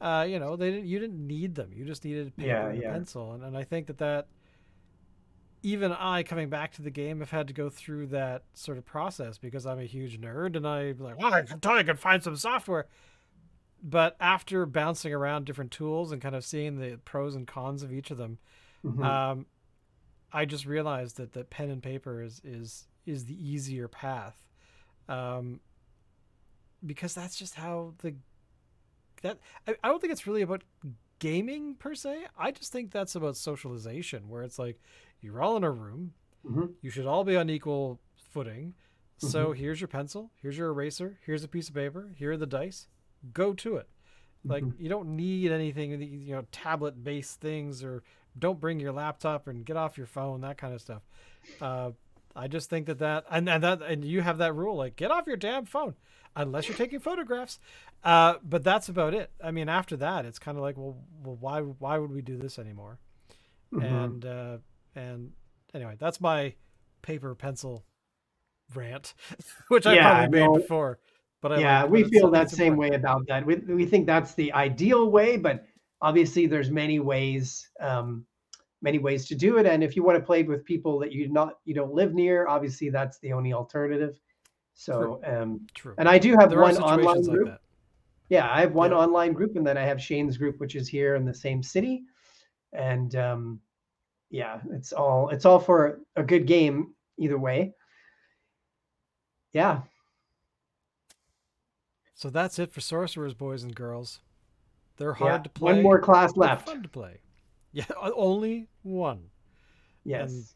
Uh, 0.00 0.24
you 0.28 0.38
know, 0.38 0.56
they 0.56 0.70
didn't. 0.70 0.86
You 0.86 0.98
didn't 0.98 1.26
need 1.26 1.54
them. 1.54 1.70
You 1.74 1.84
just 1.84 2.04
needed 2.04 2.34
paper 2.36 2.48
Yeah, 2.48 2.68
and 2.68 2.78
a 2.78 2.82
yeah. 2.82 2.92
pencil, 2.92 3.32
and, 3.32 3.44
and 3.44 3.56
I 3.56 3.64
think 3.64 3.86
that 3.86 3.98
that 3.98 4.26
even 5.62 5.92
I 5.92 6.22
coming 6.22 6.48
back 6.48 6.72
to 6.74 6.82
the 6.82 6.90
game 6.90 7.20
have 7.20 7.30
had 7.30 7.46
to 7.48 7.52
go 7.52 7.68
through 7.70 8.08
that 8.08 8.44
sort 8.54 8.78
of 8.78 8.84
process 8.86 9.38
because 9.38 9.66
I'm 9.66 9.78
a 9.78 9.84
huge 9.84 10.20
nerd 10.20 10.56
and 10.56 10.66
I'm 10.66 10.98
like, 10.98 11.18
well, 11.18 11.32
I 11.34 11.42
can 11.42 11.60
I 11.64 11.82
can 11.82 11.96
find 11.96 12.22
some 12.22 12.36
software. 12.36 12.86
But 13.82 14.16
after 14.20 14.66
bouncing 14.66 15.12
around 15.12 15.46
different 15.46 15.70
tools 15.70 16.12
and 16.12 16.20
kind 16.20 16.34
of 16.34 16.44
seeing 16.44 16.78
the 16.78 16.98
pros 17.04 17.34
and 17.34 17.46
cons 17.46 17.82
of 17.82 17.92
each 17.92 18.10
of 18.10 18.18
them, 18.18 18.38
Mhm. 18.84 19.04
um, 19.04 19.46
I 20.32 20.44
just 20.44 20.64
realized 20.66 21.16
that 21.16 21.32
that 21.32 21.50
pen 21.50 21.70
and 21.70 21.82
paper 21.82 22.22
is 22.22 22.40
is 22.44 22.86
is 23.06 23.24
the 23.24 23.34
easier 23.34 23.88
path, 23.88 24.36
um, 25.08 25.60
because 26.84 27.14
that's 27.14 27.36
just 27.36 27.54
how 27.56 27.94
the 27.98 28.14
that 29.22 29.38
I, 29.66 29.74
I 29.82 29.88
don't 29.88 30.00
think 30.00 30.12
it's 30.12 30.26
really 30.26 30.42
about 30.42 30.62
gaming 31.20 31.76
per 31.76 31.94
se. 31.94 32.26
I 32.36 32.50
just 32.50 32.72
think 32.72 32.90
that's 32.90 33.14
about 33.14 33.36
socialization, 33.36 34.28
where 34.28 34.42
it's 34.42 34.58
like 34.58 34.80
you're 35.20 35.40
all 35.40 35.56
in 35.56 35.62
a 35.64 35.70
room, 35.70 36.14
Mhm. 36.44 36.74
you 36.80 36.90
should 36.90 37.06
all 37.06 37.22
be 37.22 37.36
on 37.36 37.48
equal 37.48 38.00
footing. 38.16 38.74
So 39.18 39.52
here's 39.52 39.80
your 39.82 39.88
pencil, 39.88 40.30
here's 40.40 40.56
your 40.56 40.70
eraser, 40.70 41.18
here's 41.26 41.44
a 41.44 41.48
piece 41.48 41.68
of 41.68 41.74
paper, 41.74 42.14
here 42.16 42.32
are 42.32 42.36
the 42.38 42.46
dice. 42.46 42.88
Go 43.34 43.52
to 43.52 43.76
it. 43.76 43.88
Like 44.44 44.64
Mhm. 44.64 44.80
you 44.80 44.88
don't 44.88 45.14
need 45.14 45.52
anything, 45.52 46.00
you 46.00 46.34
know, 46.34 46.46
tablet 46.50 47.04
based 47.04 47.38
things 47.40 47.84
or 47.84 48.02
don't 48.38 48.58
bring 48.58 48.80
your 48.80 48.92
laptop 48.92 49.46
and 49.46 49.66
get 49.66 49.76
off 49.76 49.98
your 49.98 50.06
phone, 50.06 50.40
that 50.40 50.56
kind 50.56 50.72
of 50.72 50.80
stuff. 50.80 51.02
Uh, 51.60 51.92
I 52.34 52.46
just 52.48 52.70
think 52.70 52.86
that 52.86 52.98
that 53.00 53.24
and, 53.30 53.48
and 53.48 53.62
that 53.64 53.82
and 53.82 54.04
you 54.04 54.20
have 54.22 54.38
that 54.38 54.54
rule 54.54 54.76
like 54.76 54.96
get 54.96 55.10
off 55.10 55.26
your 55.26 55.36
damn 55.36 55.64
phone 55.66 55.94
unless 56.36 56.68
you're 56.68 56.76
taking 56.76 57.00
photographs. 57.00 57.58
Uh, 58.04 58.34
but 58.42 58.62
that's 58.64 58.88
about 58.88 59.14
it. 59.14 59.30
I 59.42 59.50
mean, 59.50 59.68
after 59.68 59.96
that, 59.98 60.24
it's 60.24 60.38
kind 60.38 60.56
of 60.56 60.62
like, 60.62 60.76
well, 60.76 60.96
well, 61.24 61.36
why 61.40 61.60
why 61.60 61.98
would 61.98 62.12
we 62.12 62.22
do 62.22 62.36
this 62.38 62.58
anymore? 62.58 62.98
Mhm. 63.72 64.14
And 64.14 64.24
uh, 64.24 64.58
and 64.94 65.32
anyway, 65.74 65.96
that's 65.98 66.20
my 66.20 66.54
paper 67.02 67.34
pencil 67.34 67.84
rant, 68.74 69.14
which 69.68 69.86
I 69.86 69.96
Yeah, 69.96 69.96
probably 69.96 70.28
made 70.28 70.52
no, 70.52 70.52
before. 70.52 70.98
But 71.40 71.52
I 71.52 71.60
yeah, 71.60 71.82
like, 71.82 71.90
we 71.90 72.02
but 72.02 72.04
feel 72.04 72.30
that 72.30 72.50
same 72.50 72.76
important. 72.76 72.76
way 72.76 72.90
about 72.90 73.26
that. 73.28 73.44
We, 73.44 73.56
we 73.56 73.86
think 73.86 74.06
that's 74.06 74.34
the 74.34 74.52
ideal 74.52 75.10
way, 75.10 75.36
but 75.36 75.64
obviously 76.00 76.46
there's 76.46 76.70
many 76.70 77.00
ways, 77.00 77.68
um, 77.80 78.26
many 78.82 78.98
ways 78.98 79.26
to 79.28 79.34
do 79.34 79.58
it. 79.58 79.66
And 79.66 79.82
if 79.84 79.94
you 79.96 80.02
want 80.02 80.18
to 80.18 80.24
play 80.24 80.42
with 80.42 80.64
people 80.64 80.98
that 81.00 81.12
you 81.12 81.28
not 81.28 81.58
you 81.64 81.74
don't 81.74 81.92
live 81.92 82.14
near, 82.14 82.46
obviously 82.48 82.90
that's 82.90 83.18
the 83.18 83.32
only 83.32 83.52
alternative. 83.52 84.18
So, 84.74 85.20
um, 85.24 85.66
True. 85.74 85.94
and 85.98 86.08
I 86.08 86.18
do 86.18 86.36
have 86.38 86.50
There 86.50 86.60
one 86.60 86.76
online 86.78 87.22
like 87.22 87.30
group. 87.30 87.48
that. 87.48 87.60
Yeah, 88.30 88.48
I 88.50 88.60
have 88.60 88.72
one 88.72 88.92
Yeah. 88.92 88.98
online 88.98 89.32
group, 89.32 89.56
and 89.56 89.66
then 89.66 89.76
I 89.76 89.82
have 89.82 90.00
Shane's 90.00 90.38
group, 90.38 90.58
which 90.60 90.76
is 90.76 90.88
here 90.88 91.16
in 91.16 91.24
the 91.24 91.34
same 91.34 91.62
city. 91.62 92.04
And 92.72 93.14
um, 93.16 93.60
yeah, 94.30 94.60
it's 94.70 94.92
all 94.92 95.28
it's 95.30 95.44
all 95.44 95.58
for 95.58 96.00
a 96.16 96.22
good 96.22 96.46
game 96.46 96.94
either 97.18 97.38
way. 97.38 97.74
Yeah, 99.52 99.82
So 102.20 102.28
that's 102.28 102.58
it 102.58 102.70
for 102.70 102.82
sorcerers, 102.82 103.32
boys 103.32 103.62
and 103.62 103.74
girls. 103.74 104.20
They're 104.98 105.14
hard 105.14 105.32
yeah. 105.32 105.38
to 105.38 105.48
play. 105.48 105.72
One 105.72 105.82
more 105.82 105.98
class 105.98 106.36
left. 106.36 106.68
Fun 106.68 106.82
to 106.82 106.88
play. 106.90 107.16
Yeah, 107.72 107.84
only 108.16 108.68
one, 108.82 109.30
Yes, 110.04 110.54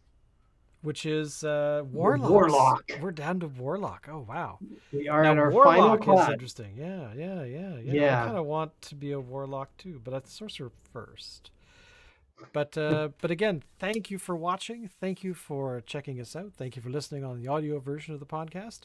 which 0.83 1.07
is 1.07 1.45
uh, 1.45 1.83
warlocks. 1.91 2.31
Warlock. 2.31 2.91
We're 3.01 3.13
down 3.13 3.41
to 3.41 3.49
warlock. 3.49 4.09
Oh 4.11 4.25
wow. 4.29 4.59
we 4.93 5.09
are 5.09 5.23
now 5.23 5.33
in 5.33 5.39
our 5.39 5.51
final 5.51 5.81
warlock 5.81 6.01
is 6.01 6.05
class. 6.05 6.31
interesting. 6.31 6.75
Yeah, 6.77 7.09
yeah, 7.17 7.43
yeah, 7.45 7.77
yeah. 7.79 7.93
Yeah. 7.93 8.23
I 8.23 8.27
kind 8.27 8.37
of 8.39 8.47
want 8.47 8.81
to 8.83 8.95
be 8.95 9.13
a 9.13 9.21
warlock 9.21 9.77
too, 9.79 10.01
but 10.03 10.11
that's 10.11 10.33
sorcerer 10.33 10.73
first. 10.93 11.51
But 12.53 12.77
uh, 12.77 13.11
but 13.21 13.31
again, 13.31 13.63
thank 13.79 14.11
you 14.11 14.19
for 14.19 14.35
watching. 14.35 14.91
Thank 15.01 15.23
you 15.23 15.35
for 15.35 15.81
checking 15.87 16.21
us 16.21 16.35
out. 16.35 16.53
Thank 16.57 16.77
you 16.77 16.83
for 16.83 16.91
listening 16.91 17.25
on 17.25 17.41
the 17.41 17.49
audio 17.49 17.79
version 17.79 18.13
of 18.13 18.21
the 18.21 18.27
podcast. 18.27 18.81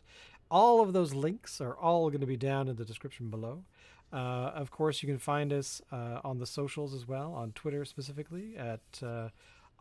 All 0.52 0.82
of 0.82 0.94
those 0.94 1.14
links 1.14 1.60
are 1.60 1.76
all 1.76 2.10
going 2.10 2.22
to 2.22 2.28
be 2.28 2.38
down 2.38 2.68
in 2.68 2.76
the 2.76 2.86
description 2.86 3.30
below. 3.30 3.64
Uh, 4.12 4.52
of 4.56 4.72
course, 4.72 5.04
you 5.04 5.08
can 5.08 5.20
find 5.20 5.54
us 5.54 5.82
uh, 5.92 6.20
on 6.24 6.40
the 6.40 6.46
socials 6.46 6.94
as 6.94 7.08
well, 7.08 7.34
on 7.34 7.52
Twitter 7.52 7.86
specifically 7.86 8.56
at 8.58 8.82
uh, 9.04 9.30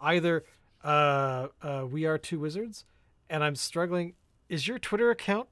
either 0.03 0.45
uh, 0.85 1.49
uh, 1.63 1.87
We 1.91 2.05
Are 2.05 2.19
Two 2.19 2.39
Wizards, 2.39 2.85
and 3.31 3.43
I'm 3.43 3.57
struggling. 3.57 4.15
Is 4.49 4.69
your 4.69 4.79
Twitter 4.79 5.11
account 5.11 5.49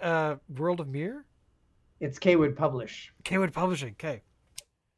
uh, 0.00 0.36
World 0.54 0.80
of 0.80 0.88
Mirror? 0.88 1.24
It's 2.00 2.18
Kwood 2.18 2.56
Publish. 2.56 3.12
Kwood 3.24 3.52
Publishing. 3.52 3.92
Okay. 3.92 4.22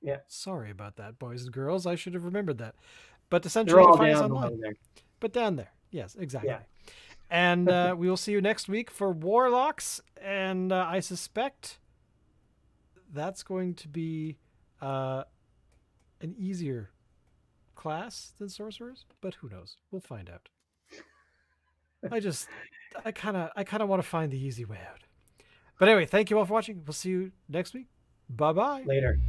Yeah. 0.03 0.19
Sorry 0.29 0.71
about 0.71 0.97
that, 0.97 1.19
boys 1.19 1.43
and 1.45 1.53
girls. 1.53 1.87
I 1.87 1.95
should 1.95 2.15
have 2.15 2.25
remembered 2.25 2.59
that. 2.59 2.75
but 3.29 3.45
essentially 3.45 3.83
you 3.83 3.97
find 3.97 4.15
us 4.15 4.21
down 4.21 4.33
online. 4.33 4.61
there. 4.61 4.75
But 5.21 5.33
down 5.33 5.57
there, 5.57 5.73
yes, 5.91 6.17
exactly. 6.19 6.51
Yeah. 6.51 6.61
And 7.31 7.69
uh, 7.69 7.95
we 7.99 8.09
will 8.09 8.17
see 8.17 8.33
you 8.33 8.41
next 8.41 8.69
week 8.69 8.91
for 8.91 9.11
Warlocks, 9.11 10.01
and 10.23 10.73
uh, 10.73 10.87
I 10.89 11.01
suspect 11.01 11.79
that's 13.13 13.43
going 13.43 13.75
to 13.75 13.89
be 13.89 14.39
uh, 14.81 15.25
an 16.21 16.35
easier 16.39 16.91
class 17.75 18.33
than 18.39 18.49
sorcerers, 18.49 19.05
but 19.21 19.35
who 19.35 19.49
knows? 19.49 19.77
We'll 19.91 20.01
find 20.01 20.29
out. 20.31 20.49
I 22.11 22.21
just, 22.21 22.49
I 23.05 23.13
kind 23.13 23.37
of, 23.37 23.51
I 23.57 23.65
kind 23.65 23.83
of 23.83 23.89
want 23.89 24.03
to 24.03 24.09
find 24.09 24.31
the 24.31 24.39
easy 24.39 24.65
way 24.65 24.79
out. 24.91 25.01
But 25.79 25.89
anyway, 25.89 26.07
thank 26.07 26.31
you 26.31 26.39
all 26.39 26.45
for 26.45 26.55
watching. 26.55 26.83
We'll 26.87 26.95
see 26.95 27.11
you 27.11 27.33
next 27.49 27.75
week. 27.75 27.87
Bye 28.29 28.53
bye. 28.53 28.85
Later. 28.87 29.21